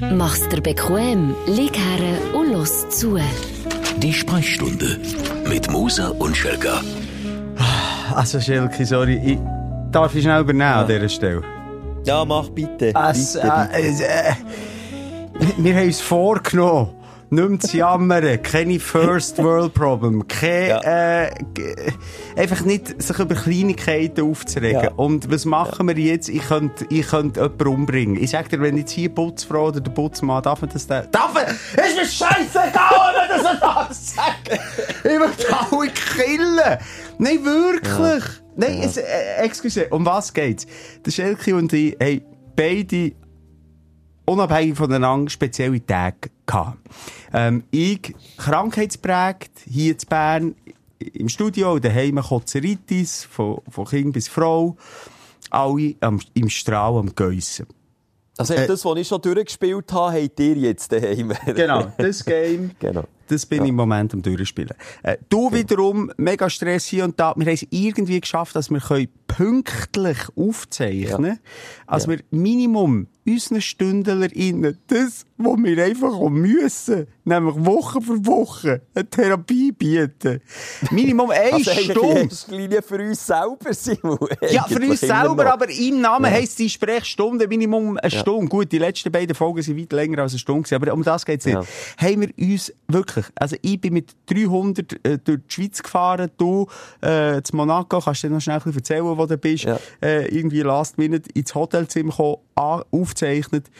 Mach's 0.00 0.46
dir 0.48 0.60
bequem, 0.60 1.34
lieg 1.46 1.76
her 1.76 2.34
und 2.34 2.52
los 2.52 2.88
zu. 2.90 3.18
Die 3.96 4.12
Sprechstunde 4.12 4.98
mit 5.48 5.70
Musa 5.70 6.08
und 6.08 6.36
Schelga. 6.36 6.82
Also, 8.14 8.38
Schelke, 8.40 8.84
sorry, 8.84 9.18
ich 9.24 9.38
darf 9.90 10.14
ich 10.14 10.22
schnell 10.22 10.42
übernehmen 10.42 10.62
an 10.70 10.86
dieser 10.86 11.08
Stelle? 11.08 11.42
Ja, 12.04 12.24
mach 12.26 12.48
bitte. 12.50 12.92
Es, 13.10 13.32
bitte, 13.32 13.68
bitte. 13.72 14.04
äh, 14.04 14.30
äh, 14.30 14.34
wir 15.56 15.74
haben 15.76 15.86
uns 15.86 16.00
vorgenommen, 16.00 16.90
nicht 17.30 17.48
mehr 17.48 17.60
zu 17.60 17.76
jammern, 17.76 18.42
keine 18.42 18.78
First 18.78 19.38
World 19.42 19.74
Problem, 19.74 20.26
kein, 20.28 20.68
Ja. 20.68 20.80
äh, 21.26 21.30
einfach 22.36 22.64
nicht 22.64 23.02
sich 23.02 23.18
über 23.18 23.34
Kleinigkeiten 23.34 24.20
aufzuregen. 24.30 24.82
Ja. 24.82 24.92
Und 24.96 25.30
was 25.30 25.44
machen 25.44 25.88
wir 25.88 25.96
jetzt? 25.98 26.28
Ich 26.28 26.46
könnte, 26.46 26.86
ich 26.88 27.06
könnte 27.08 27.40
jemanden 27.40 27.66
umbringen. 27.68 28.22
Ich 28.22 28.30
sag 28.30 28.48
dir, 28.48 28.60
wenn 28.60 28.76
jetzt 28.76 28.92
hier 28.92 29.08
Putzfrau 29.08 29.68
oder 29.68 29.80
der 29.80 29.90
Putzmann, 29.90 30.42
darf 30.42 30.60
man 30.60 30.70
das 30.72 30.86
da? 30.86 31.02
Darf 31.02 31.34
man? 31.34 31.44
Ist 31.46 31.96
mir 31.96 32.06
scheißegal, 32.06 33.14
wenn 33.14 33.42
das 33.42 33.52
so 33.52 33.60
darf 33.60 33.92
sagen. 33.92 34.60
Ich 35.04 35.18
möchte 35.18 35.46
alle 35.52 35.90
killen. 35.90 36.78
Nein, 37.18 37.44
wirklich. 37.44 38.24
Nein, 38.56 38.80
es, 38.82 38.96
äh, 38.96 39.02
excuse, 39.42 39.86
um 39.90 40.06
was 40.06 40.32
geht's? 40.32 40.66
Der 41.04 41.10
Schelke 41.10 41.54
und 41.56 41.72
ich 41.72 41.94
haben 42.00 42.22
beide 42.56 43.12
unabhängig 44.26 44.76
voneinander 44.76 45.30
spezielle 45.30 45.84
Tage 45.84 46.30
gehabt. 46.44 46.78
Ähm, 47.32 47.64
ich, 47.70 48.14
krankheitsprägt, 48.36 49.50
hier 49.66 49.96
zu 49.96 50.06
Bern, 50.06 50.54
im 50.98 51.28
Studio, 51.28 51.78
daheim 51.78 52.16
Kotzeritis, 52.16 53.24
von, 53.24 53.60
von 53.68 53.86
Kind 53.86 54.12
bis 54.12 54.28
Frau, 54.28 54.76
alle 55.50 55.94
am, 56.00 56.20
im 56.34 56.48
Strahl 56.48 56.96
am 56.96 57.14
Geissen. 57.14 57.66
Also 58.38 58.54
äh, 58.54 58.66
das, 58.66 58.84
was 58.84 58.98
ich 58.98 59.08
schon 59.08 59.22
durchgespielt 59.22 59.92
habe, 59.92 60.22
habt 60.22 60.40
ihr 60.40 60.56
jetzt 60.56 60.92
daheim. 60.92 61.32
Genau, 61.46 61.92
das 61.96 62.24
Game. 62.24 62.72
Genau. 62.78 63.04
Das 63.28 63.46
bin 63.46 63.62
ich 63.64 63.68
im 63.70 63.74
Moment 63.76 64.14
am 64.14 64.22
Durchspielen. 64.22 64.74
Äh, 65.02 65.16
du 65.28 65.52
wiederum, 65.52 66.10
mega 66.16 66.48
Stress 66.50 66.86
hier 66.86 67.04
und 67.04 67.18
da. 67.18 67.34
Wir 67.36 67.46
haben 67.46 67.54
es 67.54 67.66
irgendwie 67.70 68.20
geschafft, 68.20 68.54
dass 68.56 68.70
wir 68.70 68.80
können 68.80 69.08
pünktlich 69.26 70.18
aufzeichnen 70.36 71.38
Also 71.86 72.08
wir 72.10 72.20
Minimum 72.30 73.06
unseren 73.26 73.60
StündlerInnen 73.60 74.78
das, 74.86 75.24
was 75.36 75.56
wir 75.58 75.84
einfach 75.84 76.18
müssen, 76.30 77.08
nämlich 77.24 77.54
Woche 77.58 78.00
für 78.00 78.24
Woche 78.24 78.82
eine 78.94 79.10
Therapie 79.10 79.72
bieten. 79.72 80.40
Minimum 80.92 81.30
eine 81.30 81.52
Also 81.54 81.70
Stunde. 81.72 82.20
erster 82.22 82.54
Linie 82.56 82.82
für 82.82 82.98
uns 83.02 83.26
selber, 83.26 83.72
Simon. 83.74 84.18
Ja, 84.48 84.62
für 84.64 84.78
uns 84.80 85.00
selber, 85.00 85.52
aber 85.52 85.68
im 85.68 86.00
Namen 86.00 86.26
Ja. 86.26 86.30
heisst 86.30 86.58
die 86.60 86.70
Sprechstunde 86.70 87.48
Minimum 87.48 87.98
eine 87.98 88.10
Stunde. 88.12 88.46
Gut, 88.48 88.70
die 88.70 88.78
letzten 88.78 89.10
beiden 89.10 89.34
Folgen 89.34 89.60
sind 89.60 89.76
weit 89.78 89.92
länger 89.92 90.22
als 90.22 90.32
eine 90.32 90.38
Stunde, 90.38 90.74
aber 90.76 90.92
um 90.94 91.02
das 91.02 91.24
geht's 91.26 91.46
nicht. 91.46 91.54
Ja. 91.54 91.64
Haben 91.98 92.20
wir 92.20 92.48
uns 92.52 92.72
wirklich, 92.86 93.15
also 93.34 93.56
ich 93.62 93.80
bin 93.80 93.94
mit 93.94 94.14
300 94.26 95.04
äh, 95.06 95.18
durch 95.18 95.40
die 95.48 95.54
Schweiz 95.54 95.82
gefahren, 95.82 96.30
du 96.38 96.66
äh, 97.00 97.40
zu 97.42 97.56
Monaco, 97.56 98.00
kannst 98.00 98.22
du 98.22 98.28
dir 98.28 98.34
noch 98.34 98.40
schnell 98.40 98.60
ein 98.64 98.74
erzählen, 98.74 99.04
wo 99.04 99.26
du 99.26 99.36
bist, 99.38 99.64
Ja. 99.64 99.78
äh, 100.02 100.26
irgendwie 100.28 100.62
last 100.62 100.98
minute 100.98 101.30
ins 101.34 101.54
Hotelzimmer 101.54 102.10
gekommen, 102.10 102.36
aufgezeichnet. 102.90 103.70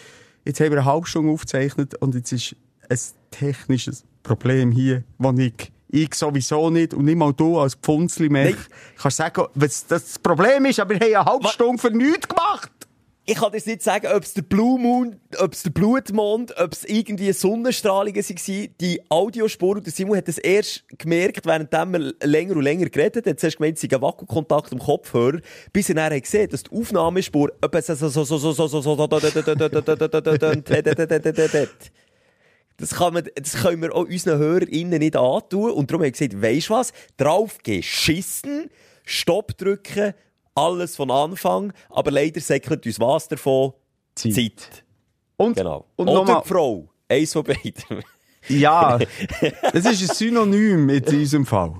Jetzt 0.45 0.61
haben 0.61 0.71
wir 0.71 0.79
eine 0.79 0.85
halbe 0.85 1.07
Stunde 1.07 1.33
aufgezeichnet 1.33 1.95
und 1.97 2.15
jetzt 2.15 2.33
ist 2.33 2.55
ein 2.89 2.99
technisches 3.31 4.05
Problem 4.23 4.71
hier, 4.73 5.05
das 5.19 5.39
ich 5.39 5.73
ich 5.89 6.15
sowieso 6.15 6.69
nicht 6.69 6.95
und 6.95 7.05
nicht 7.05 7.17
mal 7.17 7.33
du 7.33 7.61
als 7.61 7.77
Pfunzli 7.77 8.29
mehr. 8.29 8.53
Kannst 8.99 9.19
sagen, 9.19 9.45
was 9.55 9.87
das 9.87 10.19
Problem 10.19 10.65
ist, 10.67 10.81
aber 10.81 10.91
wir 10.99 11.01
haben 11.01 11.15
eine 11.15 11.25
halbe? 11.25 11.49
Stunde 11.49 11.81
für 11.81 11.91
nichts 11.91 12.27
gemacht 12.27 12.71
ich 13.29 13.35
kann 13.35 13.51
dir 13.51 13.61
nicht 13.67 13.83
sagen, 13.83 14.07
ob 14.07 14.23
es 14.23 14.35
der 14.35 14.43
Blue 14.43 14.79
Moon, 14.79 15.17
ob 15.39 15.53
es 15.53 15.65
der 15.65 15.71
Blutmond, 15.71 16.57
ob 16.59 16.73
es 16.73 16.85
irgendwie 16.85 17.33
Sonnenstrahlungen 17.33 18.15
waren. 18.23 18.69
Die 18.81 19.11
Audiospur, 19.11 19.77
und 19.77 19.85
der 19.85 19.93
Simon 19.93 20.17
hat 20.17 20.29
das 20.29 20.39
erst 20.39 20.85
gemerkt, 20.97 21.45
während 21.45 21.73
wir 21.73 22.15
länger 22.23 22.55
und 22.55 22.63
länger 22.63 22.89
geredet 22.89 23.27
haben. 23.27 23.37
Zuerst 23.37 23.57
gemeint, 23.57 23.83
es 23.83 23.83
sei 23.83 23.89
ein 23.97 24.03
am 24.05 24.79
Kopfhörer, 24.79 25.41
bis 25.73 25.89
er 25.89 25.97
dann 25.97 26.21
gesehen 26.21 26.49
dass 26.49 26.63
die 26.63 26.71
Aufnahmespur 26.71 27.53
etwa 27.61 27.83
so, 27.83 27.95
so, 27.97 28.09
so, 28.09 28.39
so, 28.39 28.53
so, 28.53 28.69
so, 28.69 28.81
so, 28.81 29.09
das, 32.79 32.95
kann 32.95 33.15
man, 33.15 33.29
das 33.35 33.55
können 33.55 33.83
wir 33.83 33.93
auch 33.93 34.05
unseren 34.05 34.39
HörerInnen 34.39 35.01
nicht 35.01 35.17
antun. 35.17 35.73
Und 35.73 35.91
darum 35.91 36.05
haben 36.05 36.05
wir 36.05 36.13
gesagt, 36.13 36.41
weisst 36.41 36.69
du 36.69 36.75
was? 36.75 36.93
Drauf 37.17 37.59
geschissen, 37.65 38.71
Stopp 39.05 39.57
drücken, 39.59 40.15
alles 40.57 40.97
von 40.97 41.11
Anfang. 41.11 41.73
Aber 41.91 42.11
leider 42.11 42.41
säckelt 42.41 42.85
uns 42.87 42.99
was 42.99 43.29
davon? 43.29 43.73
Zeit. 44.15 44.35
Zeit. 44.35 44.85
Und, 45.37 45.57
Genau. 45.57 45.87
und 45.97 46.09
Oder 46.09 46.21
nochmal, 46.25 46.43
Frau. 46.45 46.89
Eins 47.09 47.33
von 47.33 47.45
beiden. 47.45 48.03
ja, 48.49 48.99
das 49.73 49.85
ist 49.85 49.87
ein 50.11 50.15
Synonym 50.17 50.89
in 50.89 51.05
unserem 51.05 51.47
Fall. 51.47 51.75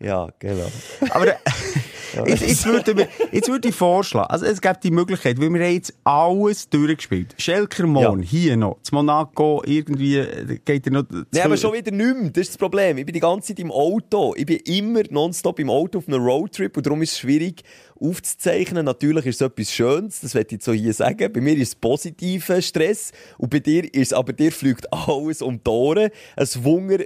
ja, 0.00 0.28
genau. 0.38 0.70
Aber 1.10 1.28
äh, 1.28 1.36
jetzt, 2.26 2.42
jetzt, 2.42 2.66
würde 2.66 2.96
wir, 2.96 3.08
jetzt 3.32 3.48
würde 3.48 3.68
ich 3.68 3.74
vorschlagen, 3.74 4.30
also 4.30 4.46
es 4.46 4.60
gibt 4.60 4.84
die 4.84 4.90
Möglichkeit, 4.90 5.40
weil 5.40 5.50
wir 5.52 5.64
haben 5.64 5.72
jetzt 5.72 5.94
alles 6.04 6.68
durchgespielt. 6.68 7.34
Schelker 7.38 7.86
Mohn, 7.86 8.20
Ja. 8.22 8.28
hier 8.28 8.56
noch, 8.56 8.78
zu 8.82 8.94
Monaco, 8.94 9.62
irgendwie 9.66 10.16
äh, 10.18 10.58
geht 10.64 10.86
er 10.86 10.92
noch... 10.92 11.04
Nee, 11.32 11.40
aber 11.40 11.56
schon 11.56 11.72
wieder 11.74 11.90
nicht 11.90 12.16
mehr. 12.16 12.30
Das 12.30 12.42
ist 12.42 12.50
das 12.50 12.56
Problem. 12.58 12.98
Ich 12.98 13.06
bin 13.06 13.12
die 13.12 13.20
ganze 13.20 13.48
Zeit 13.48 13.60
im 13.60 13.70
Auto. 13.70 14.34
Ich 14.36 14.46
bin 14.46 14.58
immer 14.64 15.02
nonstop 15.10 15.58
im 15.58 15.70
Auto 15.70 15.98
auf 15.98 16.08
einem 16.08 16.22
Roadtrip 16.22 16.76
und 16.76 16.86
darum 16.86 17.02
ist 17.02 17.12
es 17.12 17.18
schwierig 17.18 17.62
aufzuzeichnen. 18.00 18.84
Natürlich 18.84 19.26
ist 19.26 19.40
es 19.40 19.46
etwas 19.46 19.72
Schönes, 19.72 20.20
das 20.20 20.34
werde 20.34 20.54
ich 20.56 20.62
so 20.62 20.72
hier 20.72 20.92
sagen. 20.94 21.32
Bei 21.32 21.40
mir 21.40 21.54
ist 21.56 21.68
es 21.68 21.74
positiver 21.74 22.62
Stress 22.62 23.12
und 23.38 23.50
bei 23.50 23.58
dir 23.60 23.92
ist 23.92 24.14
aber 24.14 24.32
dir 24.32 24.52
fliegt 24.52 24.92
alles 24.92 25.42
um 25.42 25.62
die 25.62 25.70
Ohren. 25.70 26.10
Ein 26.36 26.48
Wunder 26.64 26.98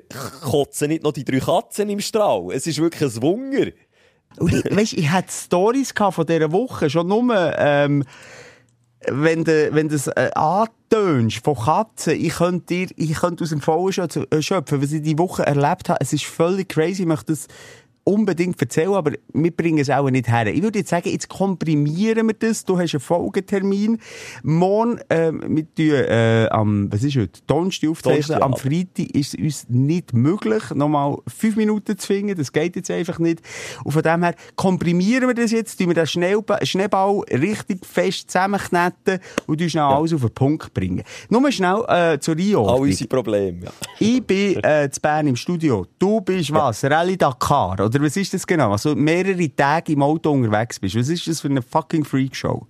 kotzen 0.43 0.89
nicht 0.89 1.03
noch 1.03 1.13
die 1.13 1.25
drei 1.25 1.39
Katzen 1.41 1.89
im 1.89 2.01
Strahl. 2.01 2.49
Es 2.53 2.67
ist 2.67 2.79
wirklich 2.79 3.15
ein 3.17 3.23
Wunder. 3.23 3.67
Und 4.39 4.53
ich, 4.53 4.65
weißt, 4.77 4.93
ich 4.95 5.11
hatte 5.11 5.33
Stories 5.33 5.93
von 5.93 6.27
dieser 6.27 6.53
Woche, 6.53 6.91
schon 6.91 7.09
nur, 7.09 7.55
ähm, 7.59 8.05
wenn 9.09 9.45
du, 9.45 9.75
wenn 9.75 9.89
du 9.89 9.97
es 9.97 10.07
äh, 10.07 10.31
antönst 10.35 11.45
von 11.45 11.57
Katzen, 11.57 12.15
ich 12.15 12.35
könnte 12.35 12.67
dir, 12.67 12.89
ich 12.97 13.15
könnte 13.15 13.45
aus 13.45 13.51
dem 13.51 13.61
Vollen 13.61 13.93
schöpfen, 13.93 14.27
schöpfen, 14.41 14.83
was 14.83 14.93
ich 14.93 15.03
die 15.03 15.19
Woche 15.19 15.45
erlebt 15.45 15.89
habe. 15.89 16.01
Es 16.01 16.13
ist 16.13 16.25
völlig 16.25 16.69
crazy, 16.69 17.03
ich 17.03 17.09
möchte 17.09 17.33
das 17.33 17.49
unbedingt 18.05 18.61
erzählen, 18.61 18.95
aber 18.95 19.13
wir 19.33 19.51
bringen 19.51 19.79
es 19.79 19.91
auch 19.91 20.11
nicht 20.11 20.29
her. 20.29 20.47
Ich 20.49 20.63
würde 20.63 20.81
jetzt 20.81 20.91
sagen, 20.91 21.09
jetzt 21.09 21.29
komprimieren 21.29 22.27
wir 22.27 22.35
das. 22.35 22.65
Du 22.65 22.79
hast 22.79 22.95
einen 22.95 23.01
Folgetermin. 23.01 23.99
Morgen, 24.43 24.99
ähm, 25.09 25.43
wir 25.49 25.75
tun, 25.75 26.09
äh, 26.09 26.49
am, 26.51 26.93
was 26.93 27.05
ist 27.05 27.17
heute? 27.17 27.41
Donnerstag 27.47 27.91
aufzeichnen. 27.91 28.39
Donnerstag, 28.39 28.43
Am 28.43 28.53
ja. 28.53 28.57
Freitag 28.57 29.15
ist 29.15 29.35
es 29.35 29.41
uns 29.41 29.67
nicht 29.69 30.13
möglich, 30.13 30.63
nochmal 30.75 31.17
fünf 31.29 31.57
Minuten 31.57 31.97
zu 31.97 32.07
finden. 32.07 32.37
Das 32.37 32.53
geht 32.53 32.77
jetzt 32.77 32.91
einfach 32.91 33.19
nicht. 33.19 33.41
Und 33.85 33.93
von 33.93 34.03
dem 34.03 34.23
her 34.25 34.35
komprimieren 34.57 35.29
wir 35.29 35.35
das 35.35 35.53
jetzt, 35.53 35.79
tun 35.79 35.89
wir 35.89 35.95
den 35.95 36.07
Schneeball, 36.07 36.65
Schneeball 36.67 37.21
richtig 37.31 37.87
fest 37.87 38.31
zusammenkneten 38.31 39.21
und 39.47 39.59
tun 39.59 39.71
schnell 39.71 39.85
alles 39.85 40.13
auf 40.13 40.23
den 40.23 40.31
Punkt 40.31 40.75
bringen. 40.75 41.03
Nur 41.29 41.51
schnell 41.53 41.85
äh, 41.89 42.19
zur 42.19 42.35
All 42.35 42.41
Einordnung. 42.43 42.81
unsere 42.81 43.09
Probleme. 43.09 43.65
Ja. 43.65 43.71
Ich 43.99 44.23
bin 44.25 44.63
äh, 44.65 44.91
zu 44.91 45.01
Bern 45.01 45.27
im 45.27 45.37
Studio. 45.37 45.87
Du 45.99 46.21
bist 46.21 46.53
was? 46.53 46.85
Rallye 46.85 47.17
Dakar? 47.17 47.75
Oder 47.75 47.92
was 48.01 48.17
ist 48.17 48.33
das 48.33 48.47
genau? 48.47 48.73
Also 48.73 48.95
mehrere 48.95 49.49
Tage 49.55 49.93
im 49.93 50.03
Auto 50.03 50.31
unterwegs 50.31 50.79
bist. 50.79 50.97
Was 50.97 51.09
ist 51.09 51.27
das 51.27 51.41
für 51.41 51.49
eine 51.49 51.63
fucking 51.63 52.05
Freakshow? 52.05 52.67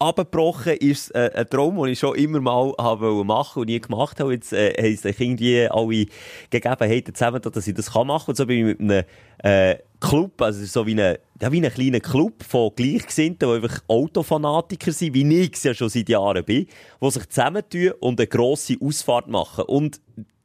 abgebrochen 0.00 0.76
ist 0.78 1.14
äh, 1.14 1.30
ein 1.34 1.48
Traum, 1.48 1.76
den 1.76 1.92
ich 1.92 1.98
schon 1.98 2.16
immer 2.16 2.40
mal 2.40 2.72
habe 2.78 3.22
machen 3.22 3.60
und 3.60 3.66
nie 3.66 3.80
gemacht 3.80 4.18
habe. 4.18 4.32
Jetzt 4.32 4.52
äh, 4.52 4.72
haben 4.72 4.96
sich 4.96 5.20
irgendwie 5.20 5.68
alle 5.68 6.06
Gegebenheiten 6.48 7.14
zusammen, 7.14 7.42
dass 7.42 7.66
ich 7.66 7.74
das 7.74 7.92
kann 7.92 8.06
machen. 8.06 8.30
Und 8.30 8.36
so 8.36 8.46
bin 8.46 8.58
ich 8.58 8.78
mit 8.78 8.80
einem 8.80 9.04
äh, 9.44 9.76
Club, 10.00 10.40
also 10.40 10.64
so 10.64 10.86
wie 10.86 10.98
ein, 10.98 11.18
ja, 11.40 11.52
wie 11.52 11.64
ein 11.64 11.70
kleiner 11.70 12.00
Club 12.00 12.42
von 12.42 12.72
Gleichgesinnten, 12.74 13.46
die 13.46 13.54
einfach 13.54 13.82
Autofanatiker 13.88 14.92
sind, 14.92 15.12
wie 15.12 15.38
ich 15.38 15.52
es 15.52 15.64
ja 15.64 15.74
schon 15.74 15.90
seit 15.90 16.08
Jahren 16.08 16.44
bin, 16.44 16.66
die 17.02 17.10
sich 17.10 17.28
zusammentun 17.28 17.92
und 18.00 18.18
eine 18.18 18.26
grosse 18.26 18.76
Ausfahrt 18.80 19.28
machen. 19.28 19.64
Und 19.66 20.00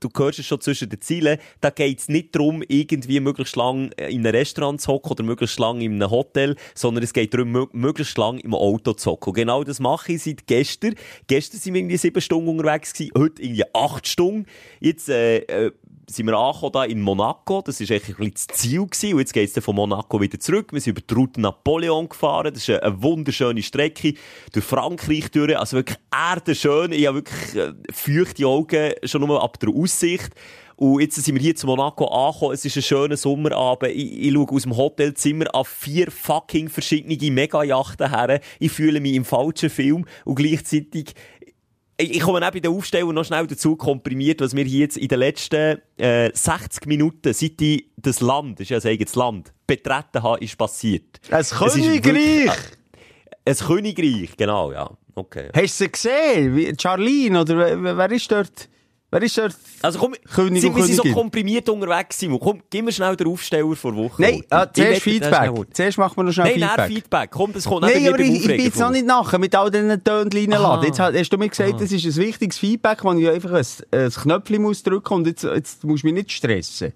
du 0.07 0.24
hörst 0.24 0.40
es 0.40 0.46
schon 0.46 0.62
zwischen 0.62 0.90
den 0.90 1.02
Zielen, 1.02 1.38
da 1.62 1.69
geht 1.69 2.00
es 2.00 2.10
nicht 2.10 2.36
darum, 2.36 2.63
irgendwie 2.68 3.19
möglichst 3.19 3.56
lang 3.56 3.92
in 3.94 4.25
einem 4.25 4.36
Restaurant 4.36 4.81
zu 4.81 4.94
hocken 4.94 5.12
oder 5.12 5.24
möglichst 5.24 5.60
lang 5.60 5.81
in 5.81 5.94
einem 5.94 6.12
Hotel, 6.12 6.56
sondern 6.74 7.04
es 7.04 7.13
geht 7.13 7.34
darum, 7.34 7.56
mö- 7.56 7.69
möglichst 7.72 8.18
lang 8.18 8.38
im 8.40 8.54
Auto 8.54 8.94
zu 8.94 9.12
hocken. 9.12 9.34
Genau 9.34 9.63
das 9.63 9.80
mache 9.80 10.13
ich 10.13 10.24
seit 10.24 10.48
gestern. 10.48 10.96
Gestern 11.28 11.60
sind 11.60 11.74
wir 11.74 11.81
irgendwie 11.81 11.98
sieben 11.98 12.22
Stunden 12.22 12.50
unterwegs 12.50 12.94
gewesen, 12.94 13.12
heute 13.18 13.42
irgendwie 13.42 13.63
acht 13.74 14.07
Stunden. 14.07 14.46
Jetzt, 14.80 15.10
äh, 15.10 15.38
äh, 15.38 15.72
sind 16.10 16.28
wir 16.28 16.38
angekommen 16.38 16.72
da 16.74 16.84
in 16.84 17.02
Monaco. 17.02 17.62
Das 17.62 17.80
war 17.80 17.88
eigentlich 17.90 18.19
ein 18.19 18.31
bisschen 18.31 18.34
das 18.34 18.48
Ziel. 18.57 18.86
Gewesen. 18.86 19.13
Und 19.13 19.19
jetzt 19.19 19.34
geht 19.34 19.56
es 19.56 19.63
von 19.63 19.75
Monaco 19.75 20.22
wieder 20.22 20.40
zurück. 20.40 20.72
Wir 20.72 20.81
sind 20.81 20.98
über 20.98 21.02
die 21.07 21.13
Route 21.13 21.42
Napoleon 21.42 22.10
gefahren. 22.10 22.54
Das 22.54 22.68
ist 22.68 22.81
eine, 22.81 23.02
wunderschöne 23.02 23.63
Strecke. 23.63 24.13
Durch 24.52 24.66
Frankreich 24.66 25.31
durch. 25.31 25.57
Also 25.57 25.78
wirklich 25.78 25.98
erdenschön. 26.12 26.92
Ich 26.92 27.07
habe 27.07 27.18
wirklich 27.18 27.56
äh, 27.56 27.74
feuchte 27.92 28.46
Augen 28.46 28.94
schon 29.04 29.22
nur 29.22 29.42
ab 29.42 29.60
der 29.60 29.69
Aussicht. 29.69 30.31
Und 30.78 31.00
jetzt 31.00 31.16
sind 31.16 31.36
wir 31.36 31.42
hier 31.42 31.56
zu 31.56 31.68
Monaco 31.68 32.06
angekommen. 32.06 32.54
Es 32.54 32.66
ist 32.66 32.75
ein 32.75 32.84
schöner 32.84 33.16
Sommerabend. 33.16 33.92
Ich, 33.94 34.28
ich 34.28 34.34
schaue 34.34 34.50
aus 34.50 34.63
dem 34.63 34.75
Hotelzimmer 34.75 35.54
an 35.56 35.63
vier 35.63 36.12
fucking 36.12 36.68
verschiedene 36.68 37.31
Megajachten 37.31 38.10
her. 38.10 38.42
Ich 38.60 38.74
fühle 38.74 39.00
mich 39.00 39.13
im 39.13 39.24
falschen 39.24 39.69
Film. 39.69 40.06
Und 40.25 40.36
gleichzeitig 40.36 41.13
ich 41.98 42.20
komme 42.20 42.46
auch 42.46 42.52
bei 42.52 42.60
den 42.60 42.72
Aufstellern 42.72 43.14
noch 43.16 43.24
schnell 43.26 43.48
dazu 43.48 43.76
komprimiert, 43.76 44.42
was 44.42 44.56
wir 44.56 44.66
hier 44.66 44.82
jetzt 44.82 44.98
in 44.98 45.08
den 45.08 45.20
letzten 45.20 45.82
äh, 45.98 46.30
60 46.34 46.86
Minuten, 46.88 47.34
seit 47.34 47.62
ich 47.62 47.86
das 47.98 48.20
Land, 48.22 48.60
das 48.60 48.66
ist 48.66 48.70
ja 48.72 48.78
ein 48.90 48.94
eigenes 48.94 49.16
Land, 49.16 49.54
betreten 49.66 50.22
habe, 50.24 50.44
ist 50.44 50.58
passiert. 50.58 51.20
Ein 51.32 51.40
Es 51.42 51.52
ist 51.52 51.60
wirklich- 51.62 52.02
Königreich! 52.02 52.58
Ein 53.48 53.56
Königreich, 53.56 54.38
genau, 54.38 54.72
ja. 54.72 54.90
Okay. 55.14 55.50
Hast 55.56 55.80
du 55.80 55.86
sie 55.86 55.92
gesehen? 55.92 56.78
Charlene, 56.80 57.42
oder 57.42 57.98
wer 57.98 58.12
ist 58.12 58.30
dort? 58.32 58.68
Wer 59.16 59.24
ist 59.24 59.38
dort? 59.38 59.56
Also 59.82 59.98
komm, 59.98 60.14
König 60.34 60.62
sind 60.62 60.76
wir 60.76 60.84
sind 60.84 60.98
so 60.98 61.04
komprimiert 61.14 61.70
unterwegs, 61.70 62.20
Simon. 62.20 62.38
Komm, 62.38 62.62
gib 62.70 62.84
mir 62.84 62.92
schnell 62.92 63.16
den 63.16 63.28
Aufsteller 63.28 63.74
vor 63.74 63.96
Woche. 63.96 64.22
Nein, 64.22 64.44
ah, 64.50 64.68
zuerst 64.70 65.04
Feedback. 65.04 65.52
Zuerst 65.72 65.98
machen 65.98 66.18
wir 66.18 66.24
noch 66.24 66.34
schnell 66.34 66.58
Nein, 66.58 66.60
nein, 66.60 66.70
Feedback. 66.70 66.94
Feedback. 66.96 67.32
Komm, 67.32 67.54
das 67.54 67.64
kommt 67.64 67.84
Nein, 67.84 68.06
aber 68.10 68.20
ich, 68.20 68.42
ich 68.42 68.48
bin 68.48 68.60
jetzt 68.60 68.78
noch 68.78 68.92
nicht 68.92 69.06
nachher 69.06 69.40
mit 69.40 69.56
all 69.56 69.72
diesen 69.72 70.04
Tönen 70.04 70.54
Aha. 70.54 70.74
reinladen. 70.74 70.88
Jetzt 70.88 71.00
hast 71.00 71.30
du 71.30 71.38
mir 71.38 71.48
gesagt, 71.48 71.80
das 71.80 71.94
ist 71.94 72.04
ein 72.04 72.16
wichtiges 72.18 72.58
Feedback, 72.58 73.06
wo 73.06 73.14
ich 73.14 73.30
einfach 73.30 73.54
ein, 73.54 73.66
ein 73.98 74.12
Knöpfchen 74.12 74.62
muss 74.62 74.84
drücken 74.84 75.14
und 75.14 75.28
jetzt, 75.28 75.46
jetzt 75.46 75.86
musst 75.86 76.04
du 76.04 76.08
mich 76.08 76.14
nicht 76.14 76.34
stressen. 76.34 76.92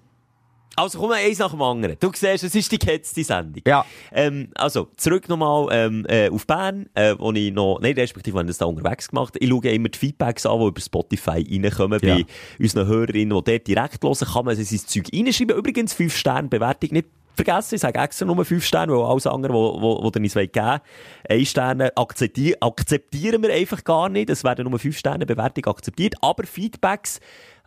Also 0.80 0.98
komm, 0.98 1.12
eins 1.12 1.38
nach 1.38 1.50
dem 1.50 1.60
anderen. 1.62 1.96
Du 2.00 2.10
siehst, 2.14 2.44
es 2.44 2.54
ist 2.54 2.72
die 2.72 2.78
gehetzte 2.78 3.22
Sendung. 3.22 3.62
Ja. 3.66 3.84
Ähm, 4.12 4.48
also, 4.54 4.88
zurück 4.96 5.28
nochmal 5.28 5.68
ähm, 5.72 6.06
äh, 6.08 6.30
auf 6.30 6.46
Bern, 6.46 6.86
äh, 6.94 7.14
wo 7.18 7.32
ich 7.32 7.52
noch, 7.52 7.80
nein, 7.80 7.94
respektive, 7.94 8.38
wenn 8.38 8.46
das 8.46 8.58
da 8.58 8.64
unterwegs 8.64 9.08
gemacht 9.08 9.34
Ich 9.38 9.48
schaue 9.48 9.68
immer 9.68 9.88
die 9.90 9.98
Feedbacks 9.98 10.46
an, 10.46 10.58
die 10.58 10.66
über 10.66 10.80
Spotify 10.80 11.46
reinkommen, 11.50 12.00
Ja. 12.02 12.16
bei 12.16 12.24
unseren 12.58 12.86
Hörerinnen, 12.86 13.36
die 13.36 13.52
dort 13.52 13.66
direkt 13.66 14.02
hören, 14.02 14.16
kann 14.32 14.44
man 14.44 14.56
sein 14.56 14.78
Zeug 14.78 15.04
reinschreiben. 15.12 15.56
Übrigens, 15.56 15.92
5 15.92 16.16
Sterne 16.16 16.48
Bewertung 16.48 16.90
nicht 16.92 17.08
vergessen, 17.34 17.76
ich 17.76 17.80
sage 17.80 17.98
extra 17.98 18.26
nur 18.26 18.44
5 18.44 18.64
Sterne, 18.64 18.92
weil 18.92 19.04
alles 19.04 19.26
andere, 19.26 19.52
wo, 19.52 19.80
wo, 19.80 20.02
wo 20.02 20.08
ihr 20.14 20.20
uns 20.22 20.34
geben 20.34 20.54
wollt, 20.54 20.82
1 21.28 21.48
Sterne 21.48 21.96
akzeptier 21.96 22.56
akzeptieren 22.60 23.42
wir 23.42 23.52
einfach 23.52 23.82
gar 23.84 24.08
nicht. 24.08 24.30
Es 24.30 24.44
werden 24.44 24.68
nur 24.68 24.78
5 24.78 24.96
Sterne 24.96 25.26
Bewertung 25.26 25.64
akzeptiert, 25.66 26.14
aber 26.20 26.44
Feedbacks 26.44 27.20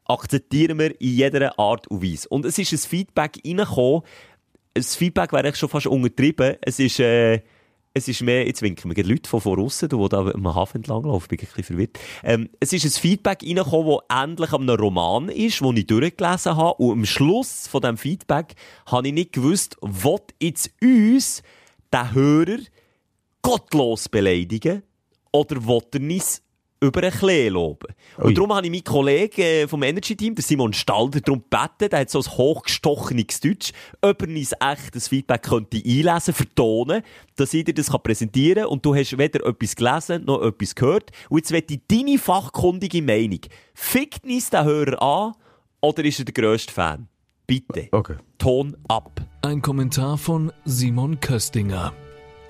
akzeptieren 0.06 0.80
wir 0.80 1.00
in 1.00 1.16
jeder 1.16 1.58
Art 1.60 1.88
und 1.88 2.04
Weise. 2.04 2.28
Und 2.30 2.46
es 2.46 2.58
ist 2.58 2.72
ein 2.72 2.78
Feedback 2.78 3.40
reingekommen, 3.46 4.04
das 4.74 4.96
Feedback 4.96 5.32
wäre 5.32 5.44
eigentlich 5.44 5.58
schon 5.58 5.70
fast 5.70 5.88
untertrieben. 5.88 6.58
Es 6.62 6.80
ist, 6.80 7.00
äh, 7.00 7.42
es 7.94 8.08
ist 8.08 8.22
mehr, 8.22 8.46
jetzt 8.48 8.62
winken 8.64 8.92
mir 8.92 9.04
Leute 9.04 9.30
von 9.30 9.40
voraus, 9.40 9.80
die 9.80 9.88
da 9.88 10.20
am 10.20 10.56
Hafen 10.56 10.78
entlang 10.78 11.04
laufen, 11.04 11.28
bin 11.28 11.40
ich 11.40 11.46
ein 11.46 11.56
bisschen 11.56 11.64
verwirrt. 11.76 12.00
Ähm, 12.24 12.50
es 12.60 12.74
ist 12.74 12.86
ein 12.86 12.92
Feedback 12.92 13.44
reingekommen, 13.44 14.00
das 14.10 14.24
endlich 14.24 14.52
an 14.52 14.62
einem 14.64 14.80
Roman 14.80 15.30
ist, 15.30 15.62
den 15.62 15.78
ich 15.78 15.86
durchgelesen 15.86 16.56
habe. 16.56 16.82
Und 16.82 16.92
am 16.92 17.06
Schluss 17.06 17.68
von 17.68 17.82
diesem 17.82 17.98
Feedback 17.98 18.56
habe 18.88 19.08
ich 19.08 19.14
nicht 19.14 19.34
gewusst, 19.34 19.78
will 19.82 20.20
jetzt 20.42 20.72
uns 20.82 21.44
der 21.92 22.14
Hörer 22.14 22.60
gottlos 23.44 24.10
beleidigen 24.10 24.82
oder 25.32 25.68
will 25.68 25.82
er 25.94 26.00
über 26.84 27.02
einen 27.02 27.12
Klee 27.12 27.50
loben. 27.50 27.88
Ui. 28.18 28.26
Und 28.26 28.38
darum 28.38 28.54
habe 28.54 28.68
ich 28.68 28.72
meinen 28.72 28.84
Kollegen 28.84 29.42
äh, 29.42 29.68
vom 29.68 29.84
Energy-Team, 29.84 30.36
der 30.36 30.44
Simon 30.44 30.74
Stalder, 30.74 31.22
darum 31.22 31.42
gebeten, 31.42 31.90
der 31.90 32.00
hat 32.02 32.10
so 32.10 32.20
ein 32.20 32.26
hochgestochenes 32.26 33.40
Deutsch, 33.40 33.72
ob 34.02 34.22
er 34.22 34.28
uns 34.28 34.52
echt 34.52 34.96
das 34.96 35.08
Feedback 35.08 35.44
könnte 35.44 35.78
einlesen, 35.78 36.34
vertonen, 36.34 37.02
dass 37.38 37.54
ich 37.54 37.64
dir 37.64 37.74
das 37.74 37.90
kann 37.90 38.04
präsentieren 38.04 38.64
kann 38.64 38.72
und 38.72 38.86
du 38.86 38.94
hast 38.94 39.18
weder 39.18 39.46
etwas 39.46 39.76
gelesen, 39.76 40.26
noch 40.26 40.42
etwas 40.42 40.76
gehört. 40.76 41.12
Und 41.30 41.38
jetzt 41.40 41.52
möchte 41.52 41.76
ich 41.76 41.82
deine 41.88 42.18
fachkundige 42.18 43.02
Meinung. 43.02 43.40
Fickt 43.74 44.26
uns 44.26 44.50
der 44.50 44.66
Hörer 44.66 45.02
an 45.02 45.34
oder 45.82 46.04
ist 46.04 46.20
er 46.20 46.26
der 46.26 46.34
grösste 46.34 46.74
Fan? 46.74 47.08
Bitte. 47.48 47.88
Okay. 47.92 48.16
Ton 48.38 48.76
ab. 48.88 49.22
Ein 49.42 49.62
Kommentar 49.62 50.18
von 50.18 50.52
Simon 50.66 51.20
Köstinger. 51.20 51.94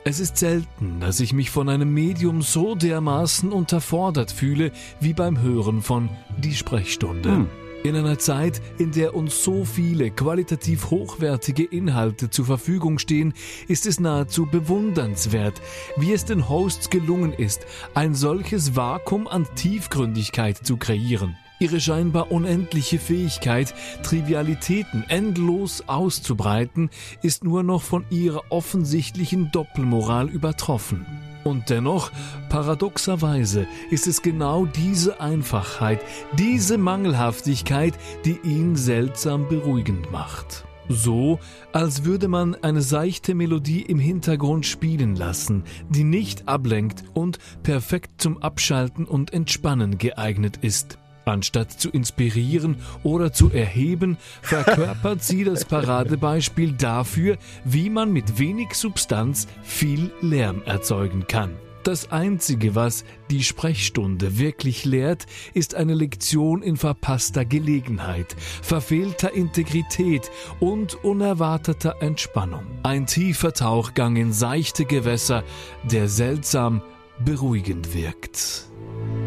Es 0.06 0.20
ist 0.20 0.36
selten, 0.36 1.00
dass 1.00 1.22
ich 1.22 1.32
mich 1.32 1.50
von 1.50 1.70
einem 1.70 1.94
Medium 1.94 2.42
so 2.42 2.76
dermaßen 2.76 3.54
unterfordert 3.54 4.32
fühle 4.32 4.74
wie 5.00 5.14
beim 5.14 5.42
Hören 5.42 5.82
von 5.82 6.10
Die 6.38 6.54
Sprechstunde. 6.54 7.48
In 7.84 7.96
einer 7.96 8.20
Zeit, 8.20 8.62
in 8.78 8.92
der 8.92 9.16
uns 9.16 9.44
so 9.44 9.64
viele 9.64 10.12
qualitativ 10.12 10.90
hochwertige 10.90 11.64
Inhalte 11.64 12.30
zur 12.30 12.46
Verfügung 12.46 13.00
stehen, 13.00 13.34
ist 13.70 13.86
es 13.86 14.02
nahezu 14.02 14.46
bewundernswert, 14.46 15.62
wie 15.96 16.12
es 16.12 16.26
den 16.26 16.50
Hosts 16.50 16.90
gelungen 16.90 17.32
ist, 17.32 17.66
ein 17.94 18.14
solches 18.14 18.76
Vakuum 18.76 19.28
an 19.28 19.48
Tiefgründigkeit 19.56 20.58
zu 20.66 20.76
kreieren. 20.76 21.38
Ihre 21.64 21.80
scheinbar 21.80 22.30
unendliche 22.30 23.00
Fähigkeit, 23.00 23.74
Trivialitäten 24.04 25.06
endlos 25.08 25.82
auszubreiten, 25.88 26.90
ist 27.22 27.46
nur 27.46 27.64
noch 27.64 27.82
von 27.82 28.04
ihrer 28.10 28.42
offensichtlichen 28.50 29.50
Doppelmoral 29.54 30.28
übertroffen. 30.28 31.06
Und 31.46 31.70
dennoch, 31.70 32.12
paradoxerweise, 32.50 33.66
ist 33.92 34.08
es 34.08 34.22
genau 34.22 34.66
diese 34.66 35.22
Einfachheit, 35.22 36.02
diese 36.38 36.78
Mangelhaftigkeit, 36.78 37.94
die 38.26 38.38
ihn 38.44 38.76
seltsam 38.76 39.48
beruhigend 39.48 40.12
macht. 40.12 40.66
So, 40.90 41.40
als 41.72 42.04
würde 42.04 42.28
man 42.28 42.56
eine 42.56 42.82
seichte 42.82 43.36
Melodie 43.36 43.84
im 43.84 44.00
Hintergrund 44.00 44.66
spielen 44.66 45.16
lassen, 45.16 45.64
die 45.88 46.04
nicht 46.04 46.50
ablenkt 46.50 47.06
und 47.14 47.40
perfekt 47.64 48.22
zum 48.22 48.38
Abschalten 48.40 49.06
und 49.06 49.32
Entspannen 49.32 49.98
geeignet 49.98 50.58
ist. 50.62 50.98
Anstatt 51.26 51.72
zu 51.72 51.90
inspirieren 51.90 52.78
oder 53.04 53.32
zu 53.32 53.50
erheben, 53.52 54.18
verkörpert 54.42 55.24
sie 55.24 55.44
das 55.44 55.66
Paradebeispiel 55.66 56.74
dafür, 56.74 57.38
wie 57.64 57.90
man 57.90 58.12
mit 58.12 58.40
wenig 58.40 58.74
Substanz 58.74 59.48
viel 59.64 60.12
Lärm 60.22 60.62
erzeugen 60.66 61.28
kann. 61.28 61.52
Das 61.84 62.14
Einzige, 62.14 62.76
was 62.76 63.04
die 63.30 63.44
Sprechstunde 63.44 64.38
wirklich 64.40 64.86
lehrt, 64.86 65.26
ist 65.54 65.76
eine 65.76 65.94
Lektion 65.94 66.62
in 66.62 66.78
verpasster 66.78 67.44
Gelegenheit, 67.44 68.38
verfehlter 68.62 69.34
Integrität 69.34 70.32
und 70.62 71.04
unerwarteter 71.04 72.02
Entspannung. 72.02 72.64
Ein 72.84 73.06
tiefer 73.06 73.52
Tauchgang 73.52 74.16
in 74.16 74.32
seichte 74.32 74.86
Gewässer, 74.86 75.44
der 75.84 76.08
seltsam 76.08 76.82
beruhigend 77.20 77.94
wirkt. 77.94 78.64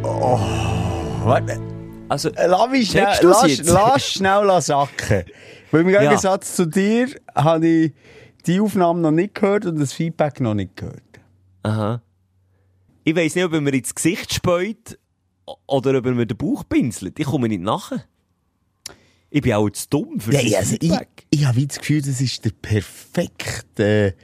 Warte. 0.02 1.75
Also, 2.08 2.30
Äh, 2.30 2.46
Lass 2.46 2.70
mich 2.70 2.90
schnell, 2.90 3.18
lass, 3.22 3.58
lass 3.64 4.12
schnell 4.12 4.60
sacken. 4.60 5.24
Weil 5.70 5.80
im 5.80 5.88
Ja. 5.90 6.00
Gegensatz 6.02 6.54
zu 6.54 6.66
dir 6.66 7.08
habe 7.34 7.66
ich 7.66 7.92
die 8.46 8.60
Aufnahme 8.60 9.00
noch 9.00 9.10
nicht 9.10 9.34
gehört 9.34 9.66
und 9.66 9.78
das 9.80 9.92
Feedback 9.92 10.40
noch 10.40 10.54
nicht 10.54 10.76
gehört. 10.76 11.02
Aha. 11.64 12.00
Ich 13.04 13.14
weiss 13.16 13.34
nicht, 13.34 13.44
ob 13.44 13.52
er 13.52 13.60
mir 13.60 13.74
ins 13.74 13.94
Gesicht 13.94 14.32
späut 14.34 14.98
oder 15.66 15.98
ob 15.98 16.06
er 16.06 16.12
mir 16.12 16.26
den 16.26 16.36
Bauch 16.36 16.64
pinselt. 16.68 17.18
Ich 17.18 17.26
komme 17.26 17.48
nicht 17.48 17.60
nachher. 17.62 18.04
Ich 19.30 19.42
bin 19.42 19.52
auch 19.54 19.68
zu 19.70 19.88
dumm 19.90 20.20
für 20.20 20.32
Ja, 20.32 20.42
das 20.42 20.54
also 20.54 20.74
ich, 20.74 20.80
Feedback. 20.90 21.26
ich 21.30 21.44
habe 21.44 21.56
wie 21.56 21.66
das 21.66 21.78
Gefühl, 21.78 22.00
das 22.02 22.20
ist 22.20 22.44
der 22.44 22.50
perfekte 22.50 24.14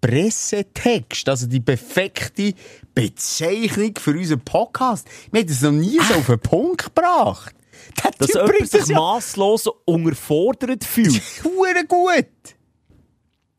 Pressetext, 0.00 1.28
also 1.28 1.46
die 1.46 1.60
perfekte 1.60 2.54
Bezeichnung 2.94 3.94
für 3.98 4.12
unseren 4.12 4.40
Podcast. 4.40 5.06
Wir 5.30 5.40
haben 5.40 5.48
das 5.48 5.60
noch 5.62 5.72
nie 5.72 5.98
so 6.08 6.14
auf 6.14 6.26
den 6.26 6.40
Punkt 6.40 6.84
gebracht. 6.94 7.54
Der 8.02 8.10
Dass 8.18 8.28
Typ 8.28 8.36
jemand 8.36 8.58
sich 8.70 8.80
das 8.80 8.88
ja 8.88 8.96
masslos 8.96 9.66
unterfordert 9.84 10.84
fühlt. 10.84 11.20
hure 11.44 11.84
gut. 11.86 12.26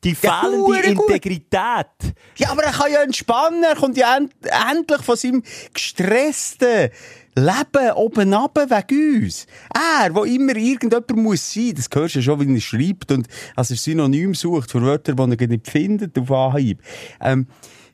Die 0.04 0.16
Ja, 0.22 0.42
fehlende 0.42 0.94
gut. 0.96 1.10
Integrität. 1.10 2.16
Ja, 2.38 2.50
aber 2.50 2.64
er 2.64 2.72
kann 2.72 2.92
ja 2.92 3.04
entspannen. 3.04 3.64
Er 3.64 3.76
kommt 3.76 3.98
ja 3.98 4.18
end 4.18 4.34
endlich 4.70 5.02
von 5.02 5.16
seinem 5.16 5.44
gestressten 5.74 6.90
Leben 7.36 7.92
oben 7.96 8.34
runter 8.34 8.70
wegen 8.70 9.24
uns. 9.24 9.48
Er, 9.74 10.14
wo 10.14 10.24
immer 10.24 10.56
irgendjemand 10.56 11.16
muss 11.16 11.54
sein, 11.54 11.74
das 11.76 11.88
hörst 11.94 12.16
du 12.16 12.22
schon, 12.22 12.40
wie 12.40 12.54
er 12.54 12.62
schreibt 12.62 13.12
und 13.12 13.28
als 13.56 13.72
er 13.72 13.78
Synonym 13.78 14.34
sucht 14.34 14.72
für 14.72 14.82
Wörter, 14.82 15.14
die 15.14 15.44
er 15.44 15.48
nicht 15.48 15.68
findet, 15.68 16.18
auf 16.18 16.32
Anhieb. 16.32 16.82
Ähm, 17.22 17.48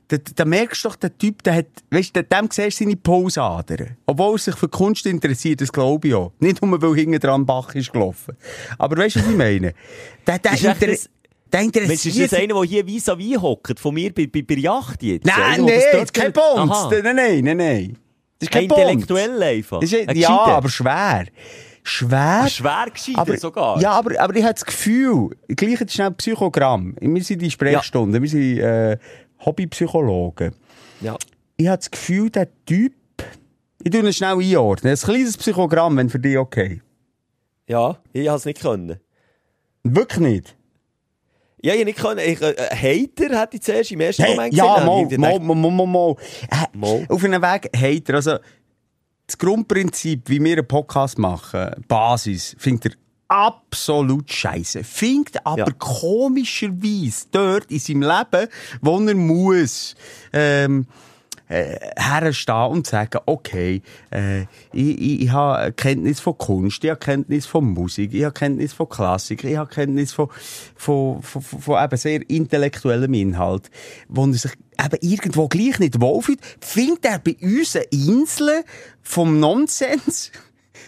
da, 0.07 0.17
da 0.35 0.45
merkst 0.45 0.85
du 0.85 0.89
doch, 0.89 0.95
der 0.95 1.17
Typ, 1.17 1.43
der 1.43 1.55
hat, 1.55 1.67
weißt 1.91 2.15
du, 2.15 2.23
dem 2.23 2.49
siehst 2.49 2.79
du 2.79 2.85
seine 2.85 2.95
Pulsadern. 2.95 3.97
Obwohl 4.05 4.35
er 4.35 4.39
sich 4.39 4.55
für 4.55 4.69
Kunst 4.69 5.05
interessiert, 5.05 5.61
das 5.61 5.71
glaube 5.71 6.07
ich 6.07 6.13
auch. 6.13 6.31
Nicht 6.39 6.61
nur, 6.61 6.81
weil 6.81 6.95
hinten 6.95 7.19
dran 7.19 7.45
Bach 7.45 7.75
ist 7.75 7.91
gelaufen. 7.91 8.37
Aber 8.77 8.97
weißt 8.97 9.17
du, 9.17 9.19
was 9.19 9.29
ich 9.29 9.35
meine? 9.35 9.73
Der, 10.25 10.39
der, 10.39 10.53
Ist 10.53 10.63
der 10.63 10.73
Mensch, 10.77 10.91
ist 10.91 11.09
interessiert 11.61 12.31
das 12.31 12.39
einer, 12.39 12.53
der 12.53 12.63
hier 12.63 12.85
vis-à-vis 12.85 13.37
hockt, 13.37 13.79
von 13.79 13.93
mir 13.93 14.13
bei, 14.13 14.27
bei, 14.27 14.41
bei 14.41 14.55
Yacht 14.55 15.03
jetzt? 15.03 15.25
Nein, 15.25 15.65
nein, 15.65 16.05
kein. 16.13 16.33
Aha. 16.37 16.89
Nein, 16.91 17.15
nein, 17.15 17.43
nein, 17.43 17.57
nein. 17.57 17.97
Das 18.39 18.47
ist 18.47 18.51
kein. 18.51 18.63
Intellektuell 18.63 19.41
einfach. 19.41 19.81
Ist, 19.81 19.93
Ein 19.93 20.05
ja, 20.07 20.13
Gescheiter. 20.13 20.57
aber 20.57 20.69
schwer. 20.69 21.25
Schwer. 21.83 22.41
Ein 22.43 22.49
schwer 22.49 23.17
aber, 23.17 23.37
sogar. 23.37 23.79
Ja, 23.81 23.91
aber, 23.91 24.19
aber 24.19 24.35
ich 24.35 24.43
habe 24.43 24.53
das 24.53 24.65
Gefühl, 24.65 25.29
gleich 25.47 25.79
jetzt 25.79 25.93
schnell 25.93 26.11
Psychogramm. 26.11 26.95
Wir 26.99 27.23
sind 27.23 27.41
die 27.41 27.49
Sprechstunde, 27.49 28.21
wir 28.21 28.29
sind 28.29 28.59
äh, 28.59 28.97
Hobbypsychologen. 29.45 30.53
Ja. 31.01 31.15
Ich 31.55 31.67
habe 31.67 31.77
das 31.77 31.89
Gefühl, 31.89 32.29
der 32.29 32.49
Typ, 32.65 32.93
ich 33.83 33.91
tue 33.91 34.01
ihn 34.01 34.13
schnell 34.13 34.37
einordnen. 34.37 34.93
Ein 34.93 34.99
kleines 34.99 35.37
Psychogramm, 35.37 35.97
wenn 35.97 36.09
für 36.09 36.19
dich 36.19 36.37
okay. 36.37 36.81
Ja, 37.67 37.97
ich 38.13 38.27
habe 38.27 38.37
es 38.37 38.45
nicht 38.45 38.61
können. 38.61 38.99
Wirklich 39.83 40.19
nicht. 40.19 40.56
Ja, 41.61 41.73
ich 41.73 41.85
nicht 41.85 41.97
können. 41.97 42.19
Ich, 42.19 42.39
äh, 42.41 42.53
Hater 42.55 43.39
hätte 43.41 43.57
ich 43.57 43.63
zuerst 43.63 43.91
im 43.91 43.99
ersten 43.99 44.23
Hey, 44.23 44.35
Moment 44.35 44.53
ja, 44.53 44.73
gesehen. 44.75 45.21
mal, 45.21 45.31
dachte, 45.31 45.39
mal, 45.39 45.55
mal, 45.55 45.71
mal, 45.71 45.87
mal. 45.87 46.15
Äh, 46.51 46.77
Mal. 46.77 47.05
Auf 47.09 47.23
einem 47.23 47.41
Weg 47.41 47.71
Hater. 47.75 48.13
Also, 48.15 48.37
das 49.25 49.37
Grundprinzip, 49.37 50.29
wie 50.29 50.41
wir 50.43 50.57
einen 50.57 50.67
Podcast 50.67 51.17
machen, 51.17 51.71
Basis, 51.87 52.55
findet 52.59 52.93
er 52.93 52.97
absolut 53.29 54.31
scheiße. 54.31 54.83
Findet 54.83 55.45
aber 55.45 55.57
Ja. 55.67 55.71
komischerweise 55.77 57.25
dort 57.31 57.69
in 57.71 57.79
seinem 57.79 58.03
Leben, 58.03 58.47
wo 58.81 58.99
er 58.99 59.15
muss, 59.15 59.95
ähm, 60.33 60.85
äh, 61.49 61.77
herstehen 61.97 62.67
und 62.67 62.87
sagen, 62.87 63.19
okay, 63.25 63.81
äh, 64.11 64.41
ich, 64.73 65.01
ich, 65.01 65.21
ich 65.21 65.31
habe 65.31 65.71
Kenntnis 65.73 66.19
von 66.19 66.37
Kunst, 66.37 66.83
ich 66.83 66.89
habe 66.89 66.99
Kenntnis 66.99 67.45
von 67.45 67.65
Musik, 67.65 68.13
ich 68.13 68.23
habe 68.23 68.33
Kenntnis 68.33 68.73
von 68.73 68.89
Klassik, 68.89 69.43
ich 69.43 69.57
habe 69.57 69.69
Kenntnis 69.69 70.13
von, 70.13 70.29
von, 70.75 71.21
von, 71.21 71.41
von, 71.41 71.61
von 71.61 71.83
eben 71.83 71.97
sehr 71.97 72.29
intellektuellem 72.29 73.13
Inhalt, 73.13 73.69
wo 74.07 74.25
er 74.25 74.33
sich 74.33 74.51
eben 74.83 74.97
irgendwo 75.01 75.47
gleich 75.47 75.79
nicht 75.79 75.99
wohlfühlt, 76.01 76.39
findet 76.59 77.05
er 77.05 77.19
bei 77.19 77.35
uns 77.41 77.75
eine 77.75 77.85
Insel 77.85 78.63
vom 79.01 79.39
Nonsens. 79.39 80.31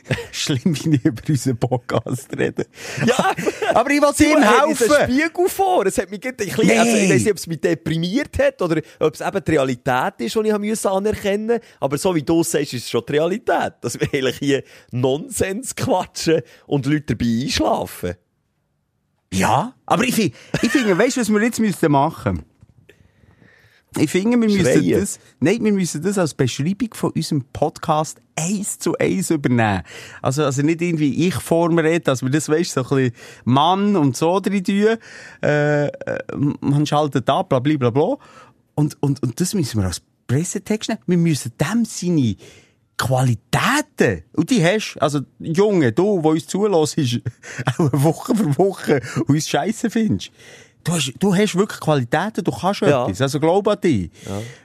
Schlimm, 0.31 0.61
wie 0.65 0.95
ich 0.95 1.05
über 1.05 1.21
unseren 1.27 1.57
Podcast 1.57 2.27
rede. 2.37 2.65
Ja, 3.05 3.33
aber 3.73 3.89
ich 3.91 4.01
will 4.01 4.27
ihm 4.27 4.41
helfen. 4.43 4.87
Spiegel 5.03 5.49
vor. 5.49 5.85
Es 5.85 5.97
hat 5.97 6.09
mich 6.09 6.25
ein 6.25 6.35
bisschen, 6.35 6.67
Nee. 6.67 6.77
also 6.77 6.95
ich 6.95 7.09
weiss 7.09 7.21
nicht, 7.23 7.31
ob 7.31 7.37
es 7.37 7.47
mich 7.47 7.61
deprimiert 7.61 8.37
hat 8.39 8.61
oder 8.61 8.81
ob 8.99 9.13
es 9.13 9.21
eben 9.21 9.43
die 9.43 9.51
Realität 9.51 10.13
ist, 10.19 10.35
die 10.35 10.39
ich 10.49 10.57
müssen 10.57 10.87
anerkennen 10.87 11.59
Aber 11.79 11.97
so 11.97 12.13
wie 12.15 12.23
du 12.23 12.43
sagst, 12.43 12.73
ist 12.73 12.83
es 12.85 12.89
schon 12.89 13.03
die 13.07 13.13
Realität. 13.13 13.73
Dass 13.81 13.99
wir 13.99 14.07
eigentlich 14.13 14.37
hier 14.39 14.63
Nonsens 14.91 15.75
quatschen 15.75 16.41
und 16.67 16.85
Leute 16.85 17.15
dabei 17.15 17.41
einschlafen. 17.43 18.15
Ja, 19.31 19.75
aber 19.85 20.03
ich, 20.05 20.15
fi- 20.15 20.33
ich 20.61 20.69
finde, 20.71 20.97
weißt 20.97 21.17
du, 21.17 21.21
was 21.21 21.29
wir 21.29 21.41
jetzt 21.43 21.59
müssten 21.59 21.91
machen? 21.91 22.43
Ich 23.98 24.12
finde, 24.12 24.39
wir 24.39 24.48
müssen 24.48 24.62
Schreien. 24.62 25.00
das, 25.00 25.19
nein, 25.39 25.63
wir 25.63 25.72
müssen 25.72 26.01
das 26.01 26.17
als 26.17 26.34
Beschreibung 26.34 26.93
von 26.93 27.12
unserem 27.12 27.43
Podcast 27.51 28.22
eins 28.36 28.77
zu 28.77 28.96
eins 28.98 29.31
übernehmen. 29.31 29.81
Also, 30.22 30.43
also 30.43 30.62
nicht 30.62 30.81
irgendwie 30.81 31.27
ich 31.27 31.36
vor 31.36 31.72
mir 31.72 31.84
rede, 31.84 32.01
dass 32.01 32.22
wir 32.22 32.29
das, 32.29 32.50
weißt, 32.50 32.72
so 32.72 32.81
ein 32.81 32.88
bisschen 32.88 33.12
Mann 33.46 33.96
und 33.96 34.15
so 34.15 34.39
drin 34.39 34.63
tun, 34.63 34.98
äh, 35.41 35.88
äh, 35.88 35.91
man 36.62 36.86
schaltet 36.86 37.29
ab, 37.29 37.50
bla, 37.50 37.60
bla, 37.60 37.77
bla, 37.77 37.89
bla. 37.89 38.17
Und, 38.75 38.98
und, 39.01 39.24
und 39.24 39.39
das 39.41 39.53
müssen 39.55 39.81
wir 39.81 39.88
als 39.88 40.01
Pressetext 40.27 40.89
nehmen. 40.89 41.01
Wir 41.08 41.17
müssen 41.17 41.51
dem 41.60 41.84
seine 41.86 42.36
Qualitäten, 42.98 44.24
und 44.34 44.50
die 44.50 44.63
hast, 44.63 44.98
also, 45.00 45.22
Junge, 45.39 45.93
du, 45.93 46.22
der 46.22 46.31
uns 46.31 46.48
zulässt, 46.48 46.98
Woche 47.77 48.36
für 48.36 48.58
Woche 48.58 49.01
uns 49.27 49.48
scheiße 49.48 49.89
findest. 49.89 50.31
Du 50.83 50.93
hast, 50.93 51.13
du 51.19 51.36
hast 51.36 51.55
wirklich 51.55 51.79
Qualitäten, 51.79 52.43
du 52.43 52.51
kannst 52.51 52.81
Ja. 52.81 53.03
etwas. 53.05 53.21
Also 53.21 53.39
glaub 53.39 53.67
an 53.67 53.77
dich. 53.81 54.09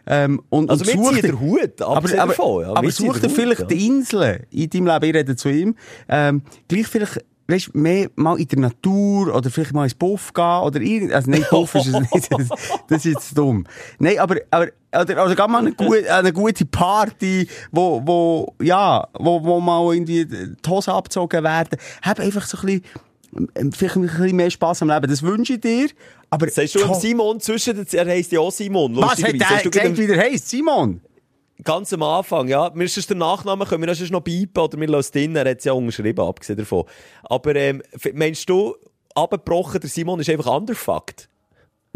Ähm, 0.07 0.41
und, 0.49 0.71
Also 0.71 0.85
und 0.85 1.05
such 1.05 1.15
dir- 1.17 1.23
den 1.23 1.41
Hut, 1.41 1.83
aber, 1.83 1.97
aber, 1.97 2.09
davon, 2.09 2.63
ja. 2.63 2.69
aber 2.75 2.91
such 2.91 3.19
dir 3.19 3.29
vielleicht 3.31 3.61
ja. 3.63 3.67
die 3.67 3.87
Inseln 3.87 4.47
in 4.51 4.71
deinem 4.71 4.87
Leben, 4.87 5.05
ich 5.07 5.15
rede 5.15 5.37
zu 5.37 5.49
ihm, 5.49 5.75
ähm, 6.09 6.43
gleich 6.69 6.87
vielleicht, 6.87 7.25
weißt, 7.49 7.75
mehr 7.75 8.09
mal 8.15 8.39
in 8.39 8.47
der 8.47 8.59
Natur 8.61 9.35
oder 9.35 9.51
vielleicht 9.51 9.73
mal 9.75 9.85
ins 9.85 9.95
Puff 9.95 10.33
gehen 10.33 10.61
oder 10.63 10.81
irgend, 10.81 11.13
also 11.13 11.31
nein, 11.31 11.45
Puff 11.51 11.75
ist 11.75 11.89
es 11.89 11.93
nicht, 12.01 12.33
das, 12.33 12.49
das 12.89 13.05
ist 13.05 13.13
jetzt 13.15 13.37
dumm. 13.37 13.65
Nein, 13.99 14.19
aber, 14.21 14.37
aber, 14.51 14.69
oder, 14.93 15.25
oder 15.25 15.35
geh 15.35 15.49
mal 15.49 15.59
eine, 15.59 15.73
gut, 15.73 16.07
eine 16.07 16.33
gute 16.33 16.65
Party, 16.65 17.49
wo, 17.73 18.01
wo, 18.05 18.55
ja, 18.63 19.07
wo, 19.19 19.43
wo 19.43 19.61
mal 19.61 19.93
irgendwie 19.95 20.25
die 20.27 20.55
Hose 20.71 20.93
abgezogen 20.93 21.43
werden. 21.43 21.77
Hab 22.03 22.21
einfach 22.21 22.47
so 22.47 22.57
ein 22.59 22.67
bisschen, 22.67 22.83
vielleicht 23.77 23.97
ein 23.97 24.03
bisschen 24.03 24.37
mehr 24.37 24.51
Spass 24.51 24.83
am 24.83 24.89
Leben. 24.89 25.09
Das 25.09 25.23
wünsche 25.23 25.55
ich 25.55 25.61
dir. 25.61 25.89
Aber 26.31 26.49
Sagst 26.49 26.75
du 26.75 26.95
Simon 26.95 27.41
zwischen 27.41 27.87
er 27.93 28.07
heisst 28.07 28.33
ja 28.33 28.41
auch 28.41 28.51
Simon. 28.51 28.97
was 28.97 29.23
hat 29.23 29.33
der 29.33 29.63
du 29.63 29.71
gesagt, 29.71 29.99
wie 29.99 30.07
der 30.07 30.19
heisst? 30.19 30.49
Simon? 30.49 31.01
Ganz 31.63 31.93
am 31.93 32.03
Anfang, 32.03 32.49
ja. 32.49 32.71
Mir 32.75 32.85
ist 32.85 33.09
der 33.09 33.17
Nachname, 33.17 33.65
können 33.65 33.87
wir 33.87 34.11
noch 34.11 34.21
beipen 34.21 34.59
oder 34.59 34.79
wir 34.81 34.89
lassen 34.89 35.13
drin. 35.13 35.37
Er 35.37 35.49
hat 35.49 35.59
es 35.59 35.65
ja 35.65 35.73
unterschrieben, 35.73 36.25
abgesehen 36.25 36.59
davon. 36.59 36.85
Aber, 37.23 37.55
ähm, 37.55 37.83
meinst 38.13 38.49
du, 38.49 38.75
abgebrochen, 39.15 39.81
der 39.81 39.89
Simon 39.89 40.21
ist 40.21 40.29
einfach 40.29 40.47
underfucked? 40.47 41.29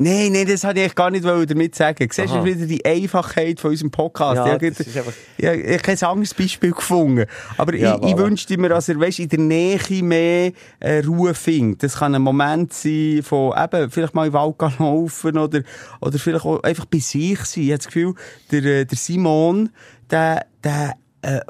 Nein, 0.00 0.30
nein, 0.30 0.46
das 0.46 0.62
wollte 0.62 0.78
ich 0.80 0.94
gar 0.94 1.10
nicht 1.10 1.24
damit 1.24 1.74
sagen. 1.74 2.08
Siehst 2.08 2.32
du 2.32 2.44
wieder 2.44 2.66
die 2.66 2.84
Einfachheit 2.84 3.58
von 3.58 3.72
unserem 3.72 3.90
Podcast? 3.90 4.36
Ja, 4.36 4.46
ich 4.46 4.52
habe 4.52 5.64
einfach- 5.64 5.82
kein 5.82 6.02
anderes 6.04 6.34
Beispiel 6.34 6.70
gefunden. 6.70 7.26
Aber 7.56 7.74
Ja, 7.74 7.96
ich, 8.00 8.10
ich 8.12 8.16
wünschte 8.16 8.56
mir, 8.58 8.68
dass 8.68 8.88
er 8.88 9.00
weißt, 9.00 9.18
in 9.18 9.28
der 9.28 9.40
Nähe 9.40 10.02
mehr 10.04 10.52
äh, 10.78 11.00
Ruhe 11.04 11.34
findet. 11.34 11.82
Das 11.82 11.96
kann 11.96 12.14
ein 12.14 12.22
Moment 12.22 12.72
sein 12.72 13.22
von 13.24 13.52
eben, 13.58 13.90
vielleicht 13.90 14.14
mal 14.14 14.28
im 14.28 14.32
Wald 14.34 14.56
gehen 14.56 14.72
laufen 14.78 15.36
oder, 15.36 15.62
oder 16.00 16.18
vielleicht 16.20 16.44
auch 16.44 16.62
einfach 16.62 16.84
bei 16.86 16.98
sich 17.00 17.40
sein. 17.40 17.64
Ich 17.64 17.70
habe 17.70 17.78
das 17.78 17.86
Gefühl, 17.88 18.14
der, 18.52 18.64
äh, 18.64 18.84
der 18.84 18.96
Simon, 18.98 19.70
der, 20.08 20.46
der 20.62 20.94
äh, 21.22 21.40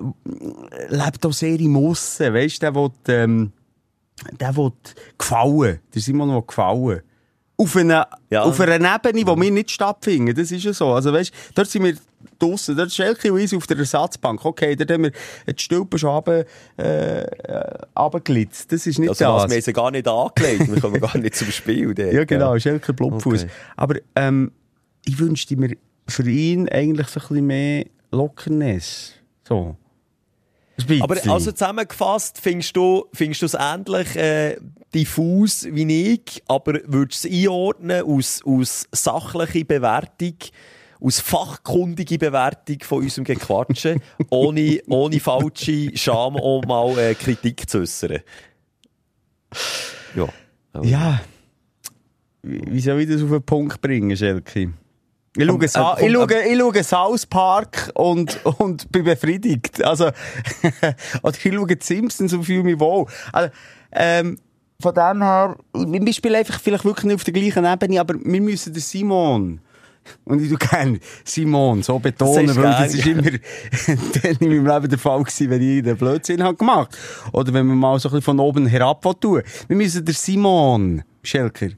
lebt 0.88 1.26
auch 1.26 1.34
sehr 1.34 1.60
im 1.60 1.76
Aussen. 1.76 2.32
Weißt 2.32 2.62
du, 2.62 2.66
der 2.66 2.74
will, 2.74 2.90
ähm, 3.08 3.52
der 4.40 4.56
will 4.56 4.72
gefallen. 5.18 5.80
Der 5.94 6.00
Simon 6.00 6.30
will 6.34 6.42
gefallen. 6.46 7.02
Auf 7.60 7.74
einer, 7.76 8.06
Ja. 8.30 8.44
auf 8.44 8.60
einer 8.60 8.74
Ebene, 8.76 9.24
die 9.24 9.40
wir 9.42 9.50
nicht 9.50 9.70
stattfinden. 9.72 10.32
Das 10.34 10.52
ist 10.52 10.62
ja 10.62 10.72
so. 10.72 10.92
Also, 10.92 11.12
weißt, 11.12 11.32
dort 11.56 11.68
sind 11.68 11.82
wir 11.84 11.94
draussen. 12.38 12.76
Dort 12.76 12.88
ist 12.88 13.00
und 13.00 13.40
ich 13.40 13.56
auf 13.56 13.66
der 13.66 13.78
Ersatzbank. 13.78 14.44
Okay, 14.44 14.76
dort 14.76 14.92
haben 14.92 15.02
wir 15.04 15.10
die 15.46 15.60
Stülpen 15.60 15.98
schon 15.98 16.10
runter, 16.10 16.44
äh, 16.76 17.26
runtergelitzt. 17.98 18.70
Das 18.70 18.86
ist 18.86 19.00
nicht 19.00 19.08
Also, 19.08 19.24
das. 19.24 19.50
wir 19.50 19.56
haben 19.56 19.62
sie 19.62 19.72
gar 19.72 19.90
nicht 19.90 20.06
angelegt. 20.06 20.72
wir 20.72 20.80
kommen 20.80 21.00
gar 21.00 21.18
nicht 21.18 21.34
zum 21.34 21.50
Spiel. 21.50 21.92
dort, 21.94 22.12
Ja, 22.12 22.24
genau, 22.24 22.56
Schelke 22.60 22.92
Blutfuß. 22.92 23.42
Okay. 23.42 23.52
Aber 23.76 23.96
ähm, 24.14 24.52
ich 25.04 25.18
wünschte 25.18 25.56
mir 25.56 25.76
für 26.06 26.28
ihn 26.30 26.68
eigentlich 26.68 27.08
so 27.08 27.18
ein 27.20 27.26
bisschen 27.28 27.46
mehr 27.46 27.84
Lockerness. 28.12 29.14
So. 29.48 29.76
Aber 31.00 31.16
also 31.28 31.52
zusammengefasst, 31.52 32.38
findest 32.40 32.76
du, 32.76 33.06
findest 33.12 33.42
du 33.42 33.46
es 33.46 33.54
ähnlich 33.54 34.16
äh, 34.16 34.56
diffus 34.94 35.66
wie 35.70 36.12
ich, 36.14 36.42
aber 36.46 36.80
würdest 36.84 37.24
du 37.24 37.28
es 37.28 37.34
einordnen 37.34 38.02
aus, 38.02 38.42
aus 38.44 38.88
sachlicher 38.92 39.64
Bewertung, 39.64 40.34
aus 41.00 41.20
fachkundiger 41.20 42.18
Bewertung 42.18 42.78
von 42.82 43.02
unserem 43.02 43.24
Gequatschen, 43.24 44.00
ohne, 44.30 44.80
ohne 44.88 45.20
falsche 45.20 45.96
Scham 45.96 46.36
auch 46.36 46.62
mal 46.64 46.96
äh, 46.98 47.14
Kritik 47.14 47.68
zu 47.68 47.78
äußern? 47.78 48.18
Ja. 50.14 50.28
Ja. 50.82 51.20
Wie 52.42 52.62
wie 52.66 52.80
soll 52.80 53.00
ich 53.00 53.08
das 53.08 53.22
auf 53.22 53.30
den 53.30 53.42
Punkt 53.42 53.80
bringen, 53.80 54.16
Schelke? 54.16 54.72
Ich 55.38 55.46
schaue, 55.46 55.60
Am- 55.60 55.68
Sa 55.68 55.94
äh, 55.94 56.06
ich 56.06 56.12
schaue, 56.12 56.42
ich 56.42 56.58
schaue 56.58 56.84
South 56.84 57.26
Park 57.26 57.90
und, 57.94 58.38
und 58.58 58.90
bin 58.90 59.04
befriedigt. 59.04 59.82
Also, 59.84 60.06
oder 61.22 61.36
ich 61.42 61.54
schaue 61.54 61.76
Simpsons 61.80 62.32
und 62.32 62.44
fühle 62.44 62.64
mich 62.64 62.80
wohl. 62.80 63.06
Also, 63.32 63.50
ähm, 63.92 64.38
von 64.80 64.94
dem 64.94 65.22
her, 65.22 65.56
wir 65.74 66.12
spielen 66.12 66.36
einfach 66.36 66.60
vielleicht 66.60 66.84
wirklich 66.84 67.04
nicht 67.06 67.14
auf 67.16 67.24
der 67.24 67.34
gleichen 67.34 67.64
Ebene, 67.64 68.00
aber 68.00 68.14
wir 68.22 68.40
müssen 68.40 68.72
den 68.72 68.82
Simon, 68.82 69.60
und 70.24 70.40
ich 70.40 70.58
kenne 70.58 71.00
Simon 71.24 71.82
so 71.82 71.98
betonen, 71.98 72.46
Das 72.46 72.56
weil 72.56 72.62
das 72.64 72.94
ist 72.94 73.06
immer 73.06 73.22
dann 74.22 74.36
in 74.40 74.48
meinem 74.48 74.66
Leben 74.66 74.88
der 74.88 74.98
Fall 74.98 75.22
gewesen, 75.22 75.50
wenn 75.50 75.62
ich 75.62 75.82
den 75.82 75.96
Blödsinn 75.96 76.42
habe 76.42 76.56
gemacht. 76.56 76.96
Oder 77.32 77.52
wenn 77.52 77.66
man 77.66 77.76
mal 77.78 77.98
so 77.98 78.08
ein 78.08 78.12
bisschen 78.12 78.22
von 78.22 78.40
oben 78.40 78.66
herab 78.66 79.04
tun. 79.20 79.42
Wir 79.66 79.76
müssen 79.76 80.04
den 80.04 80.14
Simon, 80.14 81.02
Schelker. 81.28 81.66
Ich 81.66 81.76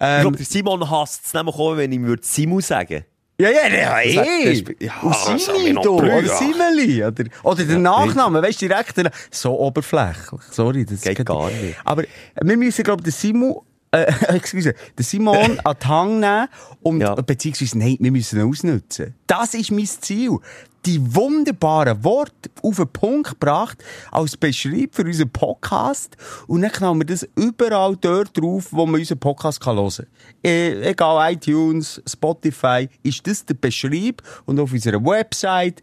Ähm, 0.00 0.20
glaube, 0.22 0.36
der 0.36 0.46
Simon 0.46 0.90
hasst 0.90 1.26
es 1.26 1.34
nämlich 1.34 1.54
auch, 1.54 1.76
wenn 1.76 1.92
ich 1.92 1.98
ihm 1.98 2.16
Simu 2.20 2.60
sagen 2.60 3.04
ja, 3.38 3.50
ja, 3.50 3.68
ja, 3.68 3.96
Das 4.22 4.26
ist- 4.60 4.64
ja, 4.80 4.92
das 5.02 5.44
Simi 5.44 5.74
da, 5.74 5.80
oder. 5.90 6.26
Simeli, 6.38 7.04
oder, 7.04 7.24
oder 7.42 7.64
der 7.64 7.78
Nachname, 7.78 8.40
weißt 8.40 8.62
du, 8.62 8.68
direkt, 8.68 8.96
der- 8.96 9.10
so 9.30 9.60
oberflächlich. 9.60 10.40
Sorry, 10.52 10.86
das 10.86 11.02
Geht 11.02 11.22
gar 11.26 11.50
nicht. 11.50 11.76
Aber 11.84 12.04
wir 12.40 12.56
müssen, 12.56 12.82
glaube 12.82 13.02
ich, 13.02 13.04
den 13.04 13.12
Simon, 13.12 13.56
äh, 13.90 14.06
excuse, 14.34 14.72
den 14.98 15.02
Simon 15.04 15.60
an 15.62 15.76
die 15.82 15.86
Hand 15.86 16.20
nehmen 16.20 16.48
und, 16.80 17.00
Ja. 17.02 17.14
beziehungsweise, 17.14 17.76
nein, 17.76 17.98
wir 18.00 18.10
müssen 18.10 18.40
ihn 18.40 18.48
ausnutzen. 18.48 19.14
Das 19.26 19.52
ist 19.52 19.70
mein 19.70 19.84
Ziel. 19.84 20.38
Die 20.86 21.14
wunderbaren 21.14 22.04
Worte 22.04 22.48
auf 22.62 22.76
den 22.76 22.88
Punkt 22.88 23.30
gebracht, 23.30 23.82
als 24.12 24.36
Beschreib 24.36 24.94
für 24.94 25.02
unseren 25.02 25.30
Podcast. 25.30 26.16
Und 26.46 26.62
dann 26.62 26.70
knallen 26.70 27.00
wir 27.00 27.06
das 27.06 27.28
überall 27.34 27.96
dort 27.96 28.38
drauf, 28.38 28.68
wo 28.70 28.86
man 28.86 29.00
unseren 29.00 29.18
Podcast 29.18 29.60
kann 29.60 29.76
hören 29.76 29.90
kann. 29.90 30.06
Äh, 30.44 30.90
egal, 30.90 31.32
iTunes, 31.32 32.00
Spotify, 32.08 32.88
ist 33.02 33.26
das 33.26 33.44
der 33.44 33.54
Beschreib 33.54 34.22
und 34.44 34.60
auf 34.60 34.72
unserer 34.72 35.04
Website. 35.04 35.82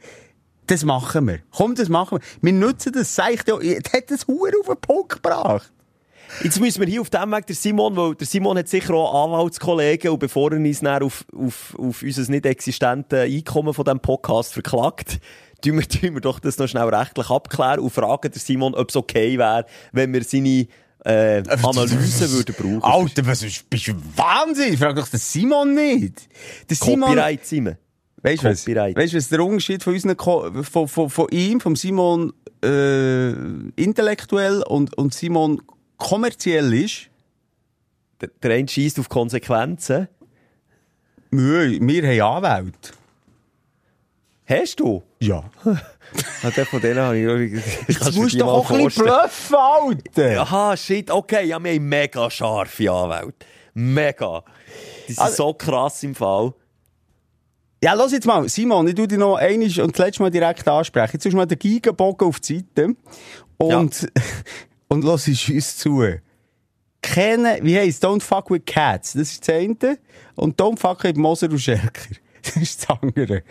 Das 0.68 0.86
machen 0.86 1.28
wir. 1.28 1.40
Komm, 1.52 1.76
das 1.76 1.90
machen 1.90 2.20
wir. 2.20 2.26
Wir 2.42 2.54
nutzen 2.54 2.94
das, 2.94 3.14
sag 3.14 3.34
ich 3.34 3.44
dir. 3.44 3.62
Jetzt 3.62 3.92
hat 3.92 4.10
das 4.10 4.26
Huren 4.26 4.54
auf 4.62 4.68
den 4.68 4.80
Punkt 4.80 5.10
gebracht. 5.10 5.72
Jetzt 6.42 6.60
müssen 6.60 6.82
wir 6.82 6.88
hier 6.88 7.02
auf 7.02 7.10
dem 7.10 7.32
Weg 7.32 7.46
der 7.46 7.56
Simon, 7.56 7.96
weil 7.96 8.16
der 8.16 8.28
Simon 8.28 8.58
hat 8.58 8.68
sicher 8.68 8.94
auch 8.94 9.26
Anwaltskollegen 9.26 10.12
und 10.12 10.20
bevor 10.20 10.52
er 10.52 10.58
uns 10.58 10.80
dann 10.80 11.04
auf, 11.04 11.26
auf, 11.36 11.76
auf 11.78 12.02
unser 12.02 12.32
nicht 12.32 12.46
existentes 12.46 13.20
Einkommen 13.20 13.74
von 13.74 13.86
diesem 13.86 14.00
Podcast 14.00 14.54
verklagt, 14.54 15.20
tun 15.64 15.78
wir, 15.78 15.88
tun 15.88 16.14
wir 16.16 16.22
doch 16.22 16.40
das 16.40 16.58
noch 16.58 16.68
schnell 16.68 16.88
rechtlich 16.88 17.30
abklären 17.30 17.80
und 17.80 17.92
fragen 17.92 18.32
der 18.32 18.42
Simon, 18.42 18.74
ob 18.74 18.90
es 18.90 18.96
okay 18.96 19.38
wäre, 19.38 19.66
wenn 19.92 20.14
wir 20.14 20.24
seine 20.24 20.68
äh, 21.06 21.44
Analyse 21.48 22.32
würden 22.32 22.56
brauchen. 22.56 22.84
Alter, 22.84 23.26
was 23.26 23.44
ist, 23.44 23.70
bist 23.70 23.88
du 23.88 23.94
Wahnsinn? 24.16 24.74
Ich 24.74 24.80
frage 24.80 25.02
doch 25.02 25.08
den 25.08 25.20
Simon 25.20 25.74
nicht. 25.74 26.30
Der 26.70 26.78
Simon, 26.78 27.10
Copyright, 27.10 27.46
Simon. 27.46 27.78
Weißt 28.22 28.44
du 28.44 28.50
was? 28.50 28.68
Weißt 28.68 29.14
du, 29.14 29.18
was 29.18 29.30
der 29.30 29.44
Unterschied 29.44 29.84
von, 29.84 29.94
unseren 29.94 30.16
Ko 30.16 30.50
von, 30.64 30.88
von, 30.88 31.10
von 31.10 31.28
ihm, 31.30 31.60
von 31.60 31.76
Simon 31.76 32.32
äh, 32.64 33.32
intellektuell 33.76 34.64
und, 34.64 34.98
und 34.98 35.14
Simon 35.14 35.62
kommerziell 36.04 36.74
ist? 36.74 37.10
Der, 38.22 38.30
der 38.42 38.52
eine 38.52 38.68
schießt 38.68 39.00
auf 39.00 39.10
Konsequenzen. 39.10 40.08
Wir, 41.32 41.80
wir 41.82 42.24
haben 42.24 42.46
Anwälte. 42.46 42.92
Hast 44.46 44.80
du? 44.80 45.04
Ja. 45.20 45.44
Ah, 46.44 46.52
von 46.66 46.80
denen 46.82 47.00
habe 47.00 47.18
ich 47.18 47.64
Jetzt 47.88 48.14
musst 48.16 48.36
du 48.36 48.40
doch 48.40 48.48
auch 48.54 48.70
ein 48.70 48.86
bisschen 48.86 49.06
bluffen, 49.06 49.56
Alter. 49.56 50.42
Aha, 50.42 50.78
shit, 50.78 51.10
okay, 51.10 51.48
ja, 51.48 51.64
wir 51.64 51.72
haben 51.74 51.90
mega 51.90 52.30
scharfe 52.30 52.92
Anwälte. 52.92 53.46
Mega. 53.74 54.44
Die 55.08 55.14
sind 55.14 55.24
Also- 55.24 55.48
so 55.48 55.54
krass 55.56 56.04
im 56.04 56.14
Fall. 56.14 56.54
Ja, 57.84 57.94
los 57.94 58.12
jetzt 58.12 58.28
mal. 58.28 58.48
Simon, 58.48 58.88
ich 58.88 58.94
tu 58.96 59.08
dich 59.08 59.18
noch 59.18 59.38
einmal 59.38 59.68
und 59.82 59.98
das 59.98 60.06
letzte 60.06 60.22
Mal 60.24 60.30
direkt 60.30 60.68
ansprechen. 60.68 61.14
Jetzt 61.14 61.24
tust 61.24 61.34
du 61.34 61.38
mal 61.38 61.48
den 61.48 61.58
Gigabogen 61.58 62.28
auf 62.28 62.40
die 62.42 62.60
Seite. 62.60 62.96
Und, 63.58 64.08
und 64.94 65.04
los 65.04 65.28
uns 65.28 65.78
zu. 65.78 66.04
Kennen, 67.02 67.58
wie 67.64 67.78
heisst 67.78 68.06
Don't 68.06 68.22
fuck 68.22 68.50
with 68.50 68.62
cats. 68.66 69.14
Das 69.14 69.34
ist 69.34 69.48
das 69.48 69.56
eine. 69.56 69.98
Und 70.36 70.60
Don't 70.60 70.80
fuck 70.80 71.04
with 71.04 71.16
Moser 71.16 71.50
und 71.50 71.60
Schelker. 71.60 72.16
Das 72.44 72.58
ist 72.58 72.90
das 72.90 72.98
andere. 73.02 73.44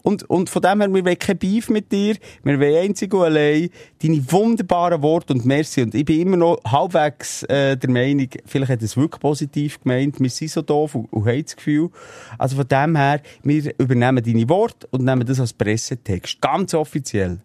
Und, 0.00 0.22
und 0.30 0.48
von 0.48 0.62
dem 0.62 0.80
her, 0.80 0.88
wir 0.88 1.04
wollen 1.04 1.18
kein 1.18 1.36
Beef 1.36 1.68
mit 1.68 1.92
dir. 1.92 2.16
Wir 2.42 2.58
wollen 2.58 2.76
einzig 2.76 3.12
und 3.12 3.20
allein 3.20 3.68
deine 4.02 4.32
wunderbaren 4.32 5.02
Worte 5.02 5.34
und 5.34 5.44
Merci. 5.44 5.82
Und 5.82 5.94
ich 5.94 6.06
bin 6.06 6.18
immer 6.18 6.38
noch 6.38 6.58
halbwegs 6.66 7.42
äh, 7.42 7.76
der 7.76 7.90
Meinung, 7.90 8.28
vielleicht 8.46 8.72
hat 8.72 8.80
es 8.82 8.96
wirklich 8.96 9.20
positiv 9.20 9.82
gemeint. 9.82 10.18
Wir 10.18 10.30
sind 10.30 10.50
so 10.50 10.62
doof 10.62 10.94
und, 10.94 11.12
und 11.12 11.26
haben 11.26 11.42
das 11.42 11.56
Gefühl. 11.56 11.90
Also 12.38 12.56
von 12.56 12.66
dem 12.66 12.96
her, 12.96 13.20
wir 13.42 13.74
übernehmen 13.78 14.24
deine 14.24 14.48
Worte 14.48 14.88
und 14.92 15.04
nehmen 15.04 15.26
das 15.26 15.40
als 15.40 15.52
Pressetext. 15.52 16.40
Ganz 16.40 16.72
offiziell. 16.72 17.42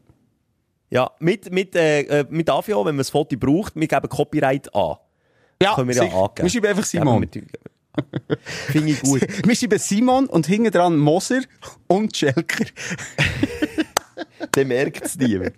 Ja, 0.93 1.09
mit, 1.19 1.51
mit, 1.51 1.75
äh, 1.75 2.01
äh, 2.01 2.25
mit 2.29 2.47
Avio, 2.49 2.79
wenn 2.85 2.93
man 2.95 2.99
das 2.99 3.09
Foto 3.09 3.35
braucht, 3.35 3.75
wir 3.75 3.87
geben 3.87 4.07
Copyright 4.09 4.73
an. 4.75 4.97
Ja, 5.61 5.73
Können 5.75 5.87
wir 5.87 5.95
ja 5.95 6.03
sicher. 6.03 6.15
angeben. 6.15 6.43
Wir 6.43 6.49
schreiben 6.49 6.67
einfach 6.67 6.83
Simon. 6.85 7.27
Wir- 7.31 7.43
Finde 8.71 8.91
ich 8.91 9.01
gut. 9.01 9.21
Wir 9.47 9.55
schreiben 9.55 9.79
Simon 9.79 10.25
und 10.27 10.45
hinten 10.47 10.71
dran 10.71 10.97
Moser 10.97 11.41
und 11.87 12.15
Schelker. 12.17 12.65
Dann 14.51 14.67
merkt 14.67 15.05
es 15.05 15.15
niemand. 15.17 15.53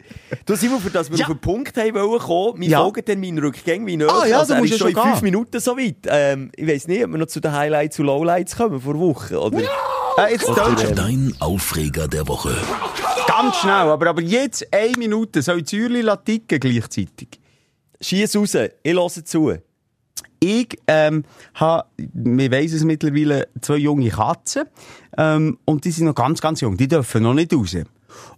Du, 0.46 0.56
Simon, 0.56 0.80
für 0.80 0.90
das 0.90 1.10
wir 1.12 1.18
Ja. 1.18 1.26
auf 1.26 1.32
den 1.34 1.40
Punkt 1.40 1.76
haben 1.78 1.94
wollen 1.96 2.20
kommen, 2.20 2.60
mein 2.60 2.70
Ja. 2.70 2.82
Folgetermin 2.84 3.38
rückgängig 3.40 3.88
wie 3.88 3.98
nötig. 3.98 4.16
Ah, 4.16 4.26
ja, 4.26 4.40
also, 4.40 4.54
du 4.54 4.60
musst 4.62 4.74
ist 4.74 4.80
ja 4.80 4.88
schon 4.90 4.96
in 4.98 5.02
fünf. 5.12 5.22
Minuten 5.22 5.60
so 5.60 5.78
weit. 5.78 5.96
Ähm, 6.08 6.52
ich 6.56 6.68
weiss 6.68 6.88
nicht, 6.88 7.04
ob 7.04 7.12
wir 7.12 7.18
noch 7.18 7.28
zu 7.28 7.40
den 7.42 7.52
Highlights 7.52 8.00
und 8.00 8.06
Lowlights 8.06 8.56
kommen 8.56 8.80
vor 8.80 8.98
Woche, 9.00 9.40
oder? 9.40 9.60
Äh, 9.60 10.32
jetzt. 10.32 10.48
Dein 10.96 11.34
Aufreger 11.40 12.08
der 12.08 12.26
Woche. 12.28 12.56
Ganz 13.28 13.56
schnell, 13.58 13.72
aber, 13.72 14.08
aber 14.08 14.22
jetzt 14.22 14.72
eine 14.74 14.98
Minute 14.98 15.42
soll 15.42 15.60
ich 15.60 15.66
Zürich 15.66 16.06
ticken 16.24 16.60
gleichzeitig. 16.60 17.40
Schiess 18.00 18.36
raus, 18.36 18.56
ich 18.56 18.94
höre 18.94 19.10
zu. 19.10 19.54
Ich 20.40 20.78
ähm, 20.88 21.24
habe, 21.56 21.88
wir 21.98 22.52
weiss 22.52 22.74
es 22.74 22.84
mittlerweile, 22.84 23.48
zwei 23.62 23.78
junge 23.78 24.10
Katzen 24.10 24.66
ähm, 25.18 25.58
und 25.66 25.86
die 25.86 25.92
sind 25.92 26.06
noch 26.06 26.16
ganz, 26.16 26.40
ganz 26.40 26.62
jung. 26.62 26.78
Die 26.78 26.88
dürfen 26.88 27.24
noch 27.24 27.34
nicht 27.34 27.54
raus. 27.54 27.76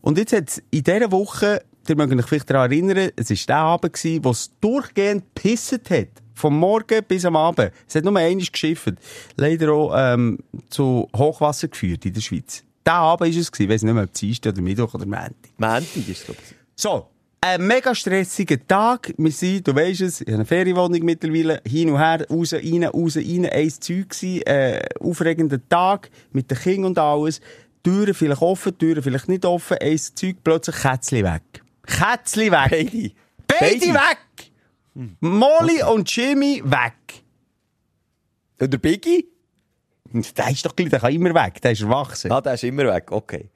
Und 0.01 0.17
jetzt 0.17 0.34
hat 0.34 0.63
in 0.72 0.84
dieser 0.84 1.12
Woche, 1.12 1.63
ihr 1.88 1.96
mögt 1.98 2.13
euch 2.13 2.25
vielleicht 2.25 2.50
daran 2.50 2.72
erinnern, 2.72 3.12
es 3.15 3.29
war 3.29 3.38
der 3.48 3.58
Abend, 3.58 4.24
wo 4.24 4.29
es 4.29 4.51
durchgehend 4.62 5.24
gepisset 5.36 5.89
hat. 5.89 6.08
Vom 6.34 6.58
Morgen 6.58 7.03
bis 7.08 7.25
am 7.25 7.36
Abend. 7.36 7.72
Es 7.88 7.96
hat 7.96 8.06
nur 8.06 8.15
einmal 8.15 8.46
geschifft. 8.46 8.94
Leider 9.36 9.74
auch 9.74 9.94
ähm, 9.98 10.38
zu 10.70 11.10
Hochwasser 11.15 11.67
geführt 11.67 12.06
in 12.06 12.13
der 12.13 12.22
Schweiz. 12.22 12.63
Der 12.88 12.94
Abend 12.94 13.20
war 13.20 13.27
es, 13.27 13.51
gewesen. 13.51 13.63
ich 13.63 13.70
weiss 13.70 13.84
nicht 13.84 13.94
mehr, 13.94 14.03
ob 14.06 14.13
Dienstag 14.13 14.53
oder 14.53 14.62
Mittwoch 14.62 14.94
oder 14.94 15.06
Montag. 15.06 15.36
Montag 15.58 15.98
ist 15.98 16.10
es, 16.10 16.24
glaube 16.24 16.39
ich. 16.41 16.56
So, 16.74 17.10
ein 17.41 17.67
mega 17.67 17.94
stressiger 17.94 18.65
Tag. 18.65 19.13
Wir 19.17 19.32
sind, 19.32 19.67
du 19.67 19.75
weisst 19.75 20.00
es, 20.00 20.22
in 20.22 20.36
einer 20.36 20.46
Ferienwohnung 20.46 21.03
mittlerweile, 21.03 21.62
hin 21.67 21.89
und 21.89 22.00
her, 22.00 22.26
raus, 22.30 22.54
rein, 22.54 22.86
raus, 22.86 23.17
rein, 23.17 23.45
eins 23.45 23.82
Zeug 23.82 24.10
gewesen, 24.10 24.41
äh, 24.43 24.88
aufregender 25.02 25.60
Tag, 25.67 26.10
mit 26.32 26.50
den 26.50 26.58
Kindern 26.58 26.86
und 26.91 27.00
alles. 27.00 27.41
Türen 27.84 28.13
vielleicht 28.13 28.41
offen, 28.41 28.78
Türen 28.78 29.04
vielleicht 29.04 29.28
nicht 29.28 29.43
offen, 29.43 29.78
eins 29.82 30.15
Zeug, 30.15 30.38
plötzlich 30.41 30.78
Kätzli 30.78 31.26
weg. 31.26 31.43
Kätzli 31.86 32.50
weg! 32.50 32.69
Beide. 32.69 33.12
Beide, 33.47 33.80
Beide. 33.80 33.93
weg! 33.95 34.52
Molly 35.19 35.84
und 35.84 36.10
Jimmy 36.15 36.62
weg. 36.63 37.23
Und 38.60 38.71
der 38.71 38.78
Biggie? 38.78 39.28
Der 40.13 40.50
ist 40.50 40.65
doch 40.65 40.76
gleich, 40.76 40.89
der 40.89 41.00
kann 41.00 41.13
immer 41.13 41.34
weg, 41.34 41.62
der 41.62 41.72
ist 41.72 41.82
erwachsen. 41.82 42.32
Ah, 42.32 42.41
der 42.41 42.54
ist 42.54 42.63
immer 42.63 42.86
weg, 42.93 43.12
okay. 43.12 43.50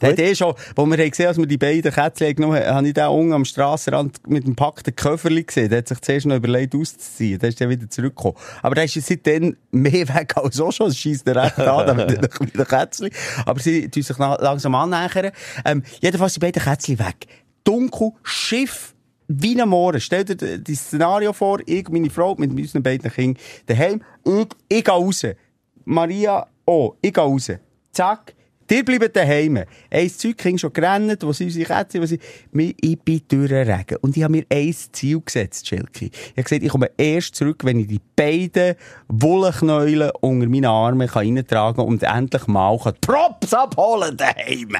Der 0.00 0.10
hat 0.10 0.18
eh 0.18 0.34
schon, 0.34 0.54
wo 0.76 0.86
wir 0.86 0.96
haben 0.98 1.10
gesehen, 1.10 1.26
als 1.28 1.36
wir 1.38 1.46
die 1.46 1.58
beiden 1.58 1.92
Kätzchen 1.92 2.34
genommen 2.34 2.56
haben, 2.62 2.74
habe 2.76 2.86
ich 2.88 2.94
den 2.94 3.06
unten 3.08 3.32
am 3.32 3.44
Strassenrand 3.44 4.26
mit 4.28 4.46
dem 4.46 4.54
packten 4.56 4.94
Köfferli 4.94 5.44
gesehen. 5.44 5.68
Der 5.68 5.78
hat 5.78 5.88
sich 5.88 6.00
zuerst 6.00 6.26
noch 6.26 6.36
überlegt, 6.36 6.74
auszuziehen. 6.74 7.38
Der 7.38 7.48
ist 7.48 7.60
dann 7.60 7.68
wieder 7.70 7.88
zurückgekommen. 7.90 8.36
Aber 8.62 8.74
der 8.74 8.84
ist 8.84 8.94
seitdem 8.94 9.56
mehr 9.70 10.08
weg 10.14 10.36
als 10.36 10.60
auch 10.60 10.72
schon. 10.72 10.88
Das 10.88 10.96
scheisst 10.98 11.26
er 11.26 11.36
recht 11.44 11.58
an, 11.58 11.96
mit 11.96 12.10
den- 12.10 12.66
Kätzchen. 12.66 13.10
Aber 13.46 13.60
sie 13.60 13.88
tun 13.88 14.02
sich 14.02 14.18
langsam 14.18 14.74
annähern. 14.74 15.32
Ähm, 15.64 15.82
jedenfalls 16.00 16.34
die 16.34 16.40
beiden 16.40 16.62
Kätzchen 16.62 16.98
weg. 16.98 17.26
Dunkel, 17.64 18.12
Schiff, 18.22 18.94
wie 19.26 19.60
am 19.60 19.68
Morgen. 19.70 20.00
Stell 20.00 20.24
dir 20.24 20.36
das 20.58 20.78
Szenario 20.78 21.32
vor, 21.32 21.58
ich, 21.66 21.88
meine 21.88 22.08
Frau 22.08 22.34
mit 22.36 22.50
unseren 22.50 22.82
beiden 22.82 23.10
Kindern 23.12 23.42
daheim. 23.66 24.02
Ich, 24.24 24.46
ich 24.78 24.84
gehe 24.84 24.94
raus. 24.94 25.22
Maria, 25.88 26.46
oh, 26.66 26.96
ich 27.00 27.14
gehe 27.14 27.24
raus. 27.24 27.50
Zack. 27.92 28.34
Dir 28.68 28.84
bleiben 28.84 29.10
daheim. 29.10 29.64
Ein 29.90 30.10
Zeug 30.10 30.36
ging 30.36 30.58
schon 30.58 30.70
gerannt, 30.70 31.22
wo 31.22 31.32
sie 31.32 31.44
unsere 31.44 31.64
Kätzchen, 31.64 32.02
wo 32.02 32.04
sie, 32.04 32.18
ich 32.52 33.00
bin 33.00 33.22
durch 33.26 33.48
den 33.48 33.70
Regen. 33.70 33.96
Und 34.02 34.14
ich 34.14 34.22
habe 34.22 34.32
mir 34.32 34.44
ein 34.50 34.74
Ziel 34.92 35.22
gesetzt, 35.24 35.66
Schilki. 35.66 36.10
Ich 36.12 36.30
habe 36.32 36.42
gesagt, 36.42 36.62
ich 36.62 36.68
komme 36.68 36.90
erst 36.98 37.36
zurück, 37.36 37.64
wenn 37.64 37.80
ich 37.80 37.86
die 37.86 38.02
beiden 38.14 38.74
Wollenknäulen 39.08 40.10
unter 40.20 40.46
meinen 40.46 40.66
Armen 40.66 41.08
kann 41.08 41.34
reintragen 41.34 41.82
und 41.82 42.02
endlich 42.02 42.46
mal 42.46 42.78
kann 42.78 42.92
die 42.92 43.06
Props 43.06 43.54
abholen 43.54 44.14
daheim. 44.14 44.76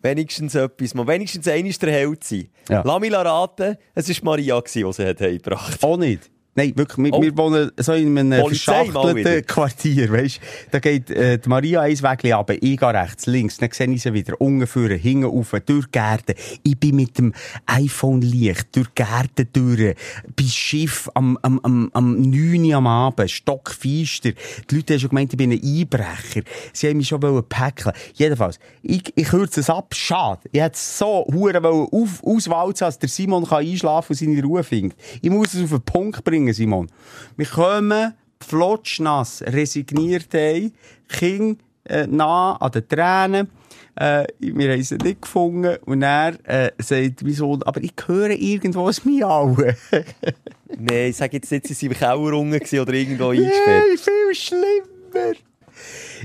Wenigstens 0.00 0.54
etwas, 0.54 0.94
mal 0.94 1.08
wenigstens 1.08 1.48
einer 1.48 1.68
der 1.68 1.92
Held 1.92 2.22
sein. 2.22 2.48
Ja. 2.68 2.82
Lass 2.84 3.00
mich 3.00 3.12
raten, 3.12 3.76
es 3.96 4.08
war 4.08 4.24
Maria, 4.26 4.60
die 4.60 4.92
sie 4.92 5.06
hat 5.06 5.20
heimgebracht 5.20 5.82
Auch 5.82 5.96
nicht. 5.96 6.30
Nein, 6.54 6.72
wirklich, 6.74 7.04
wir, 7.04 7.12
Oh. 7.14 7.22
wir 7.22 7.36
wohnen 7.36 7.70
so 7.76 7.92
in 7.92 8.18
einem 8.18 8.40
Polizei 8.42 8.84
verschachtelten 8.84 9.46
Quartier, 9.46 10.12
weisst 10.12 10.40
Da 10.70 10.80
geht 10.80 11.08
äh, 11.10 11.38
die 11.38 11.48
Maria 11.48 11.82
eins 11.82 12.02
Weg 12.02 12.24
runter, 12.24 12.54
ich 12.54 12.76
gehe 12.76 12.88
rechts, 12.94 13.26
links, 13.26 13.58
dann 13.58 13.70
sehe 13.70 13.88
ich 13.88 14.02
sie 14.02 14.12
wieder, 14.12 14.40
unten 14.40 14.66
hinten 14.98 15.24
rauf, 15.24 15.54
durch 15.64 15.86
die 15.86 15.92
Gärten. 15.92 16.34
Ich 16.62 16.78
bin 16.78 16.96
mit 16.96 17.16
dem 17.18 17.32
iPhone-Licht 17.66 18.74
durch 18.74 18.88
die 18.88 19.02
Gärten 19.02 19.48
durch, 19.52 19.94
bei 20.36 20.44
Schiff 20.44 21.08
am, 21.14 21.38
am, 21.42 21.60
am, 21.62 21.90
am 21.92 22.20
9 22.20 22.64
Uhr 22.64 22.74
am 22.76 22.86
Abend, 22.86 23.30
stockfeister. 23.30 24.32
Die 24.70 24.74
Leute 24.74 24.94
haben 24.94 25.00
schon 25.00 25.10
gemeint, 25.10 25.32
ich 25.32 25.38
bin 25.38 25.52
ein 25.52 25.60
Einbrecher. 25.62 26.42
Sie 26.72 26.88
haben 26.88 26.96
mich 26.96 27.08
schon 27.08 27.20
päckeln. 27.48 27.94
Jedenfalls, 28.14 28.58
ich, 28.82 29.12
ich 29.14 29.28
kürze 29.28 29.60
es 29.60 29.70
ab, 29.70 29.94
schade. 29.94 30.40
Ich 30.50 30.60
hätte 30.60 30.74
es 30.74 30.98
so 30.98 31.26
hure 31.32 31.62
auf, 31.64 32.24
auswalzen, 32.24 32.86
dass 32.86 32.98
der 32.98 33.08
Simon 33.08 33.46
kann 33.46 33.64
einschlafen 33.64 34.12
und 34.12 34.18
seine 34.18 34.42
Ruhe 34.42 34.64
findet. 34.64 34.98
Ich 35.22 35.30
muss 35.30 35.54
es 35.54 35.62
auf 35.62 35.70
den 35.70 35.82
Punkt 35.82 36.24
bringen, 36.24 36.39
Simon. 36.52 36.90
Wir 37.36 37.46
kommen 37.46 38.14
flotschnass, 38.40 39.42
resigniert 39.46 40.32
heim, 40.34 40.72
Kind 41.08 41.60
äh, 41.84 42.06
nah 42.06 42.56
an 42.56 42.72
den 42.72 42.88
Tränen. 42.88 43.50
Äh, 43.96 44.26
wir 44.38 44.72
haben 44.72 44.82
sie 44.82 44.96
nicht 44.96 45.22
gefunden. 45.22 45.76
Und 45.84 46.02
er 46.02 46.38
äh, 46.44 46.70
sagt 46.78 47.22
mein 47.22 47.32
Sohn, 47.32 47.62
aber 47.64 47.82
ich 47.82 47.92
höre 48.06 48.30
irgendwo 48.30 48.88
ein 48.88 48.94
Miauen. 49.04 49.74
Nein, 50.78 51.10
ich 51.10 51.16
sage 51.16 51.36
jetzt 51.36 51.50
nicht, 51.50 51.66
sie 51.66 51.90
waren 52.00 52.52
im 52.52 52.60
Keller 52.60 52.82
oder 52.82 52.94
irgendwo 52.94 53.28
eingesperrt. 53.28 53.84
Nein, 53.88 53.98
viel 53.98 54.34
schlimmer. 54.34 55.32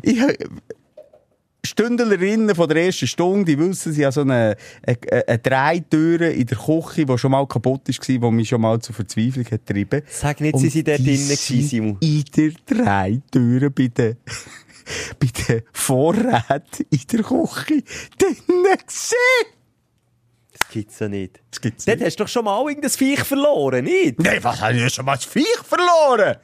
Ich, 0.02 0.20
Stündlerinnen 1.76 2.56
von 2.56 2.70
der 2.70 2.86
ersten 2.86 3.06
Stunde, 3.06 3.44
die 3.44 3.60
wissen, 3.60 3.92
sie 3.92 4.06
haben 4.06 4.14
so 4.14 4.22
eine, 4.22 4.56
eine, 4.82 5.28
eine 5.28 5.40
Drehtür 5.40 6.30
in 6.32 6.48
der 6.48 6.58
Küche, 6.58 7.06
die 7.06 7.18
schon 7.18 7.32
mal 7.32 7.46
kaputt 7.46 7.82
war, 7.90 8.08
die 8.08 8.36
mich 8.36 8.48
schon 8.48 8.62
mal 8.62 8.80
zur 8.80 8.96
Verzweiflung 8.96 9.44
hat 9.44 9.66
getrieben. 9.66 10.02
Sag 10.10 10.40
nicht, 10.40 10.58
sie 10.58 10.70
sind 10.70 10.88
dort 10.88 11.00
drinnen 11.00 11.18
Simon. 11.36 11.98
In 12.00 12.24
der 12.38 12.52
Drehtür 12.66 13.70
bei 13.72 13.88
den, 13.90 14.16
bei 15.20 15.28
den 15.28 15.64
Vorräten 15.74 16.86
in 16.92 17.02
der 17.12 17.24
Küche 17.24 17.84
drinnen 18.18 18.78
gesehen. 18.88 19.46
Das 20.54 20.70
gibt's 20.70 21.00
ja 21.00 21.10
nicht. 21.10 21.42
Das 21.52 21.60
gibt's 21.60 21.84
Dort 21.84 21.98
nicht. 21.98 22.08
hast 22.08 22.20
du 22.22 22.24
doch 22.24 22.30
schon 22.30 22.46
mal 22.46 22.66
irgendein 22.66 22.90
Viech 22.90 23.20
verloren, 23.20 23.84
nicht? 23.84 24.18
Nein, 24.20 24.42
was 24.42 24.62
habe 24.62 24.78
ich 24.78 24.94
schon 24.94 25.04
mal 25.04 25.16
das 25.16 25.26
Viech 25.26 25.46
verloren? 25.66 26.38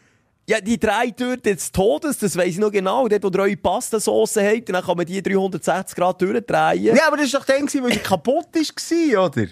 Ja, 0.52 0.60
die 0.60 0.78
drei 0.78 1.12
Türen 1.12 1.42
des 1.42 1.72
Todes, 1.72 2.18
das 2.18 2.36
weiss 2.36 2.48
ich 2.48 2.58
noch 2.58 2.72
genau. 2.72 3.08
Dort, 3.08 3.24
wo 3.24 3.30
ihr 3.30 3.40
eure 3.40 3.56
Pastasauce 3.56 4.36
habt, 4.36 4.68
dann 4.68 4.84
kann 4.84 4.98
man 4.98 5.06
die 5.06 5.24
360 5.24 5.96
Grad 5.96 6.22
durchdrehen. 6.22 6.94
Ja, 6.94 7.08
aber 7.08 7.16
das 7.16 7.32
war 7.32 7.40
doch 7.40 7.46
dann, 7.46 7.74
weil 7.82 7.94
sie 7.94 8.00
kaputt 8.00 8.48
war, 8.54 9.26
oder? 9.28 9.48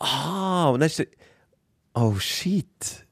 Ah, 0.00 0.70
und 0.70 0.80
dann 0.80 0.88
ist 0.88 0.98
der... 0.98 1.06
Oh, 1.94 2.16
shit. 2.18 3.06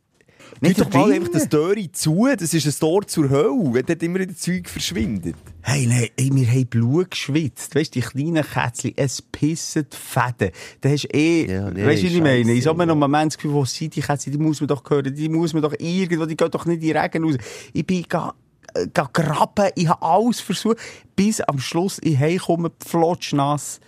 Nicht 0.61 0.81
doch 0.81 0.91
mal 0.93 1.13
einfach 1.13 1.31
das 1.33 1.49
Türe 1.49 1.91
zu, 1.93 2.27
das 2.39 2.55
ist 2.55 2.67
ein 2.67 2.81
Tor 2.81 3.07
zur 3.07 3.29
Hölle, 3.29 3.75
wenn 3.75 3.85
dort 3.85 4.03
immer 4.03 4.25
das 4.25 4.39
Zeug 4.39 4.69
verschwindet. 4.69 5.37
Hey, 5.61 5.87
nein, 5.87 6.09
wir 6.17 6.47
haben 6.49 6.67
Blut 6.67 7.11
geschwitzt. 7.11 7.75
Weißt 7.75 7.95
du, 7.95 8.01
die 8.01 8.07
kleinen 8.07 8.43
Kätzchen, 8.43 8.93
es 8.97 9.21
pissen 9.21 9.87
die 9.93 9.97
Fäden. 9.97 10.53
Da 10.81 10.89
hast 10.89 11.05
du 11.05 11.09
eh, 11.09 11.53
Ja, 11.53 11.71
nee, 11.71 11.85
weißt 11.85 12.03
du, 12.03 12.07
wie 12.07 12.17
ich 12.17 12.23
meine? 12.23 12.53
Ich 12.53 12.67
habe 12.67 12.79
mir 12.79 12.87
noch 12.87 12.95
einen 12.95 13.01
Moment 13.01 13.33
das 13.33 13.37
Gefühl, 13.37 13.53
wo 13.53 13.65
sind 13.65 13.95
die 13.97 14.01
Kätzchen, 14.01 14.33
die 14.33 14.39
muss 14.39 14.61
man 14.61 14.69
doch 14.69 14.83
hören, 14.89 15.15
die 15.15 15.29
muss 15.29 15.53
man 15.53 15.63
doch 15.63 15.75
irgendwo, 15.79 16.25
die 16.25 16.37
gehen 16.37 16.51
doch 16.51 16.65
nicht 16.65 16.83
in 16.83 16.89
den 16.89 16.97
Regen 16.97 17.25
raus. 17.25 17.37
Ich 17.75 17.87
bin 17.87 18.05
ga, 18.09 18.35
äh, 18.75 18.87
ga 18.95 19.11
graben, 19.13 19.71
ich 19.75 19.89
habe 19.89 20.03
alles 20.03 20.41
versucht, 20.41 20.79
bis 21.17 21.43
am 21.43 21.59
Schluss 21.59 21.99
ich 22.03 22.19
heimkomme, 22.19 22.73
flotschnass. 22.87 23.81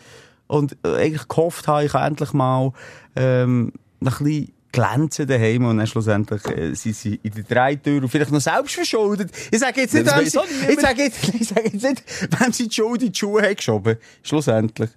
Und 0.49 0.77
äh, 0.85 0.97
eigentlich 0.97 1.29
gehofft 1.29 1.67
habe, 1.67 1.85
ich 1.85 1.95
endlich 1.95 2.33
mal, 2.33 2.73
ähm, 3.17 3.73
ein 4.01 4.05
bisschen 4.05 4.53
glänzen 4.73 5.27
daheim 5.27 5.65
und 5.65 5.79
dann 5.79 5.87
schlussendlich 5.87 6.45
äh, 6.47 6.75
sind 6.75 6.97
sie 6.97 7.21
in 7.23 7.33
der 7.33 7.45
Dreitür 7.45 8.03
und 8.03 8.09
vielleicht 8.09 8.31
noch 8.31 8.41
selbst 8.41 8.75
verschuldet. 8.75 9.31
Ich 9.51 9.59
sage 9.59 9.81
jetzt 9.81 9.95
nicht, 9.95 10.07
wem 10.07 10.27
sie, 10.27 10.39
ich 10.73 10.81
sage 10.81 11.03
jetzt, 11.03 11.35
ich 11.41 11.49
sage 11.49 11.71
jetzt 11.73 11.83
nicht, 11.83 12.03
wem 12.41 12.53
sie 12.53 12.69
die 12.69 12.75
Schuld 12.75 13.03
in 13.03 13.13
die 13.13 13.19
Schuhe 13.19 13.43
haben 13.43 13.57
geschoben. 13.57 13.97
Schlussendlich. 14.23 14.91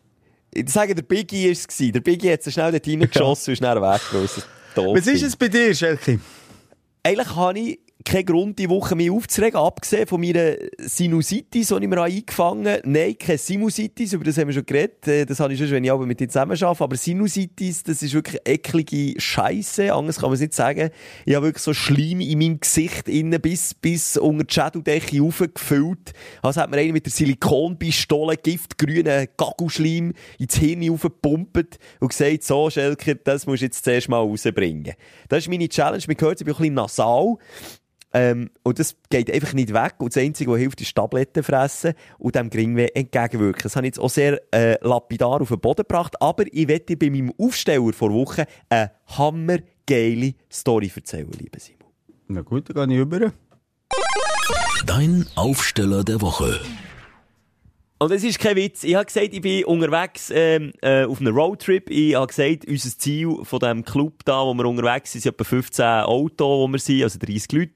Ich 0.53 0.69
sage, 0.69 0.93
der 0.93 1.03
Biggie 1.03 1.45
war 1.45 1.51
es. 1.51 1.77
Der 1.77 1.99
Biggie 2.01 2.31
hat 2.31 2.43
so 2.43 2.51
schnell 2.51 2.71
dort 2.71 2.87
reingeschossen 2.87 3.51
und 3.51 3.53
ist 3.53 3.63
dann 3.63 3.81
weggelöst. 3.81 4.47
Was 4.75 5.07
ist 5.07 5.23
es 5.23 5.35
bei 5.35 5.47
dir, 5.47 5.73
Schelke? 5.73 6.19
Eigentlich 7.03 7.35
habe 7.35 7.59
ich 7.59 7.79
keinen 8.03 8.25
Grund, 8.25 8.59
die 8.59 8.69
Woche 8.69 8.95
mich 8.95 9.11
aufzuregen, 9.11 9.59
abgesehen 9.59 10.07
von 10.07 10.21
meiner 10.21 10.55
Sinusitis, 10.77 11.67
die 11.67 11.73
ich 11.75 11.87
mir 11.87 12.01
eingefangen 12.01 12.67
habe. 12.67 12.81
Nein, 12.85 13.15
keine 13.17 13.37
Sinusitis, 13.37 14.13
über 14.13 14.23
das 14.23 14.37
haben 14.37 14.47
wir 14.47 14.53
schon 14.53 14.65
geredet. 14.65 15.07
Äh, 15.07 15.25
Das 15.25 15.39
habe 15.39 15.53
ich 15.53 15.59
schon, 15.59 15.71
wenn 15.71 15.83
ich 15.83 15.91
aber 15.91 16.05
mit 16.05 16.19
dir 16.19 16.27
zusammen 16.27 16.51
arbeite. 16.61 16.83
Aber 16.83 16.95
Sinusitis, 16.95 17.83
das 17.83 18.01
ist 18.01 18.13
wirklich 18.13 18.41
eklige 18.45 19.19
Scheiße. 19.19 19.93
Anders 19.93 20.17
kann 20.17 20.29
man 20.29 20.35
es 20.35 20.41
nicht 20.41 20.53
sagen. 20.53 20.89
Ich 21.25 21.35
habe 21.35 21.47
wirklich 21.47 21.63
so 21.63 21.73
Schleim 21.73 22.21
in 22.21 22.39
meinem 22.39 22.59
Gesicht 22.59 23.07
innen 23.07 23.39
bis, 23.41 23.73
bis 23.73 24.17
unter 24.17 24.43
die 24.43 24.53
Schädeldecke 24.53 25.21
raufgefüllt. 25.21 26.13
Also 26.41 26.61
hat 26.61 26.71
mir 26.71 26.77
einer 26.77 26.93
mit 26.93 27.05
der 27.05 27.11
Silikonpistole 27.11 28.37
giftgrünen 28.37 29.27
Gaggelschleim 29.37 30.13
ins 30.39 30.57
Hirn 30.57 30.89
aufgepumpt 30.89 31.79
und 31.99 32.07
gesagt, 32.07 32.43
so, 32.43 32.69
Schelker, 32.69 33.15
das 33.15 33.45
musst 33.45 33.61
du 33.61 33.65
jetzt 33.65 33.83
zuerst 33.83 34.09
mal 34.09 34.17
rausbringen. 34.17 34.93
Das 35.29 35.39
ist 35.39 35.49
meine 35.49 35.69
Challenge. 35.69 36.03
Man 36.07 36.17
hört, 36.19 36.41
ich 36.41 36.45
bin 36.45 36.53
ein 36.53 36.57
bisschen 36.57 36.73
nasal. 36.73 37.37
Ähm, 38.13 38.49
und 38.63 38.79
das 38.79 38.95
geht 39.09 39.31
einfach 39.31 39.53
nicht 39.53 39.73
weg. 39.73 39.95
Und 39.99 40.15
das 40.15 40.21
Einzige, 40.21 40.51
was 40.51 40.59
hilft, 40.59 40.81
ist 40.81 40.95
Tabletten 40.95 41.43
fressen 41.43 41.93
und 42.17 42.35
dem 42.35 42.49
Geringweh 42.49 42.87
entgegenwirken. 42.93 43.63
Das 43.63 43.75
habe 43.75 43.87
ich 43.87 43.91
jetzt 43.91 43.99
auch 43.99 44.09
sehr 44.09 44.41
äh, 44.53 44.77
lapidar 44.85 45.41
auf 45.41 45.49
den 45.49 45.59
Boden 45.59 45.83
gebracht. 45.87 46.21
Aber 46.21 46.43
ich 46.51 46.67
werde 46.67 46.85
dir 46.85 46.99
bei 46.99 47.09
meinem 47.09 47.33
Aufsteller 47.39 47.93
vor 47.93 48.11
Wochen 48.13 48.43
eine 48.69 48.91
hammergeile 49.05 50.33
Story 50.51 50.91
erzählen, 50.93 51.31
lieber 51.37 51.59
Simon. 51.59 51.87
Na 52.27 52.41
gut, 52.41 52.75
dann 52.75 52.89
gehe 52.89 52.97
ich 52.97 53.03
rüber. 53.03 53.31
Dein 54.85 55.25
Aufsteller 55.35 56.03
der 56.03 56.21
Woche. 56.21 56.59
Und 58.01 58.09
es 58.09 58.23
ist 58.23 58.39
kein 58.39 58.55
Witz. 58.55 58.83
Ich 58.83 58.95
habe 58.95 59.05
gesagt, 59.05 59.31
ich 59.31 59.41
bin 59.41 59.63
unterwegs 59.63 60.31
ähm, 60.33 60.73
äh, 60.81 61.05
auf 61.05 61.21
einem 61.21 61.35
Roadtrip. 61.35 61.87
Ich 61.91 62.15
habe 62.15 62.25
gesagt, 62.25 62.65
unser 62.67 62.97
Ziel 62.97 63.37
von 63.43 63.59
diesem 63.59 63.85
Club 63.85 64.25
da, 64.25 64.43
wo 64.43 64.55
wir 64.55 64.65
unterwegs 64.65 65.11
sind, 65.11 65.21
sind 65.21 65.35
etwa 65.35 65.43
15 65.43 65.85
Autos, 65.85 66.47
wo 66.61 66.67
wir 66.67 66.79
sind, 66.79 67.03
also 67.03 67.19
30 67.19 67.51
Leute. 67.51 67.71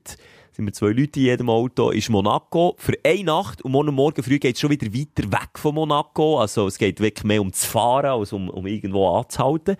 Sind 0.52 0.66
wir 0.66 0.74
zwei 0.74 0.88
Leute 0.88 1.20
in 1.20 1.26
jedem 1.28 1.48
Auto, 1.48 1.92
ist 1.92 2.10
Monaco. 2.10 2.74
Für 2.80 2.94
eine 3.04 3.24
Nacht 3.24 3.62
und 3.62 3.72
morgen 3.72 3.94
Morgen 3.94 4.24
früh 4.24 4.40
geht 4.40 4.56
es 4.56 4.62
schon 4.62 4.72
wieder 4.72 4.88
weiter 4.88 5.32
weg 5.32 5.60
von 5.60 5.76
Monaco. 5.76 6.40
Also 6.40 6.66
es 6.66 6.80
geht 6.80 7.00
wirklich 7.02 7.24
mehr 7.24 7.42
ums 7.42 7.64
Fahren, 7.64 8.20
als 8.20 8.34
um, 8.34 8.50
um 8.50 8.66
irgendwo 8.66 9.08
anzuhalten. 9.10 9.78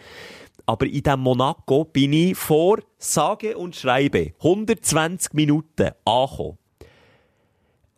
Aber 0.68 0.86
in 0.86 1.02
diesem 1.02 1.22
Monaco 1.22 1.86
bin 1.86 2.14
ich 2.14 2.38
vor 2.38 2.78
sage 3.00 3.58
und 3.58 3.76
schreibe 3.76 4.34
120 4.38 5.34
Minuten 5.34 5.90
angekommen. 6.06 6.60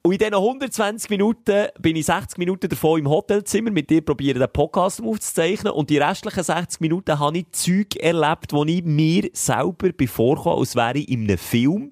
Und 0.08 0.14
in 0.14 0.20
diesen 0.20 0.36
120 0.36 1.10
Minuten 1.10 1.68
bin 1.82 1.98
ich 1.98 2.06
60 2.06 2.38
Minuten 2.38 2.70
davon 2.70 3.02
im 3.02 3.10
Hotelzimmer 3.10 3.72
mit 3.72 3.90
dir 3.90 4.00
probieren, 4.00 4.40
den 4.40 4.48
Podcast 4.50 5.04
aufzuzeichnen. 5.04 5.74
Und 5.74 5.90
die 5.90 5.98
restlichen 5.98 6.44
60 6.46 6.80
Minuten 6.80 7.20
habe 7.20 7.40
ich 7.40 7.52
Zeug 7.52 7.98
erlebt, 7.98 8.54
wo 8.54 8.64
ich 8.64 8.86
mir 8.86 9.30
selber 9.34 9.92
bevorkomme, 9.92 10.60
als 10.60 10.78
wäre 10.78 11.00
ich 11.00 11.10
in 11.10 11.24
einem 11.24 11.38
Film. 11.38 11.92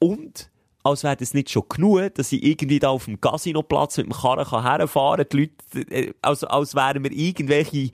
Und 0.00 0.50
als 0.82 1.04
wäre 1.04 1.14
das 1.14 1.34
nicht 1.34 1.50
schon 1.50 1.62
genug, 1.68 2.16
dass 2.16 2.32
ich 2.32 2.42
irgendwie 2.42 2.80
da 2.80 2.88
auf 2.88 3.04
dem 3.04 3.20
Casinoplatz 3.20 3.98
mit 3.98 4.06
dem 4.06 4.12
Karren 4.12 4.64
herfahren 4.64 5.18
kann. 5.18 5.28
Die 5.32 5.36
Leute, 5.76 5.94
äh, 5.94 6.14
als, 6.22 6.42
als 6.42 6.74
wären 6.74 7.04
wir 7.04 7.12
irgendwelche 7.12 7.90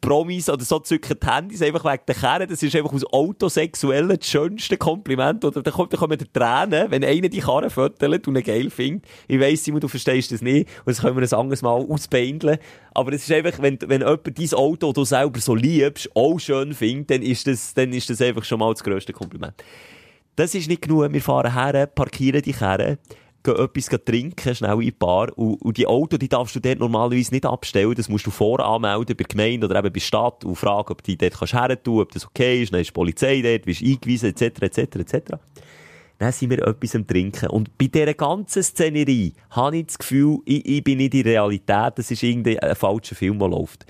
Promis 0.00 0.50
oder 0.50 0.64
so 0.64 0.78
zücken 0.80 1.16
die 1.22 1.26
Handys 1.26 1.62
einfach 1.62 1.84
wegen 1.84 2.02
der 2.06 2.14
Kerne. 2.14 2.46
Das 2.46 2.62
ist 2.62 2.76
einfach 2.76 2.92
aus 2.92 3.04
Autosexuellen 3.06 4.18
das 4.18 4.28
schönste 4.28 4.76
Kompliment. 4.76 5.44
Oder 5.44 5.62
da 5.62 5.70
kommt, 5.70 5.92
da 5.92 5.96
kommen 5.96 6.18
die 6.18 6.26
Tränen, 6.26 6.90
wenn 6.90 7.04
einer 7.04 7.28
die 7.28 7.40
Karre 7.40 7.70
fötelt 7.70 8.28
und 8.28 8.36
ihn 8.36 8.42
geil 8.44 8.70
findet. 8.70 9.06
Ich 9.28 9.40
weiss, 9.40 9.64
Simon, 9.64 9.80
du 9.80 9.88
verstehst 9.88 10.30
das 10.30 10.42
nicht. 10.42 10.68
Und 10.80 10.88
das 10.88 11.00
können 11.00 11.16
wir 11.16 11.22
ein 11.22 11.38
anderes 11.38 11.62
Mal 11.62 11.86
ausbeindeln. 11.88 12.58
Aber 12.92 13.12
es 13.12 13.22
ist 13.22 13.32
einfach, 13.32 13.62
wenn, 13.62 13.78
wenn 13.86 14.02
jemand 14.02 14.38
dein 14.38 14.52
Auto, 14.52 14.88
das 14.88 14.94
du 14.94 15.04
selber 15.04 15.40
so 15.40 15.54
liebst, 15.54 16.10
auch 16.14 16.38
schön 16.38 16.74
findet, 16.74 17.10
dann 17.10 17.22
ist 17.22 17.46
das, 17.46 17.72
dann 17.72 17.92
ist 17.92 18.10
das 18.10 18.20
einfach 18.20 18.44
schon 18.44 18.58
mal 18.58 18.72
das 18.72 18.84
grösste 18.84 19.12
Kompliment. 19.12 19.54
Das 20.36 20.54
ist 20.54 20.68
nicht 20.68 20.82
genug. 20.82 21.12
Wir 21.12 21.22
fahren 21.22 21.54
her, 21.54 21.86
parkieren 21.86 22.42
die 22.42 22.52
Kerne, 22.52 22.98
etwas 23.46 23.88
trinken, 24.04 24.54
schnell 24.54 24.74
in 24.74 24.80
die 24.80 24.90
Bar. 24.92 25.36
Und, 25.36 25.60
und 25.62 25.76
die 25.76 25.86
Auto, 25.86 26.16
die 26.16 26.28
darfst 26.28 26.54
du 26.56 26.60
dort 26.60 26.78
normalerweise 26.78 27.32
nicht 27.32 27.44
abstellen. 27.46 27.94
Das 27.94 28.08
musst 28.08 28.26
du 28.26 28.30
voranmelden 28.30 29.16
bei 29.16 29.24
der 29.24 29.26
Gemeinde 29.26 29.66
oder 29.66 29.76
eben 29.76 29.88
bei 29.88 29.90
der 29.90 30.00
Stadt 30.00 30.44
und 30.44 30.56
fragen, 30.56 30.92
ob 30.92 31.02
die 31.02 31.16
dort 31.16 31.38
kannst 31.38 31.54
her 31.54 31.82
tun, 31.82 32.00
ob 32.00 32.12
das 32.12 32.26
okay 32.26 32.62
ist. 32.62 32.72
Dann 32.72 32.80
ist 32.80 32.88
die 32.88 32.92
Polizei 32.92 33.42
dort, 33.42 33.64
bist 33.64 33.82
eingewiesen, 33.82 34.30
etc., 34.30 34.62
etc., 34.62 34.78
etc. 34.96 35.32
Dann 36.18 36.32
sind 36.32 36.50
wir 36.50 36.66
etwas 36.66 36.94
am 36.94 37.06
Trinken. 37.06 37.48
Und 37.48 37.76
bei 37.76 37.86
dieser 37.88 38.14
ganzen 38.14 38.62
Szenerie 38.62 39.32
habe 39.50 39.78
ich 39.78 39.86
das 39.86 39.98
Gefühl, 39.98 40.38
ich, 40.44 40.64
ich 40.64 40.84
bin 40.84 40.98
nicht 40.98 41.14
in 41.14 41.24
der 41.24 41.32
Realität, 41.32 41.94
das 41.96 42.10
ist 42.10 42.22
irgendwie 42.22 42.58
ein 42.60 42.76
falscher 42.76 43.16
Film, 43.16 43.40
der 43.40 43.48
läuft. 43.48 43.86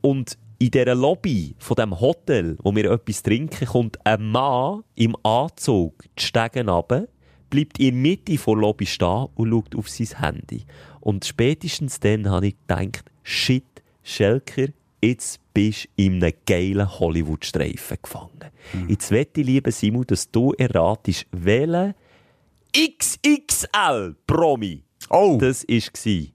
Und 0.00 0.38
in 0.60 0.70
dieser 0.70 0.94
Lobby 0.94 1.56
von 1.58 1.74
dem 1.74 1.98
Hotel, 1.98 2.56
wo 2.62 2.72
wir 2.72 2.88
etwas 2.92 3.24
trinken, 3.24 3.66
kommt 3.66 3.98
ein 4.06 4.30
Mann 4.30 4.84
im 4.94 5.16
Anzug 5.24 6.04
die 6.16 6.22
Stegen 6.22 6.68
runter, 6.68 7.08
bleibt 7.52 7.78
in 7.78 8.02
der 8.02 8.10
Mitte 8.10 8.36
der 8.36 8.54
Lobby 8.54 8.86
stehen 8.86 9.26
und 9.34 9.50
schaut 9.50 9.76
auf 9.76 9.88
sein 9.88 10.18
Handy. 10.18 10.64
Und 11.00 11.24
spätestens 11.24 12.00
dann 12.00 12.28
habe 12.30 12.48
ich 12.48 12.56
gedacht, 12.66 13.04
shit, 13.22 13.64
Schelker, 14.02 14.68
jetzt 15.02 15.38
bist 15.52 15.84
du 15.84 15.88
in 16.02 16.24
einem 16.24 16.32
geilen 16.46 16.98
Hollywood-Streifen 16.98 17.98
gefangen. 18.02 18.50
Jetzt 18.88 19.10
wette 19.10 19.42
ich, 19.42 19.46
lieber 19.46 19.70
Simon, 19.70 20.06
dass 20.06 20.30
du 20.30 20.52
erratest, 20.52 21.26
welcher 21.30 21.94
XXL-Promi 22.74 24.82
Oh, 25.10 25.36
das 25.38 25.66
war. 25.68 26.28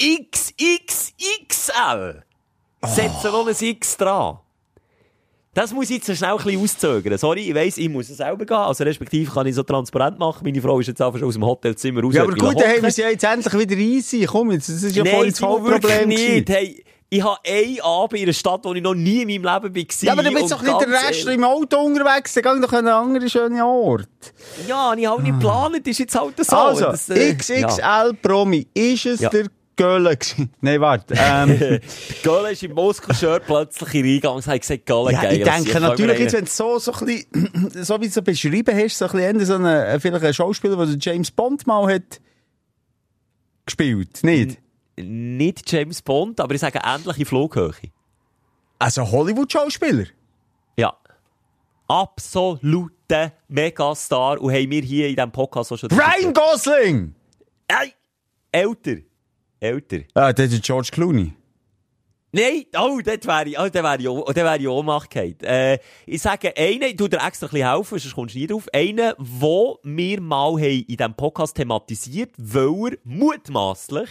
XXXL! 0.00 2.22
Setzen 2.82 3.32
noch 3.32 3.48
ein 3.48 3.56
X 3.58 3.96
dran. 3.96 4.38
Das 5.52 5.72
muss 5.72 5.90
ich 5.90 5.96
jetzt 6.06 6.16
schnell 6.16 6.30
ein 6.30 6.36
bisschen 6.36 6.62
auszögern. 6.62 7.18
Sorry, 7.18 7.40
ich 7.48 7.54
weiss, 7.54 7.76
ich 7.76 7.88
muss 7.88 8.08
es 8.08 8.18
selber 8.18 8.46
gehen. 8.46 8.56
Also 8.56 8.84
respektive 8.84 9.30
kann 9.32 9.46
ich 9.48 9.54
so 9.56 9.64
transparent 9.64 10.16
machen. 10.18 10.44
Meine 10.44 10.62
Frau 10.62 10.78
ist 10.78 10.86
jetzt 10.86 11.02
einfach 11.02 11.18
schon 11.18 11.26
aus 11.26 11.34
dem 11.34 11.44
Hotelzimmer 11.44 12.02
raus. 12.02 12.14
ja, 12.14 12.22
aber 12.22 12.34
gut, 12.34 12.60
dann 12.60 12.70
haben 12.70 12.82
wir 12.82 12.90
sie 12.92 13.02
ja 13.02 13.08
jetzt 13.10 13.24
endlich 13.24 13.52
wieder 13.58 13.76
easy. 13.76 14.24
Komm 14.30 14.52
jetzt, 14.52 14.68
das 14.68 14.82
ist 14.84 14.94
ja 14.94 15.04
voll 15.04 15.12
Nein, 15.22 15.28
das 15.30 15.38
Simon, 15.38 15.64
wirklich 15.64 15.92
Hauptproblem. 15.92 16.08
nicht. 16.08 16.48
Hey, 16.48 16.84
ich 17.12 17.24
habe 17.24 17.36
einen 17.44 17.80
Abend 17.80 18.20
in 18.20 18.22
einer 18.26 18.32
Stadt, 18.32 18.60
wo 18.62 18.72
ich 18.72 18.80
noch 18.82 18.94
nie 18.94 19.22
in 19.22 19.42
meinem 19.42 19.62
Leben 19.62 19.74
war. 19.74 19.84
Ja, 20.02 20.12
aber 20.12 20.22
du 20.22 20.30
bist 20.32 20.52
doch 20.52 20.62
nicht 20.62 20.80
der 20.80 20.88
Rest 20.88 21.20
ehrlich- 21.24 21.34
im 21.34 21.42
Auto 21.42 21.80
unterwegs, 21.80 22.32
dann 22.34 22.44
geh 22.44 22.60
doch 22.64 22.72
an 22.72 22.78
einen 22.86 22.88
anderen 22.88 23.28
schönen 23.28 23.60
Ort. 23.60 24.06
Ja, 24.68 24.94
ich 24.96 25.04
habe 25.08 25.20
nicht 25.20 25.32
geplant, 25.32 25.84
ist 25.88 25.98
jetzt 25.98 26.14
halt 26.14 26.34
so. 26.44 26.56
also, 26.56 26.84
Das, 26.84 27.10
äh, 27.10 27.30
ja. 27.30 27.34
XXL-Promi, 27.34 28.68
ist 28.72 29.06
es 29.06 29.20
Ja. 29.20 29.28
der 29.30 29.46
Gewesen? 29.80 30.50
Nein, 30.60 30.80
warte. 30.80 31.14
Ähm, 31.16 31.80
Gölle 32.22 32.52
ist 32.52 32.62
im 32.62 32.72
Muskelshirt 32.72 33.46
plötzlich 33.46 33.94
in 33.94 34.04
Eingang 34.04 34.36
und 34.36 34.46
hat 34.46 34.60
gesagt, 34.60 34.88
ja, 34.88 35.10
geil. 35.10 35.38
ich 35.38 35.44
denke 35.44 35.80
natürlich, 35.80 36.18
jetzt, 36.18 36.34
wenn 36.34 36.44
du 36.44 36.50
so, 36.50 36.78
so 36.78 36.92
ein 36.92 37.06
bisschen, 37.06 37.70
so 37.84 38.00
wie 38.00 38.08
du 38.08 38.18
es 38.18 38.24
beschrieben 38.24 38.76
hast, 38.76 38.98
so 38.98 39.06
ein 39.06 39.12
bisschen 39.12 39.46
so 39.46 39.54
eine, 39.54 39.98
vielleicht 40.00 40.24
ein 40.24 40.34
Schauspieler, 40.34 40.86
der 40.86 40.96
James 40.98 41.30
Bond 41.30 41.66
mal 41.66 41.92
hat 41.94 42.20
gespielt, 43.64 44.22
nicht? 44.22 44.58
Nicht 44.96 45.70
James 45.72 46.02
Bond, 46.02 46.40
aber 46.40 46.54
ich 46.54 46.60
sage 46.60 46.80
ähnliche 46.84 47.24
Flughöhe. 47.24 47.72
Also 48.78 49.10
Hollywood-Schauspieler? 49.10 50.06
Ja. 50.76 50.94
Absoluter 51.88 53.32
Megastar. 53.48 54.40
Und 54.40 54.52
haben 54.52 54.70
wir 54.70 54.82
hier 54.82 55.08
in 55.08 55.16
diesem 55.16 55.32
Podcast 55.32 55.72
auch 55.72 55.78
schon... 55.78 55.90
Ryan 55.90 56.34
Gosling! 56.34 57.14
Hey! 57.70 57.94
Älter. 58.52 59.09
Älter. 59.60 60.00
Ah, 60.14 60.32
das 60.32 60.52
ist 60.52 60.64
George 60.64 60.88
Clooney. 60.90 61.34
Nein, 62.32 62.64
oh, 62.78 63.00
dort 63.04 63.26
wäre 63.26 63.48
ich, 63.48 63.58
oh, 63.58 63.62
dort 63.62 63.74
wäre 63.74 63.98
ich, 63.98 64.08
oh, 64.08 64.24
wäre 64.32 64.58
ich 64.58 64.68
Ohnmacht. 64.68 65.14
Äh, 65.16 65.78
ich 66.06 66.22
sage 66.22 66.56
einen, 66.56 66.82
ich 66.82 66.96
tu 66.96 67.08
dir 67.08 67.18
extra 67.18 67.46
ein 67.46 67.50
bisschen 67.50 67.68
helfen, 67.68 67.98
sonst 67.98 68.14
kommst 68.14 68.34
du 68.34 68.38
nie 68.38 68.46
drauf. 68.46 68.68
Einen, 68.72 69.12
wo 69.18 69.78
wir 69.82 70.20
mal 70.20 70.52
haben 70.52 70.62
in 70.62 70.96
diesem 70.96 71.14
Podcast 71.14 71.56
thematisiert, 71.56 72.30
weil 72.38 72.92
er 72.92 72.98
mutmaßlich 73.02 74.08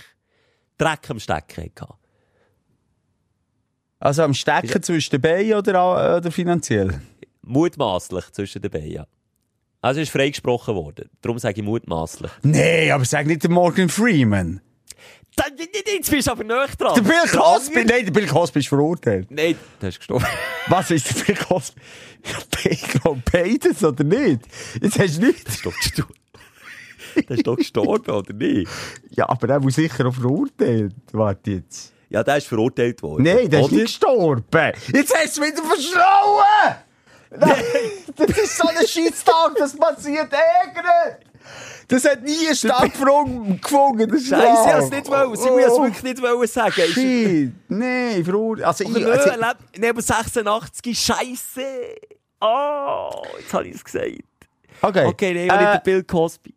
Dreck 0.77 1.09
am 1.09 1.19
Stecken 1.19 1.71
hatte. 1.79 1.93
Also 3.99 4.23
am 4.23 4.33
Stecken 4.33 4.83
zwischen 4.83 5.11
den 5.11 5.21
Beinen 5.21 5.53
oder, 5.53 6.17
oder 6.17 6.31
finanziell? 6.31 7.01
Mutmaßlich 7.41 8.31
zwischen 8.31 8.61
den 8.61 8.71
beiden, 8.71 8.91
ja. 8.91 9.07
Also 9.81 10.01
ist 10.01 10.11
freigesprochen 10.11 10.75
worden. 10.75 11.09
Darum 11.21 11.39
sage 11.39 11.61
ich 11.61 11.65
mutmaßlich. 11.65 12.31
Nee, 12.43 12.91
aber 12.91 13.05
sag 13.05 13.27
nicht 13.27 13.43
der 13.43 13.49
Morgan 13.49 13.87
Freeman. 13.87 14.59
Jetzt 15.85 16.11
bist 16.11 16.27
du 16.27 16.31
aber 16.31 16.43
näher 16.43 16.67
dran. 16.77 16.95
Der 16.95 17.01
Bill 17.01 17.39
Cosby, 17.39 17.85
nein, 17.85 18.05
der 18.05 18.11
Bill 18.11 18.27
Cosby 18.27 18.59
ist 18.59 18.67
verurteilt. 18.67 19.27
Nein, 19.29 19.55
der 19.81 19.89
ist 19.89 19.99
gestorben. 19.99 20.25
Was 20.67 20.91
ist 20.91 21.09
der 21.09 21.23
Bill 21.23 21.35
Cosby? 21.35 21.79
Ich 22.65 22.81
glaube 22.81 23.21
beides, 23.31 23.83
oder 23.83 24.03
nicht? 24.03 24.41
Jetzt 24.81 24.99
hast 24.99 25.17
du 25.17 25.27
nichts. 25.27 25.61
Der 27.15 27.37
ist 27.37 27.47
doch 27.47 27.55
gestorben. 27.55 28.03
Der 28.03 28.15
oder 28.15 28.33
nicht? 28.33 28.69
Ja, 29.11 29.29
aber 29.29 29.49
er 29.49 29.59
muss 29.59 29.75
sicher 29.75 30.05
auch 30.05 30.13
verurteilt. 30.13 30.93
Warte 31.11 31.51
jetzt. 31.51 31.93
Ja, 32.09 32.23
der 32.23 32.37
ist 32.37 32.47
verurteilt 32.47 33.01
worden. 33.01 33.23
Nein, 33.23 33.49
der 33.49 33.61
ist 33.61 33.71
nicht 33.71 33.85
gestorben. 33.85 34.73
Jetzt 34.93 35.15
hast 35.15 35.37
du 35.37 35.41
es 35.43 35.47
wieder 35.47 35.63
verschrauen! 35.63 36.75
Nein, 37.31 37.63
das 38.15 38.37
ist 38.37 38.57
so 38.57 38.67
ein 38.67 38.87
Scheisstag, 38.87 39.55
das 39.57 39.77
passiert 39.77 40.33
ärgert! 40.33 41.28
Das 41.89 42.05
hat 42.05 42.21
nie 42.23 42.53
stattgefunden, 42.53 43.59
das 44.09 44.21
ist 44.21 44.29
Scheiße, 44.29 44.45
ich 44.45 44.53
wahr. 44.53 44.73
hab's 44.75 44.89
nicht 44.91 45.09
wollen. 45.09 45.35
Sie 45.35 45.49
muss 45.49 45.61
es 45.63 45.69
Oh, 45.71 45.83
wirklich 45.83 46.03
nicht 46.03 46.21
wollen 46.21 46.47
sagen. 46.47 46.71
Shit, 46.71 47.51
nein, 47.67 48.23
verurteilt. 48.23 48.67
Also, 48.67 48.83
ich, 48.83 48.89
Nö, 48.91 49.11
also, 49.11 49.31
neben 49.75 49.99
86, 50.01 50.99
Scheiße. 50.99 51.65
Oh, 52.41 53.09
jetzt 53.39 53.53
habe 53.53 53.67
ich 53.67 53.75
es 53.75 53.83
gesagt. 53.83 54.05
okay. 54.81 55.05
Okay, 55.07 55.33
nein, 55.33 55.49
äh, 55.49 55.61
nicht 55.63 55.73
der 55.73 55.81
Bill 55.83 56.03
Cosby. 56.03 56.53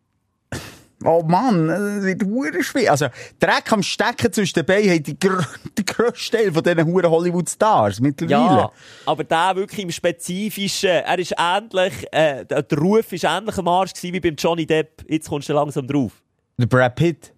Oh 1.05 1.23
Mann, 1.23 1.67
das 1.67 2.03
wird 2.03 2.23
hure 2.23 2.63
schwer. 2.63 2.91
Also, 2.91 3.07
Dreck 3.39 3.71
am 3.71 3.83
Stecken 3.83 4.31
zwischen 4.31 4.53
den 4.53 4.65
Beinen 4.65 4.95
hat 4.95 5.07
die, 5.07 5.19
gr 5.19 5.45
die 5.77 5.85
grösste 5.85 6.37
Teil 6.37 6.51
von 6.51 6.63
diesen 6.63 6.85
huren 6.85 7.09
Hollywood-Stars 7.09 7.99
mittlerweile. 7.99 8.61
Ja, 8.61 8.71
aber 9.05 9.23
der 9.23 9.55
wirklich 9.55 9.81
im 9.81 9.91
Spezifischen, 9.91 10.89
er 10.89 11.19
ist 11.19 11.33
ähnlich, 11.37 11.93
äh, 12.11 12.45
der 12.45 12.63
der 12.63 12.77
Ruf 12.77 13.11
ist 13.11 13.23
ähnlich 13.23 13.57
am 13.57 13.67
Arsch 13.67 13.93
gewesen 13.93 14.13
wie 14.13 14.19
beim 14.19 14.35
Johnny 14.35 14.65
Depp. 14.65 15.05
Jetzt 15.09 15.29
kommst 15.29 15.49
du 15.49 15.53
langsam 15.53 15.87
drauf. 15.87 16.11
Der 16.57 16.67
Brad 16.67 16.95
Pitt, 16.95 17.33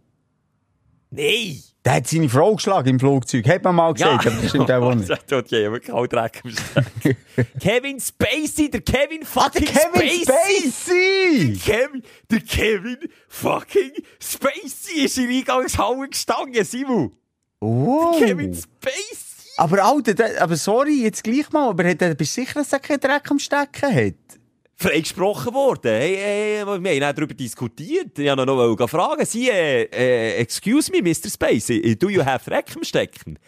Nein! 1.12 1.75
Der 1.86 1.94
hat 1.94 2.08
seine 2.08 2.28
Frau 2.28 2.56
geschlagen 2.56 2.90
im 2.90 3.00
Flugzeug. 3.00 3.48
Hat 3.48 3.64
man 3.64 3.76
mal 3.76 3.94
gesagt, 3.94 4.26
aber 4.26 4.36
das 4.36 4.50
stimmt 4.50 4.72
auch 4.72 4.96
nicht. 4.96 5.10
Das 5.16 5.26
tut 5.26 5.52
ja 5.52 5.72
wirklich 5.72 5.92
auch 5.92 6.08
Dreck. 6.08 6.42
Kevin 7.60 8.00
Spacey, 8.00 8.72
der 8.72 8.82
Kevin 8.82 9.24
Ah, 9.36 9.50
der 9.50 9.62
fucking 9.62 9.68
Kevin 9.68 10.24
Spacey! 10.24 11.60
Kevin, 11.64 12.04
der 12.32 12.40
Kevin 12.42 12.98
fucking 13.28 13.92
Spacey 14.20 15.06
ist 15.06 15.18
in 15.20 15.28
der 15.28 15.38
Eingangshalle 15.38 16.10
gestanden, 16.10 16.66
Simon. 16.66 17.12
Wow. 17.60 18.18
Kevin 18.20 18.54
Spacey. 18.54 19.52
Aber 19.58 19.86
Alter, 19.86 20.14
der, 20.16 20.42
aber 20.42 20.56
sorry, 20.56 21.04
jetzt 21.04 21.24
gleich 21.24 21.52
mal, 21.52 21.70
aber 21.70 21.88
hat 21.88 22.02
er, 22.02 22.16
bist 22.16 22.36
du 22.36 22.42
sicher, 22.42 22.60
dass 22.60 22.74
er 22.74 22.80
keinen 22.80 23.00
Dreck 23.00 23.30
am 23.30 23.40
Stecken 23.40 23.96
hat? 23.96 24.40
Freigesprochen 24.78 25.54
worden. 25.54 25.92
Hey, 25.92 26.18
hey, 26.18 26.66
wir 26.66 26.74
haben 26.74 27.04
auch 27.04 27.16
darüber 27.16 27.34
diskutiert. 27.34 28.18
Ich 28.20 28.28
wollte 28.28 28.46
noch 28.46 28.78
noch 28.78 28.90
fragen. 28.90 29.26
Sie, 29.26 29.50
äh, 29.50 29.84
äh, 29.84 30.36
excuse 30.36 30.92
me, 30.92 31.02
Mr. 31.02 31.30
Spacey, 31.30 31.96
do 31.96 32.10
you 32.10 32.24
have 32.24 32.50
Dreck 32.50 32.76
am 32.76 32.84
Stecken? 32.84 33.40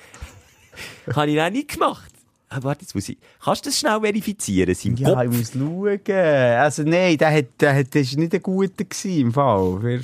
Habe 1.16 1.32
ich 1.32 1.42
auch 1.42 1.50
nicht 1.50 1.70
gemacht. 1.74 2.12
Ah, 2.50 2.60
warte, 2.62 2.84
jetzt 2.84 2.96
muss 2.96 3.10
ich... 3.10 3.18
Kannst 3.44 3.66
du 3.66 3.70
das 3.70 3.78
schnell 3.80 4.00
verifizieren, 4.00 4.74
sein 4.74 4.96
Ja, 4.96 5.10
Kopf? 5.16 5.24
ich 5.24 5.38
muss 5.38 5.52
schauen. 5.52 6.16
Also 6.16 6.84
nein, 6.84 7.18
der, 7.18 7.34
hat, 7.34 7.46
der, 7.60 7.76
hat, 7.76 7.94
der 7.94 8.02
ist 8.02 8.18
nicht 8.18 8.34
ein 8.34 8.42
guter 8.42 8.86
gewesen 8.86 9.20
im 9.20 9.34
Fall. 9.34 10.02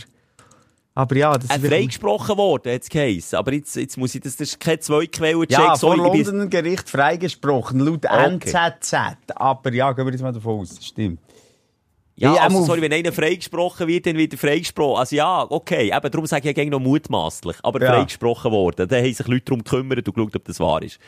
Aber 0.96 1.16
ja, 1.16 1.36
das 1.38 1.50
Äh, 1.50 1.60
freigesprochen 1.60 2.38
worden, 2.38 2.78
es 2.80 2.88
geheißen. 2.88 3.38
Aber 3.40 3.52
jetzt, 3.54 3.76
jetzt 3.76 3.98
muss 3.98 4.14
ich... 4.14 4.22
Das, 4.22 4.36
das 4.36 4.50
ist 4.50 4.60
kein 4.60 4.80
Zwei-Quellen-Check. 4.80 5.58
Ja, 5.58 5.76
so, 5.76 5.88
vor 5.92 6.12
bin- 6.12 6.24
Londoner 6.24 6.48
Gericht 6.48 6.88
freigesprochen, 6.90 7.80
laut 7.80 8.06
Okay. 8.06 8.52
NZZ. 8.52 8.94
Aber 9.36 9.74
ja, 9.74 9.92
gehen 9.94 10.06
wir 10.06 10.12
jetzt 10.12 10.22
mal 10.22 10.32
davon 10.32 10.60
aus, 10.60 10.78
stimmt. 10.86 11.20
Ja, 12.16 12.36
Ja, 12.36 12.44
also, 12.44 12.64
sorry, 12.64 12.80
wenn 12.84 12.94
einer 12.94 13.12
freigesprochen 13.12 13.88
wird, 13.88 14.06
dann 14.06 14.18
wird 14.18 14.34
er 14.34 14.38
freigesprochen. 14.38 15.00
Also 15.00 15.16
ja, 15.16 15.48
okay, 15.50 15.88
eben, 15.92 16.12
darum 16.12 16.28
sage 16.28 16.42
ich 16.42 16.46
ja 16.46 16.54
gegen 16.54 16.70
noch 16.70 16.80
mutmaßlich. 16.80 17.56
Aber 17.64 17.82
Ja. 17.82 17.92
freigesprochen 17.92 18.52
worden. 18.52 18.88
Da 18.88 18.98
haben 18.98 19.12
sich 19.14 19.28
Leute 19.28 19.46
darum 19.46 19.64
gekümmert 19.64 20.08
und 20.08 20.14
geschaut, 20.14 20.36
ob 20.36 20.46
das 20.46 20.60
wahr 20.60 20.84
ist. 20.84 21.00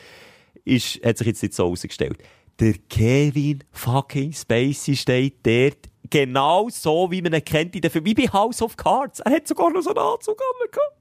ist. 0.64 1.00
Hat 1.04 1.16
sich 1.18 1.28
jetzt 1.28 1.42
nicht 1.44 1.54
so 1.54 1.62
herausgestellt. 1.64 2.18
Der 2.58 2.74
Kevin 2.88 3.62
fucking 3.72 4.32
Spacey 4.32 4.96
steht 4.96 5.46
dort 5.46 5.90
genau 6.08 6.68
so, 6.70 7.10
wie 7.10 7.20
man 7.20 7.34
ihn 7.34 7.44
kennt 7.44 7.76
in 7.76 7.90
Filmen. 7.90 8.06
Wie 8.06 8.14
bei 8.14 8.32
House 8.32 8.62
of 8.62 8.76
Cards. 8.76 9.20
Er 9.20 9.32
hat 9.32 9.46
sogar 9.48 9.70
noch 9.70 9.82
so 9.82 9.90
einen 9.90 9.98
Anzug 9.98 10.40
an. 10.40 10.70
gehabt. 10.70 10.96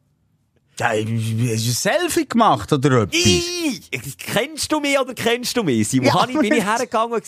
Ja, 0.78 0.88
hast 0.90 1.06
du 1.08 1.52
ein 1.54 1.58
Selfie 1.58 2.28
gemacht 2.28 2.72
oder 2.74 3.04
etwas? 3.04 3.26
Ih, 3.26 3.80
Kennst 4.18 4.70
du 4.72 4.82
mich 4.82 5.00
oder 5.00 5.14
kennst 5.14 5.56
du 5.56 5.64
mich? 5.64 5.88
Simon, 5.88 6.08
Ja, 6.08 6.28
ich, 6.28 6.38
bin 6.38 6.52
ich 6.54 6.66
hergegangen 6.66 7.22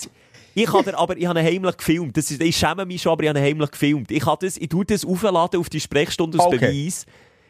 ich 0.53 0.73
habe 0.73 0.97
aber 0.97 1.15
ich 1.15 1.27
habe 1.27 1.39
heimlich 1.43 1.77
gefilmt. 1.77 2.17
Das 2.17 2.31
ist, 2.31 2.41
ich 2.41 2.57
schäme 2.57 2.83
mich 2.83 2.99
schon, 2.99 3.11
aber 3.11 3.21
ich 3.23 3.29
habe 3.29 3.39
heimlich 3.39 3.69
gefilmt. 3.69 4.09
Ich, 4.11 4.25
habe 4.25 4.43
das, 4.43 4.57
ich 4.57 4.67
tue 4.67 4.83
das 4.85 5.05
aufladen 5.05 5.59
auf 5.59 5.69
die 5.69 5.79
Sprechstunde 5.79 6.39
als 6.39 6.47
Okay. 6.47 6.57
Beweis. 6.57 7.05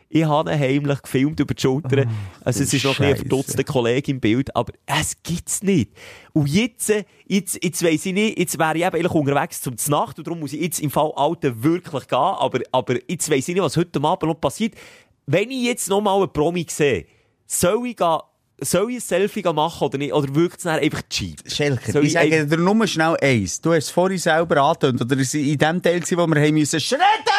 Ich 0.10 0.24
habe 0.24 0.52
ihn 0.54 0.60
heimlich 0.60 1.02
gefilmt 1.02 1.40
über 1.40 1.54
die 1.54 1.62
Schulter. 1.62 2.06
also 2.44 2.64
es 2.64 2.74
ist 2.74 2.86
noch 2.86 3.00
ein, 3.00 3.16
verdutzter 3.16 3.64
Kollege 3.64 4.12
im 4.12 4.20
Bild, 4.20 4.56
aber 4.56 4.74
es 4.86 5.22
gibt's 5.22 5.62
nicht. 5.62 5.92
Und 6.34 6.48
jetzt, 6.48 6.94
jetzt, 7.26 7.64
jetzt 7.64 7.84
weiss 7.84 8.06
ich 8.06 8.14
nicht, 8.14 8.40
jetzt 8.40 8.58
wäre 8.58 8.78
ich 8.78 8.86
eben 8.86 8.96
eigentlich 8.96 9.12
unterwegs 9.12 9.62
zum 9.62 9.78
Znacht 9.78 10.18
und 10.18 10.28
darum 10.28 10.40
muss 10.40 10.54
ich 10.54 10.62
jetzt 10.62 10.80
im 10.80 10.92
Fall 10.92 11.12
Alten 11.16 11.62
wirklich 11.64 12.08
gehen, 12.08 12.18
aber, 12.18 12.60
aber 12.72 12.96
jetzt 13.10 13.30
weiss 13.30 13.48
ich 13.50 13.56
nicht, 13.56 13.64
was 13.64 13.76
heute 13.76 14.02
Abend 14.02 14.24
noch 14.24 14.40
passiert. 14.40 14.76
Wenn 15.26 15.52
ich 15.52 15.64
jetzt 15.64 15.90
noch 15.90 16.00
mal 16.00 16.16
einen 16.18 16.32
Promi 16.32 16.66
sehe, 16.70 17.06
soll 17.46 17.88
ich 17.88 17.98
gehen, 17.98 18.20
soll 18.60 18.90
ich 18.90 18.98
ein 18.98 19.02
Selfie 19.02 19.44
machen 19.44 19.86
oder 19.86 19.98
nicht? 19.98 20.14
Oder 20.14 20.34
wirkt 20.34 20.58
es 20.58 20.64
dann 20.64 20.80
einfach 20.80 21.02
cheap? 21.10 21.40
Schelker, 21.46 21.92
Soll 21.92 22.04
ich 22.04 22.08
ich 22.08 22.14
sage 22.14 22.46
dir 22.46 22.58
nur 22.58 22.88
schnell 22.88 23.18
eins. 23.22 23.62
Du 23.62 23.72
hast 23.72 23.86
es 23.86 23.90
vorhin 23.90 24.18
selber 24.18 24.58
angetönt, 24.62 25.02
oder 25.02 25.18
es 25.18 25.34
war 25.34 25.42
in 25.42 25.58
dem 25.58 25.82
Teil, 25.82 26.02
wo 26.02 26.28
wir 26.28 26.42
haben 26.42 26.54
müssen 26.54 26.80
schreddern! 26.80 27.37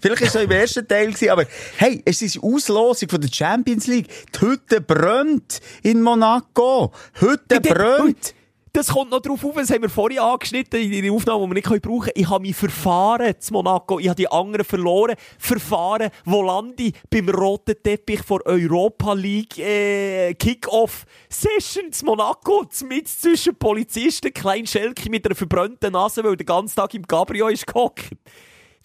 Vielleicht 0.00 0.22
war 0.22 0.28
es 0.28 0.34
im 0.34 0.50
ersten 0.50 0.86
Teil, 0.86 1.06
gewesen, 1.08 1.30
aber 1.30 1.44
hey, 1.76 2.02
es 2.04 2.22
ist 2.22 2.42
Auslosung 2.42 3.08
von 3.08 3.20
der 3.20 3.30
Champions 3.32 3.86
League. 3.86 4.08
Die 4.34 4.40
Hütte 4.40 4.80
brennt 4.80 5.60
in 5.82 6.02
Monaco. 6.02 6.92
Hütte 7.14 7.60
brennt. 7.60 8.34
Das 8.72 8.88
kommt 8.88 9.10
noch 9.10 9.20
drauf 9.20 9.44
auf, 9.44 9.54
das 9.56 9.70
haben 9.70 9.82
wir 9.82 9.88
vorhin 9.88 10.20
angeschnitten 10.20 10.80
in 10.80 11.02
der 11.02 11.12
Aufnahme, 11.12 11.46
die 11.46 11.50
wir 11.50 11.54
nicht 11.54 11.82
brauchen 11.82 12.00
können. 12.00 12.12
Ich 12.14 12.28
habe 12.28 12.42
mich 12.42 12.54
verfahren 12.54 13.34
zu 13.38 13.52
Monaco. 13.54 13.98
Ich 13.98 14.08
habe 14.08 14.16
die 14.16 14.30
anderen 14.30 14.64
verloren. 14.64 15.16
Verfahren, 15.38 16.10
wo 16.24 16.42
lande 16.42 16.84
ich? 16.84 16.94
Beim 17.10 17.28
roten 17.28 17.74
Teppich 17.82 18.22
vor 18.22 18.40
Europa 18.44 19.14
League 19.14 19.58
äh, 19.58 20.34
Kick-Off 20.34 21.06
Session 21.28 21.90
zu 21.90 22.04
Monaco. 22.04 22.66
Mit 22.86 23.08
zwischen 23.08 23.56
Polizisten, 23.56 24.32
klein 24.32 24.66
Schelke 24.66 25.10
mit 25.10 25.26
einer 25.26 25.34
verbrannten 25.34 25.92
Nase, 25.92 26.22
weil 26.22 26.36
der 26.36 26.46
ganze 26.46 26.76
Tag 26.76 26.94
im 26.94 27.06
Cabrio 27.06 27.48
ist 27.48 27.66
gehockt. 27.66 28.10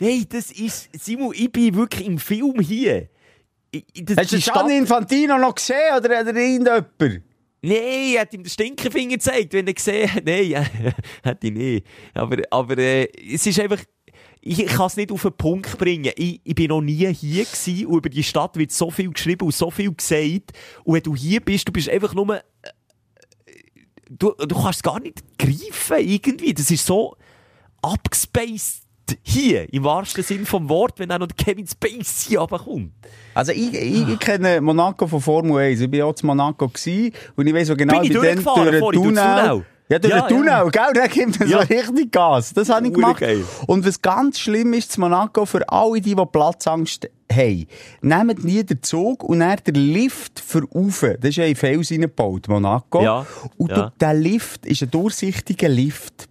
Nein, 0.04 0.26
das 0.30 0.52
ist, 0.52 0.90
Simon, 1.02 1.34
ich 1.36 1.52
bin 1.52 1.74
wirklich 1.76 2.06
im 2.06 2.18
Film 2.18 2.60
hier. 2.60 3.08
Ich- 3.72 3.86
Das, 4.04 4.18
Hast 4.18 4.34
du 4.34 4.38
Gianni 4.38 4.78
Infantino 4.78 5.38
noch 5.38 5.56
gesehen, 5.56 5.96
oder 5.98 6.18
hat 6.20 6.28
er 6.28 6.36
irgendjemand? 6.36 6.88
Nein, 7.00 8.14
er 8.16 8.22
hat 8.22 8.34
ihm 8.34 8.44
den 8.44 8.50
Stinkefinger 8.50 9.14
gezeigt, 9.16 9.54
wenn 9.54 9.66
er 9.66 9.74
gesehen 9.74 10.14
hat. 10.14 10.26
Nein, 10.26 10.68
hätte 11.24 11.48
ich 11.48 11.54
nicht. 11.54 11.88
Aber, 12.14 12.38
aber 12.52 12.78
äh, 12.78 13.08
es 13.34 13.46
ist 13.48 13.58
einfach, 13.62 13.80
ich, 14.42 14.60
ich 14.60 14.68
kann 14.68 14.88
es 14.88 14.98
nicht 14.98 15.10
auf 15.14 15.22
den 15.22 15.32
Punkt 15.38 15.78
bringen. 15.78 16.12
Ich, 16.18 16.42
ich 16.44 16.54
bin 16.56 16.68
noch 16.68 16.82
nie 16.82 17.14
hier 17.14 17.46
gewesen 17.46 17.86
und 17.86 17.98
über 18.00 18.10
die 18.10 18.24
Stadt 18.24 18.58
wird 18.58 18.74
so 18.74 18.92
viel 18.92 19.10
geschrieben 19.10 19.46
und 19.46 19.56
so 19.56 19.72
viel 19.72 19.94
gesagt. 19.94 20.52
Und 20.84 20.96
wenn 20.96 21.04
du 21.04 21.16
hier 21.16 21.40
bist, 21.40 21.66
du 21.68 21.72
bist 21.72 21.88
einfach 21.88 22.14
nur, 22.14 22.36
äh, 22.36 22.42
du, 24.10 24.34
du 24.34 24.54
kannst 24.62 24.80
es 24.80 24.84
gar 24.84 25.00
nicht 25.00 25.24
greifen 25.38 25.98
irgendwie. 26.06 26.54
Das 26.54 26.70
ist 26.70 26.86
so 26.86 27.16
abgespaced 27.82 28.83
hier, 29.24 29.72
im 29.74 29.84
wahrsten 29.84 30.24
Sinn 30.24 30.46
vom 30.46 30.70
Wort, 30.70 30.98
wenn 31.00 31.12
auch 31.12 31.20
noch 31.20 31.28
der 31.28 31.36
Kevin 31.46 31.68
Spacey 31.68 32.36
runterkommt. 32.36 32.92
Also 33.34 33.52
ich, 33.52 33.74
ich, 33.74 34.08
ich 34.08 34.20
kenne 34.20 34.62
Monaco 34.62 35.08
von 35.08 35.22
Formel 35.22 35.58
1. 35.58 35.82
Ich 35.82 35.92
war 35.92 36.08
auch 36.08 36.16
zu 36.16 36.26
Monaco 36.26 36.68
gewesen, 36.68 37.12
und 37.36 37.48
ich 37.48 37.54
weiss 37.54 37.70
auch 37.70 37.78
genau, 37.78 37.96
Bin 38.00 38.04
ich 38.04 38.14
dann 38.14 38.22
durchgefahren 38.22 38.72
durch 38.80 38.92
den 38.94 39.04
Tunnel. 39.04 39.66
Ja, 39.90 40.00
durch 40.00 40.14
Ja, 40.14 40.22
den 40.22 40.30
Tunnel, 40.38 40.48
ja. 40.48 40.70
gell? 40.70 40.94
Da 40.94 41.08
gibt 41.08 41.42
es 41.42 41.50
Ja. 41.50 41.62
so 41.62 41.68
richtig 41.74 42.12
Gas. 42.12 42.54
Das 42.54 42.70
habe 42.70 42.88
ich 42.88 42.94
gemacht. 42.94 43.20
geil. 43.20 43.44
Und 43.68 43.86
was 43.86 44.02
ganz 44.02 44.40
schlimm 44.40 44.74
ist 44.74 44.94
zu 44.94 45.02
Monaco 45.02 45.46
für 45.46 45.68
alle, 45.70 46.00
die, 46.00 46.16
die 46.16 46.26
Platzangst 46.26 47.10
haben, 47.32 47.68
nehmt 48.02 48.44
nie 48.46 48.64
den 48.64 48.82
Zug 48.82 49.24
und 49.24 49.42
dann 49.42 49.58
den 49.68 49.76
Lift 49.76 50.40
für 50.40 50.64
rauf. 50.64 51.06
Das 51.20 51.30
ist 51.30 51.36
ja 51.36 51.46
in 51.46 51.56
Fels 51.56 51.92
reingebaut, 51.92 52.48
Monaco. 52.48 53.04
Ja, 53.04 53.26
Und 53.58 53.72
ja. 53.72 53.92
der 54.00 54.14
Lift 54.14 54.66
ist 54.66 54.82
ein 54.84 54.92
durchsichtiger 54.92 55.68
Lift. 55.70 56.30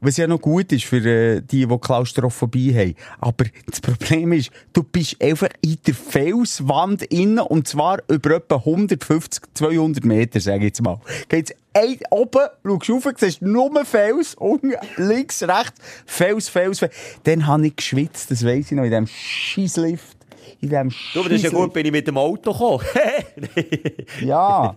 Was 0.00 0.16
ja 0.16 0.26
noch 0.26 0.40
gut 0.40 0.72
ist 0.72 0.84
für 0.84 1.04
äh, 1.04 1.40
die, 1.42 1.66
die 1.66 1.78
Klaustrophobie 1.78 2.74
haben. 2.74 2.94
Aber 3.20 3.44
das 3.66 3.80
Problem 3.80 4.32
ist, 4.32 4.50
du 4.72 4.82
bist 4.82 5.20
einfach 5.22 5.48
in 5.60 5.76
der 5.86 5.94
Felswand 5.94 7.02
innen 7.04 7.38
und 7.40 7.68
zwar 7.68 7.98
über 8.08 8.36
etwa 8.36 8.56
150, 8.56 9.42
200 9.54 10.04
Meter, 10.04 10.40
sage 10.40 10.58
ich 10.58 10.64
jetzt 10.64 10.82
mal. 10.82 11.00
Geht's 11.28 11.52
ein, 11.72 11.98
oben, 12.10 12.48
schaust 12.64 12.90
rauf, 12.90 13.14
siehst 13.18 13.42
nur 13.42 13.84
Fels, 13.84 14.34
unten, 14.34 14.72
links, 14.96 15.42
rechts, 15.42 15.80
Fels, 16.06 16.48
Fels, 16.48 16.78
Fels. 16.78 16.92
Dann 17.24 17.46
habe 17.46 17.66
ich 17.66 17.76
geschwitzt, 17.76 18.30
das 18.30 18.44
weiss 18.44 18.66
ich 18.66 18.72
noch, 18.72 18.84
in 18.84 18.90
diesem 18.90 19.06
Scheisslift. 19.06 20.16
In 20.60 20.68
diesem 20.70 20.90
Du, 21.12 21.20
aber 21.20 21.28
das 21.28 21.36
ist 21.38 21.44
ja 21.44 21.50
Scheisslift. 21.50 21.54
gut, 21.54 21.72
bin 21.74 21.86
ich 21.86 21.92
mit 21.92 22.06
dem 22.06 22.16
Auto 22.16 22.52
gekommen. 22.52 22.84
Ja. 24.20 24.74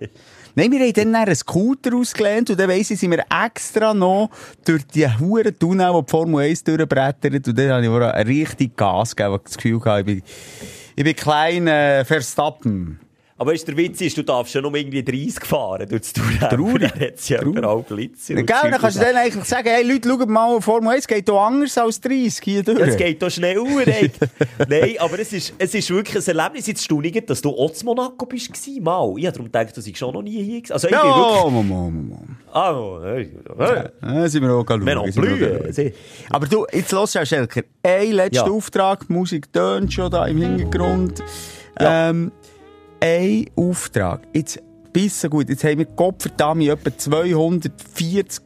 Nein, 0.55 0.71
wir 0.71 0.79
haben 0.81 0.93
dann 0.93 1.15
einen 1.15 1.35
Scooter 1.35 1.95
ausgelehnt 1.95 2.51
und 2.51 2.59
dann 2.59 2.69
weiss 2.69 2.91
ich, 2.91 2.99
sind 2.99 3.09
wir 3.09 3.25
extra 3.43 3.93
noch 3.93 4.29
durch 4.63 4.85
die 4.85 5.07
huren 5.07 5.57
Tunnel, 5.57 5.91
die 5.91 6.05
die 6.05 6.11
Formel 6.11 6.45
1 6.45 6.63
durchbrettert 6.63 7.47
und 7.47 7.57
dann 7.57 7.71
habe 7.71 7.83
ich 7.83 7.89
mir 7.89 8.27
richtig 8.27 8.77
Gas 8.77 9.15
gegeben, 9.15 9.31
weil 9.33 9.39
ich 9.39 9.43
das 9.45 9.57
Gefühl 9.57 9.81
hatte, 9.83 9.99
ich 10.01 10.05
bin, 10.05 10.23
ich 10.95 11.03
bin 11.03 11.15
klein 11.15 11.67
äh, 11.67 12.05
Verstappen. 12.05 12.99
Aber 13.43 13.51
weißt, 13.51 13.67
der 13.67 13.75
Witz 13.75 13.99
ist, 13.99 14.17
du 14.17 14.23
darfst 14.23 14.55
ja 14.55 14.61
nur 14.61 14.73
irgendwie 14.73 15.03
30 15.03 15.43
fahren 15.43 15.85
durch 15.89 16.01
das 16.01 16.13
Tour. 16.13 16.23
Traurig. 16.49 16.79
Dann 16.93 16.99
hat 17.01 17.29
ja 17.29 17.39
Traurig. 17.39 17.57
überall 17.57 17.83
Glitzer. 17.83 18.33
Ja, 18.35 18.41
Gell, 18.41 18.71
dann 18.71 18.79
kannst 18.79 18.95
du 18.97 19.01
dann 19.01 19.15
eigentlich 19.17 19.43
sagen, 19.43 19.67
hey 19.69 19.83
Leute, 19.83 20.07
schaut 20.07 20.29
mal, 20.29 20.61
Formel 20.61 20.93
1 20.95 21.07
geht 21.07 21.29
hier 21.29 21.37
anders 21.37 21.77
als 21.77 21.99
30 21.99 22.39
hier 22.41 22.63
durch. 22.63 22.79
Es 22.79 22.95
geht 22.95 23.21
doch 23.21 23.29
schnell 23.29 23.57
ey. 23.85 24.11
Nein, 24.69 24.95
aber 24.99 25.19
es 25.19 25.33
ist, 25.33 25.53
es 25.57 25.73
ist 25.75 25.89
wirklich 25.89 26.25
ein 26.25 26.37
Erlebnis. 26.37 26.67
Jetzt 26.67 26.85
staunend, 26.85 27.29
dass 27.29 27.41
du 27.41 27.49
auch 27.49 27.71
zu 27.73 27.83
Monaco 27.85 28.25
bist 28.25 28.49
mal. 28.81 29.13
Ich 29.17 29.25
habe 29.25 29.33
darum 29.33 29.45
gedacht, 29.51 29.75
du 29.75 29.81
seist 29.81 29.97
schon 29.97 30.13
noch 30.13 30.21
nie 30.21 30.41
hier 30.41 30.61
gewesen. 30.61 30.71
Also 30.73 30.87
ich 30.87 30.93
Ja, 30.93 31.01
bin 31.01 31.11
wirklich... 31.11 31.43
Mama, 31.43 31.61
Mama, 31.63 31.89
Mama. 31.89 32.19
Ah, 32.53 32.99
hey, 33.03 33.31
hey. 33.57 33.83
Ja, 34.21 34.29
sind 34.29 34.43
wir 34.43 34.53
auch 34.53 34.65
schauen. 34.65 34.85
Wir 34.85 35.11
blühen. 35.11 35.93
Aber 36.29 36.47
du, 36.47 36.65
jetzt 36.71 36.91
los, 36.93 37.13
Herr 37.13 37.25
Schelker. 37.25 37.63
Ein 37.83 38.11
letzter 38.13 38.45
Ja. 38.47 38.51
Auftrag, 38.53 39.05
die 39.07 39.11
Musik 39.13 39.51
tönt 39.51 39.91
schon 39.91 40.09
da 40.09 40.27
im 40.27 40.37
Hintergrund. 40.37 41.19
Ja. 41.79 42.09
Ähm, 42.11 42.31
ein 43.03 43.45
Auftrag. 43.57 44.21
Jetzt, 44.33 44.61
bisschen 44.93 45.29
gut. 45.29 45.49
Jetzt 45.49 45.63
haben 45.65 45.79
wir 45.79 45.85
Gottverdammt 45.85 46.63
etwa 46.63 46.97
240 46.97 48.41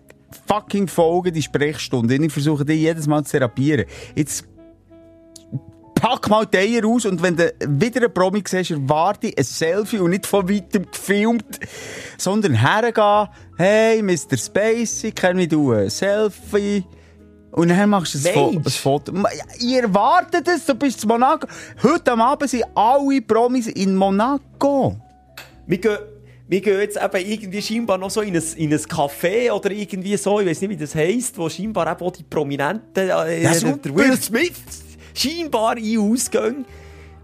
fucking 0.48 0.88
Folgen 0.88 1.34
die 1.34 1.44
Sprechstunde. 1.44 2.16
Und 2.16 2.24
ich 2.24 2.34
versuche 2.34 2.66
die 2.66 2.74
jedes 2.74 3.06
Mal 3.06 3.24
zu 3.24 3.34
therapieren. 3.34 3.86
Jetzt 4.16 4.46
pack 5.94 6.28
mal 6.30 6.46
die 6.48 6.58
Eier 6.58 6.86
aus 6.86 7.06
und 7.06 7.22
wenn 7.22 7.36
du 7.36 7.54
wieder 7.68 8.02
einen 8.02 8.14
Promi 8.14 8.44
siehst, 8.48 8.72
erwarte 8.72 9.32
ein 9.36 9.44
Selfie 9.44 10.00
und 10.00 10.12
nicht 10.12 10.26
von 10.26 10.50
weitem 10.50 10.90
gefilmt, 10.90 11.60
sondern 12.18 12.54
hergehen, 12.54 13.28
hey, 13.58 14.02
Mr. 14.02 14.38
Spacey, 14.38 15.12
kann 15.12 15.40
ich 15.40 15.50
du 15.50 15.72
ein 15.72 15.90
Selfie? 15.90 16.84
Und 17.58 17.70
dann 17.70 17.90
machst 17.90 18.14
du 18.14 18.20
ein, 18.28 18.34
Fo 18.34 18.48
ein 18.50 18.56
Mensch. 18.56 18.78
Foto. 18.80 19.14
Ihr 19.60 19.82
erwartet 19.82 20.48
es, 20.48 20.66
du 20.66 20.76
bist 20.76 21.02
in 21.04 21.08
Monaco. 21.10 21.48
Heute 21.82 22.12
am 22.12 22.22
Abend 22.22 22.50
sind 22.50 22.64
alle 22.76 23.22
Promis 23.22 23.68
in 23.68 23.96
Monaco. 23.96 24.96
Wir 25.66 25.78
gehen, 25.80 25.98
wir 26.48 26.62
gehen 26.62 26.80
jetzt 26.80 26.98
eben 26.98 27.26
irgendwie 27.32 27.62
scheinbar 27.62 27.98
noch 27.98 28.10
so 28.12 28.22
in 28.22 28.36
ein, 28.36 28.44
in 28.58 28.72
ein 28.72 28.80
Café 28.80 29.52
oder 29.52 29.72
irgendwie 29.72 30.16
so, 30.18 30.40
ich 30.40 30.48
weiß 30.48 30.62
nicht, 30.62 30.70
wie 30.70 30.78
das 30.78 30.94
heisst, 30.96 31.38
wo 31.38 31.50
scheinbar 31.50 31.92
eben 31.92 32.06
auch 32.06 32.12
die 32.12 32.24
Prominenten, 32.24 33.10
äh, 33.10 33.42
der. 33.42 33.96
Will 33.96 34.16
Smith, 34.22 34.54
scheinbar 35.16 35.76
ein- 35.78 35.98
ausgehen. 36.00 36.64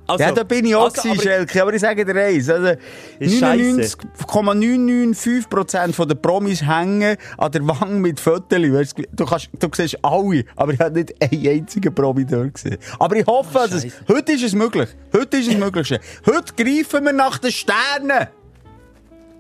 Also, 0.06 0.24
ja, 0.24 0.32
da 0.32 0.44
bin 0.44 0.66
ich 0.66 0.76
auch 0.76 0.86
also, 0.86 1.02
gewesen, 1.02 1.12
aber- 1.12 1.22
Schelke, 1.22 1.62
aber 1.62 1.74
ich 1.74 1.82
sage 1.82 2.04
dir 2.06 2.16
eins, 2.22 2.50
also 2.50 2.74
Ist 3.20 3.39
scheisse. 3.39 3.98
99,995% 4.28 6.06
der 6.06 6.16
Promis 6.16 6.62
hängen 6.62 7.16
an 7.38 7.52
der 7.52 7.68
Wange 7.68 8.00
mit 8.00 8.20
Fotos. 8.20 8.50
Du, 8.50 9.04
du, 9.12 9.26
kannst, 9.26 9.50
du 9.58 9.70
siehst 9.74 9.98
alle, 10.04 10.44
aber 10.56 10.74
ich 10.74 10.80
habe 10.80 10.92
nicht 11.00 11.13
einen 11.22 11.48
einzigen 11.48 11.96
Promi 11.96 12.26
dort 12.26 12.54
gesehen. 12.56 12.78
Aber 13.00 13.16
ich 13.16 13.26
hoffe, 13.26 13.60
es, 13.60 13.72
scheisse. 13.84 13.92
heute 14.10 14.34
ist 14.34 14.44
es 14.44 14.54
möglich. 14.54 14.89
Heute 15.16 15.38
ist 15.38 15.48
es 15.48 15.58
möglich. 15.58 15.98
Heute 16.26 16.54
greifen 16.56 17.06
wir 17.06 17.13
nach 17.13 17.38
den 17.38 17.52
Sternen. 17.52 18.28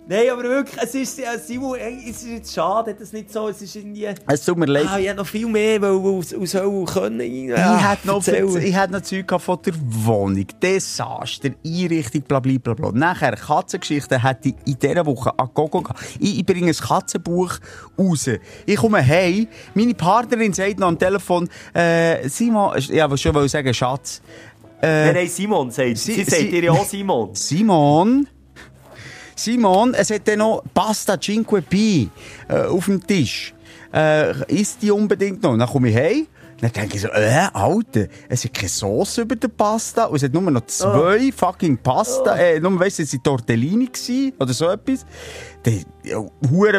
Nein, 0.05 0.29
aber 0.33 0.43
wirklich, 0.43 0.75
es 0.83 0.95
ist, 0.95 1.17
ja, 1.19 1.37
Simon, 1.39 1.77
ey, 1.79 1.97
es 2.09 2.23
ist 2.23 2.27
jetzt 2.27 2.53
schade, 2.53 2.93
dass 2.93 3.03
es 3.03 3.13
nicht 3.13 3.31
so, 3.31 3.47
es 3.47 3.61
ist 3.61 3.73
irgendwie... 3.73 4.05
Es 4.27 4.43
tut 4.43 4.57
mir 4.57 4.65
leid. 4.65 4.85
Ah, 4.89 4.99
ich 4.99 5.07
hätte 5.07 5.15
noch 5.17 5.25
viel 5.25 5.47
mehr 5.47 5.81
weil, 5.81 5.91
aus, 5.91 6.33
aus 6.33 6.53
Hölle 6.55 6.83
können. 6.83 7.21
Ich 7.21 7.45
Ja, 7.47 7.91
hätte 7.91 8.07
noch, 8.07 8.15
erzählen. 8.17 8.61
ich 8.61 8.75
hätte 8.75 8.91
noch 8.91 9.01
Zeug 9.01 9.31
von 9.41 9.59
der 9.65 9.73
Wohnung, 9.79 10.45
Desaster, 10.61 11.51
Einrichtung, 11.65 12.21
bla 12.23 12.41
bla 12.41 12.57
bla 12.61 12.73
bla. 12.73 12.91
Nachher, 12.91 13.37
Katzengeschichten 13.37 14.21
hätte 14.21 14.49
ich 14.49 14.55
in 14.65 14.77
dieser 14.77 15.05
Woche 15.05 15.31
an 15.39 15.49
Gogo 15.53 15.81
gehabt. 15.81 16.03
Ich, 16.19 16.37
ich 16.39 16.45
bringe 16.45 16.67
ein 16.67 16.75
Katzenbuch 16.75 17.53
raus. 17.97 18.29
Ich 18.65 18.75
komme 18.75 19.07
heim, 19.07 19.47
meine 19.73 19.93
Partnerin 19.93 20.51
sagt 20.51 20.79
noch 20.79 20.89
am 20.89 20.99
Telefon, 20.99 21.47
äh, 21.73 22.27
Simon, 22.27 22.77
ja, 22.89 23.09
was 23.09 23.21
schon 23.21 23.33
wollte 23.33 23.47
sagen, 23.47 23.73
Schatz. 23.73 24.21
Nein, 24.81 24.91
Äh, 24.91 25.13
nein, 25.13 25.27
Simon 25.29 25.71
sagt, 25.71 25.97
Sie- 25.97 26.13
sie, 26.13 26.23
sagt 26.25 26.51
dir 26.51 26.63
ja 26.65 26.71
auch 26.73 26.83
Simon. 26.85 27.29
Simon, 27.35 28.27
Simon, 29.35 29.93
es 29.93 30.09
hat 30.11 30.27
dann 30.27 30.39
noch 30.39 30.63
Pasta 30.73 31.19
Cinque 31.19 31.61
Pi 31.61 32.09
äh, 32.47 32.61
auf 32.63 32.85
dem 32.85 33.05
Tisch. 33.05 33.53
Äh, 33.93 34.51
isst 34.51 34.81
die 34.81 34.91
unbedingt 34.91 35.43
noch? 35.43 35.57
Dann 35.57 35.67
komme 35.67 35.89
ich 35.89 35.95
heim. 35.95 36.27
Dann 36.61 36.71
denke 36.71 36.95
ich 36.95 37.01
so, 37.01 37.09
äh, 37.09 37.49
Alter, 37.51 38.07
es 38.29 38.45
hat 38.45 38.53
keine 38.53 38.69
Sauce 38.69 39.17
über 39.17 39.35
der 39.35 39.49
Pasta 39.49 40.05
und 40.05 40.15
es 40.15 40.23
hat 40.23 40.31
nur 40.33 40.43
noch 40.49 40.65
zwei 40.65 41.29
fucking 41.35 41.77
Pasta, 41.77 42.37
äh, 42.37 42.57
nur, 42.59 42.79
weißt 42.79 42.99
du, 42.99 43.03
es 43.03 43.11
waren 43.13 43.23
Tortellini 43.23 43.87
gewesen, 43.87 44.31
oder 44.39 44.53
so 44.53 44.69
etwas. 44.69 45.05
Dann, 45.63 45.83
ja, 46.03 46.19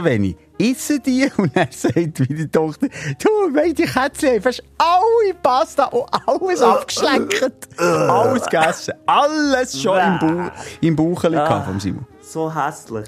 wenig. 0.05 0.37
Essen 0.59 1.03
die 1.05 1.29
und 1.37 1.55
er 1.55 1.69
sagt 1.71 1.97
wie 2.21 2.35
die 2.35 2.49
Tochter, 2.49 2.87
du, 2.89 3.29
weisst, 3.55 3.79
die 3.79 3.83
Kätzchen 3.85 4.31
haben 4.31 4.43
fast 4.43 4.63
alle 4.79 5.35
Pasta 5.43 5.85
und 5.87 6.07
alles 6.27 6.63
abgeschleckt. 6.63 7.69
alles 7.79 8.45
gegessen. 8.45 8.95
Alles 9.05 9.83
schon 9.83 9.99
im, 9.99 10.19
Bauch, 10.19 10.53
im 10.81 10.97
Baucheli 10.97 11.37
Ah. 11.37 11.63
vom 11.63 11.79
Simon. 11.79 12.07
So 12.35 12.53
hässlich. 12.53 13.07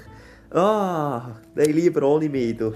Ah, 0.51 1.21
nein, 1.53 1.73
lieber 1.73 2.01
ohne 2.07 2.29
mich, 2.29 2.55
du. 2.55 2.73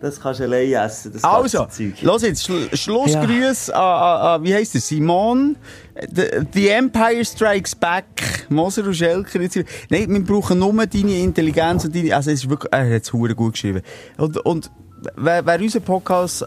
Das 0.00 0.20
kannst 0.20 0.38
du 0.38 0.44
allein 0.44 0.72
essen, 0.72 1.12
das 1.12 1.24
Also, 1.24 1.58
Katzenzeug. 1.58 2.02
los 2.02 2.22
jetzt, 2.22 2.44
Schlu 2.44 2.58
Schlussgrüße 2.72 3.74
an, 3.74 3.82
an, 3.82 4.20
an, 4.26 4.42
wie 4.44 4.54
heisst 4.54 4.74
der, 4.74 4.80
Simon? 4.80 5.56
The, 6.14 6.22
the 6.52 6.68
Empire 6.68 7.24
Strikes 7.24 7.74
Back. 7.74 8.46
Moser 8.50 8.84
und 8.84 8.94
Schelker. 8.94 9.40
Jetzt. 9.40 9.56
Nein, 9.88 10.08
wir 10.10 10.24
brauchen 10.24 10.58
nur 10.60 10.72
deine 10.86 11.18
Intelligenz 11.18 11.84
und 11.86 11.94
deine, 11.96 12.14
also 12.14 12.30
es 12.30 12.44
ist 12.44 12.50
wirklich, 12.50 12.72
er 12.72 12.94
hat 12.94 13.02
es 13.02 13.12
hure 13.12 13.34
gut 13.34 13.54
geschrieben. 13.54 13.82
Und, 14.18 14.36
und 14.46 14.70
wer, 15.16 15.44
wer 15.44 15.60
unseren 15.60 15.82
Podcast, 15.82 16.46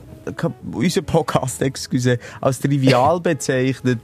unseren 0.72 1.06
Podcast, 1.06 1.62
excuse, 1.64 2.18
als 2.40 2.60
trivial 2.62 3.20
bezeichnet, 3.20 4.00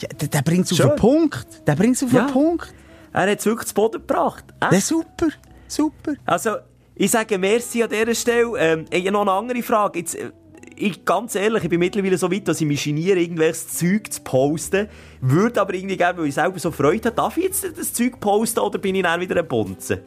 ja, 0.00 0.08
der, 0.20 0.28
der 0.28 0.42
bringt 0.42 0.70
es 0.70 0.80
auf 0.80 0.88
den 0.88 0.96
Punkt. 0.96 1.46
Der 1.66 1.74
bringt 1.74 1.96
es 1.96 2.02
auf 2.04 2.12
Ja. 2.12 2.24
den 2.26 2.32
Punkt. 2.32 2.72
Er 3.12 3.30
hat 3.30 3.38
es 3.38 3.46
wirklich 3.46 3.68
zu 3.68 3.74
Boden 3.74 4.00
gebracht. 4.06 4.44
Echt? 4.60 4.72
Ist 4.72 4.88
super. 4.88 5.28
Super. 5.68 6.14
Also, 6.24 6.56
ich 6.94 7.10
sage 7.10 7.38
merci 7.38 7.82
an 7.82 7.90
dieser 7.90 8.14
Stelle. 8.14 8.52
Ähm, 8.58 8.84
ich 8.90 9.00
habe 9.00 9.12
noch 9.12 9.22
eine 9.22 9.32
andere 9.32 9.62
Frage. 9.62 10.00
Jetzt, 10.00 10.14
äh, 10.14 10.30
ich, 10.76 11.04
ganz 11.04 11.34
ehrlich, 11.34 11.62
ich 11.62 11.70
bin 11.70 11.78
mittlerweile 11.78 12.16
so 12.18 12.30
weit, 12.30 12.48
dass 12.48 12.60
ich 12.60 12.66
mich 12.66 12.82
geniere, 12.84 13.18
irgendwelches 13.20 13.68
Zeug 13.68 14.12
zu 14.12 14.20
posten. 14.22 14.88
Würde 15.20 15.60
aber 15.60 15.74
irgendwie 15.74 15.96
gerne, 15.96 16.18
weil 16.18 16.26
ich 16.26 16.34
selber 16.34 16.58
so 16.58 16.70
Freude 16.70 17.06
habe, 17.08 17.16
darf 17.16 17.36
ich 17.36 17.44
jetzt 17.44 17.78
das 17.78 17.92
Zeug 17.92 18.18
posten 18.20 18.60
oder 18.60 18.78
bin 18.78 18.94
ich 18.94 19.02
dann 19.02 19.20
wieder 19.20 19.36
ein 19.36 19.46
Bonzen? 19.46 20.00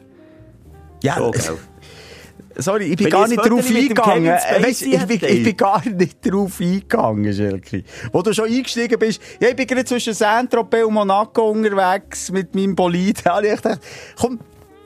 Ja, 1.02 1.16
So? 1.16 1.58
Sorry, 2.58 2.86
ich 2.86 2.96
bin 2.96 3.10
gar 3.10 3.24
ich 3.24 3.30
nicht 3.30 3.42
ein 3.42 3.50
drauf 3.50 3.64
Foto 3.64 3.74
mit 3.74 3.90
dem 3.90 3.98
eingegangen. 3.98 4.38
Spacey 4.38 4.94
ich, 4.94 5.06
bin, 5.06 5.18
hätte, 5.18 5.26
ich 5.26 5.44
bin 5.44 5.56
gar 5.56 5.88
nicht 5.88 6.16
drauf 6.30 6.60
eingegangen, 6.60 7.32
Schelke. 7.32 7.84
Wo 8.12 8.22
du 8.22 8.32
schon 8.32 8.46
eingestiegen 8.46 8.98
bist, 8.98 9.20
ja, 9.40 9.48
ich 9.48 9.56
bin 9.56 9.66
gerade 9.66 9.84
zwischen 9.84 10.14
Saint-Tropez 10.14 10.84
und 10.84 10.94
Monaco 10.94 11.50
unterwegs 11.50 12.30
mit 12.32 12.54
meinem 12.54 12.74
Bolid. 12.74 13.24
Habe 13.26 13.46
ich 13.46 13.56
gedacht, 13.56 13.80
komm, 14.18 14.38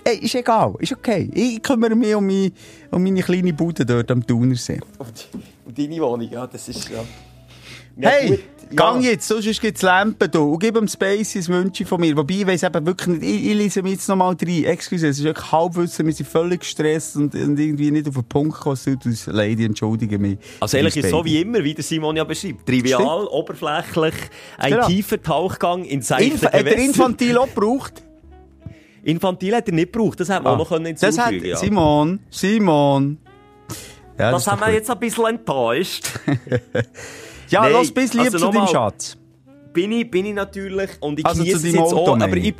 ey, 0.04 0.18
ist 0.18 0.34
egal, 0.34 0.74
ist 0.80 0.92
okay. 0.92 1.30
Ich 1.32 1.62
kümmere 1.62 1.94
mich 1.94 2.14
um, 2.14 2.26
meine, 2.26 2.52
um 2.90 3.02
meine 3.02 3.22
kleine 3.22 3.52
Bude 3.52 3.86
dort 3.86 4.10
am 4.10 4.26
Thunersee. 4.26 4.80
Und 5.64 5.78
deine 5.78 6.00
Wohnung, 6.00 6.28
ja, 6.28 6.46
das 6.46 6.68
ist 6.68 6.88
ja... 6.88 7.04
Hey, 8.00 8.28
gut, 8.28 8.40
gang 8.76 9.02
jetzt, 9.02 9.26
sonst 9.28 9.60
gibt 9.60 9.76
es 9.76 9.82
Lampen 9.82 10.30
da. 10.30 10.38
Und 10.38 10.58
gib 10.60 10.76
ihm 10.76 10.86
Space 10.88 11.36
ein 11.36 11.46
Wünsche 11.48 11.84
von 11.84 12.00
mir. 12.00 12.16
Wobei, 12.16 12.34
ich 12.34 12.46
weiss 12.46 12.62
eben 12.62 12.86
wirklich 12.86 13.18
nicht, 13.18 13.22
ich, 13.30 13.46
ich 13.50 13.54
lese 13.54 13.82
mich 13.82 13.92
jetzt 13.92 14.08
noch 14.08 14.16
mal 14.16 14.36
rein. 14.40 14.64
Excuse, 14.64 15.08
es 15.08 15.18
ist 15.18 15.24
wirklich 15.24 15.50
halbwissen, 15.52 16.06
wir 16.06 16.12
sind 16.12 16.28
völlig 16.28 16.60
gestresst 16.60 17.16
und, 17.16 17.34
und 17.34 17.58
irgendwie 17.58 17.90
nicht 17.90 18.08
auf 18.08 18.14
den 18.14 18.24
Punkt 18.24 18.56
gekommen. 18.56 18.78
Uns 19.04 19.26
leid, 19.26 19.58
ich 19.58 19.66
entschuldige 19.66 20.18
mich. 20.18 20.38
Also 20.60 20.76
ehrlich 20.76 20.96
ist 20.96 21.10
so 21.10 21.24
wie 21.24 21.40
immer, 21.40 21.62
wie 21.64 21.74
der 21.74 21.84
Simon 21.84 22.16
ja 22.16 22.24
beschreibt. 22.24 22.66
Trivial, 22.66 23.00
Stimmt. 23.00 23.30
oberflächlich, 23.32 24.14
ein 24.58 24.72
Genau. 24.72 24.86
tiefer 24.86 25.22
Tauchgang 25.22 25.84
in 25.84 26.02
seichte 26.02 26.24
Inf 26.32 26.42
hat 26.44 26.52
der 26.54 26.62
Gewässer. 26.64 26.78
Infantil 26.84 27.38
auch 27.38 27.46
gebraucht? 27.52 28.02
Infantil 29.02 29.56
hat 29.56 29.66
er 29.66 29.74
nicht 29.74 29.92
gebraucht, 29.92 30.20
das 30.20 30.28
hätte 30.28 30.42
man 30.42 30.52
auch 30.54 30.58
noch 30.58 30.68
können 30.68 30.94
das 31.00 31.18
hat, 31.18 31.32
ja. 31.32 31.56
Simon, 31.56 32.20
Simon. 32.30 33.18
Ja, 34.18 34.30
Das 34.32 34.42
ist 34.42 34.48
haben 34.52 34.60
wir 34.60 34.72
jetzt 34.74 34.90
ein 34.90 34.98
bisschen 34.98 35.24
enttäuscht. 35.26 36.04
Ja, 37.50 37.62
Nein, 37.62 37.72
los, 37.72 37.90
bis 37.92 38.12
lieb 38.14 38.24
also 38.24 38.38
zu 38.38 38.50
deinem. 38.50 38.66
Schatz. 38.68 39.16
bin 39.72 39.92
ich, 39.92 40.11
bin 40.11 40.26
ich 40.26 40.34
natürlich 40.34 40.90
und 41.01 41.18
ich 41.18 41.26
Also 41.26 41.44
zu 41.44 41.51
deinem 41.59 41.64
jetzt 41.74 41.78
Auto, 41.92 42.12
auch, 42.12 42.20
aber 42.20 42.36
ich... 42.36 42.55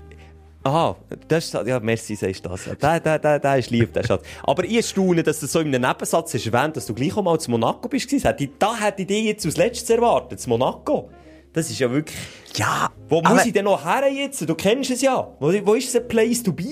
Aha, 0.63 0.95
das 1.27 1.47
ist, 1.47 1.55
ja, 1.67 1.81
merci, 1.81 2.15
sagst 2.15 2.45
du 2.45 2.51
das. 2.51 2.65
Der, 2.81 3.01
der, 3.01 3.19
der, 3.19 3.39
der 3.39 3.57
ist 3.59 3.71
lieb, 3.71 3.95
der 3.95 4.03
Schatz. 4.05 4.23
Aber 4.43 4.63
ich 4.65 4.87
staune, 4.87 5.23
dass 5.23 5.41
du 5.41 5.47
so 5.47 5.61
in 5.61 5.75
einem 5.75 5.89
Nebensatz 5.89 6.35
hast 6.35 6.47
erwähnt, 6.47 6.77
dass 6.77 6.85
du 6.85 6.93
gleich 6.93 7.17
auch 7.17 7.23
mal 7.23 7.39
zu 7.41 7.51
Monaco 7.51 7.89
bist 7.89 8.09
gewesen. 8.09 8.27
Hätte 8.27 8.45
ich- 8.45 8.51
Da 8.59 8.77
hätte 8.77 9.01
ich 9.03 9.09
dich 9.09 9.25
jetzt 9.25 9.47
als 9.47 9.57
letztes 9.57 9.89
erwartet, 9.89 10.39
zu 10.39 10.51
Monaco. 10.51 11.09
Das 11.53 11.71
ist 11.71 11.79
ja 11.79 11.91
wirklich... 11.91 12.17
Ja, 12.57 12.91
Wo 13.09 13.23
muss 13.23 13.47
ich 13.47 13.53
denn 13.55 13.65
noch 13.65 13.83
her 13.85 14.07
jetzt? 14.13 14.47
Du 14.47 14.55
kennst 14.55 14.91
es 14.91 15.01
ja. 15.01 15.27
Wo, 15.41 15.51
wo 15.65 15.75
ist 15.75 15.97
ein 15.97 16.07
Place 16.07 16.43
to 16.43 16.53
be? 16.53 16.65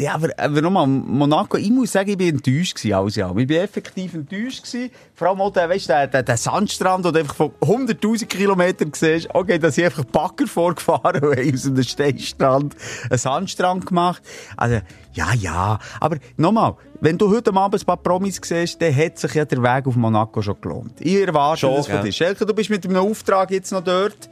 Ja, 0.00 0.14
aber, 0.14 0.30
aber 0.38 0.62
nochmal, 0.62 0.86
Monaco, 0.86 1.58
ich 1.58 1.70
muss 1.70 1.92
sagen, 1.92 2.08
ich 2.08 2.16
bin 2.16 2.30
enttäuscht 2.30 2.74
gewesen, 2.74 2.94
alles 2.94 3.16
ja. 3.16 3.28
Ich 3.36 3.46
bin 3.46 3.60
effektiv 3.60 4.14
enttäuscht 4.14 4.64
gewesen. 4.64 4.90
Vor 5.14 5.28
allem 5.28 5.42
auch 5.42 5.52
der, 5.52 5.68
weißt, 5.68 5.90
der, 5.90 6.06
der, 6.06 6.22
der 6.22 6.38
Sandstrand, 6.38 7.04
wo 7.04 7.10
du 7.10 7.18
einfach 7.18 7.34
von 7.34 7.50
100.000 7.60 8.24
Kilometern 8.24 8.92
siehst, 8.94 9.28
okay, 9.34 9.58
da 9.58 9.70
sind 9.70 9.84
einfach 9.84 10.04
Bagger 10.04 10.46
vorgefahren 10.46 11.22
und 11.22 11.36
haben 11.36 11.54
aus 11.54 11.66
einem 11.66 11.82
Steinstrand 11.82 12.76
einen 13.10 13.18
Sandstrand 13.18 13.84
gemacht. 13.84 14.22
Also, 14.56 14.80
ja, 15.12 15.34
ja. 15.34 15.78
Aber 16.00 16.16
nochmal, 16.38 16.76
wenn 17.02 17.18
du 17.18 17.30
heute 17.30 17.52
Abend 17.54 17.82
ein 17.82 17.84
paar 17.84 17.98
Promis 17.98 18.40
siehst, 18.42 18.80
dann 18.80 18.96
hat 18.96 19.18
sich 19.18 19.34
ja 19.34 19.44
der 19.44 19.62
Weg 19.62 19.86
auf 19.86 19.96
Monaco 19.96 20.40
schon 20.40 20.58
gelohnt. 20.62 20.94
Ich 21.00 21.16
erwarte 21.16 21.60
Schon, 21.60 21.76
das 21.76 21.86
von 21.86 21.96
ja. 21.96 22.02
dir. 22.02 22.12
Schelke, 22.12 22.46
du 22.46 22.54
bist 22.54 22.70
mit 22.70 22.86
einem 22.86 22.96
Auftrag 22.96 23.50
jetzt 23.50 23.70
noch 23.70 23.84
dort. 23.84 24.30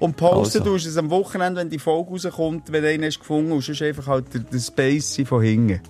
Und 0.00 0.16
posten 0.16 0.58
Also. 0.60 0.72
tust 0.72 0.86
es 0.86 0.96
am 0.96 1.10
Wochenende, 1.10 1.60
wenn 1.60 1.70
die 1.70 1.78
Folge 1.78 2.10
rauskommt, 2.10 2.72
wenn 2.72 2.82
du 2.82 2.88
einen 2.88 3.04
hast 3.04 3.20
gefunden 3.20 3.52
und 3.52 3.62
sonst 3.62 3.82
einfach 3.82 4.06
halt 4.06 4.32
der, 4.34 4.40
der 4.40 4.58
Spacey 4.58 5.24
von 5.24 5.42
hinten. 5.42 5.80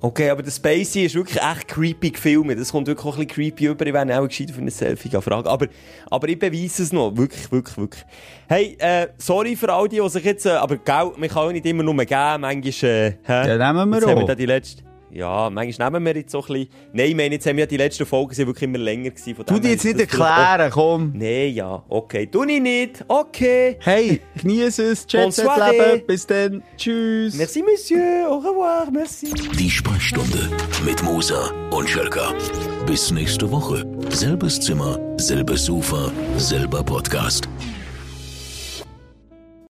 Okay, 0.00 0.30
aber 0.30 0.42
der 0.44 0.52
Spacey 0.52 1.04
ist 1.04 1.16
wirklich 1.16 1.42
echt 1.42 1.66
creepy 1.66 2.10
gefilmt. 2.10 2.58
Das 2.58 2.70
kommt 2.70 2.86
wirklich 2.86 3.04
auch 3.04 3.18
ein 3.18 3.26
bisschen 3.26 3.50
creepy 3.50 3.66
über. 3.66 3.84
Ich 3.84 3.92
wäre 3.92 4.20
auch 4.20 4.28
gescheit 4.28 4.52
für 4.52 4.60
ein 4.60 4.70
Selfie 4.70 5.10
fragen. 5.10 5.48
Aber, 5.48 5.66
aber 6.08 6.28
ich 6.28 6.38
beweise 6.38 6.84
es 6.84 6.92
noch. 6.92 7.16
Wirklich, 7.16 7.50
wirklich, 7.50 7.76
wirklich. 7.76 8.04
Hey, 8.48 8.76
äh, 8.78 9.08
sorry 9.18 9.56
für 9.56 9.72
all 9.72 9.88
die, 9.88 10.00
die 10.00 10.08
sich 10.08 10.24
jetzt, 10.24 10.46
äh, 10.46 10.50
aber 10.50 10.76
Geld, 10.76 11.18
man 11.18 11.28
kann 11.28 11.48
auch 11.48 11.52
nicht 11.52 11.66
immer 11.66 11.82
nur 11.82 11.96
geben. 11.96 12.40
Manchmal, 12.40 12.88
äh, 12.90 13.10
hä? 13.24 13.48
Ja, 13.48 13.72
nehmen 13.72 13.90
wir 13.90 13.96
jetzt 13.98 14.06
haben 14.06 14.18
wir 14.18 14.32
auch. 14.32 14.36
die 14.36 14.46
letzte, 14.46 14.82
ja, 15.10 15.50
manchmal 15.50 15.90
nehmen 15.90 16.04
wir 16.06 16.16
jetzt 16.16 16.32
so 16.32 16.40
ein 16.42 16.46
bisschen, 16.46 16.68
nein, 16.92 17.08
ich 17.08 17.14
meine, 17.16 17.34
jetzt 17.34 17.46
haben 17.46 17.56
wir 17.56 17.64
ja 17.64 17.66
die 17.66 17.76
letzten 17.76 18.06
Folgen 18.06 18.34
sind 18.34 18.46
wirklich 18.46 18.64
immer 18.64 18.78
länger 18.78 19.10
gewesen. 19.10 19.34
Von 19.34 19.46
Du 19.46 19.58
die 19.58 19.68
her 19.68 19.70
jetzt 19.72 19.84
nicht 19.84 20.00
erklären, 20.00 20.70
komm. 20.70 21.12
Nein, 21.14 21.54
ja, 21.54 21.82
okay. 21.88 22.26
Tu 22.26 22.44
ich 22.44 22.60
nicht. 22.60 23.04
Okay. 23.08 23.76
Hey, 23.80 24.20
genieße 24.40 24.84
es, 24.92 25.06
Jet. 25.08 25.36
Leben. 25.36 26.06
Bis 26.06 26.26
dann. 26.26 26.62
Tschüss. 26.76 27.34
Merci, 27.34 27.62
Monsieur. 27.62 28.28
Au 28.30 28.38
revoir. 28.38 28.90
Merci. 28.90 29.32
Die 29.58 29.70
Sprechstunde 29.70 30.50
mit 30.84 31.02
Musa 31.02 31.50
und 31.70 31.88
Schelka. 31.88 32.32
Bis 32.86 33.10
nächste 33.10 33.50
Woche. 33.50 33.84
Selbes 34.10 34.60
Zimmer, 34.60 34.98
selbes 35.18 35.64
Sofa, 35.64 36.10
selber 36.36 36.82
Podcast. 36.82 37.48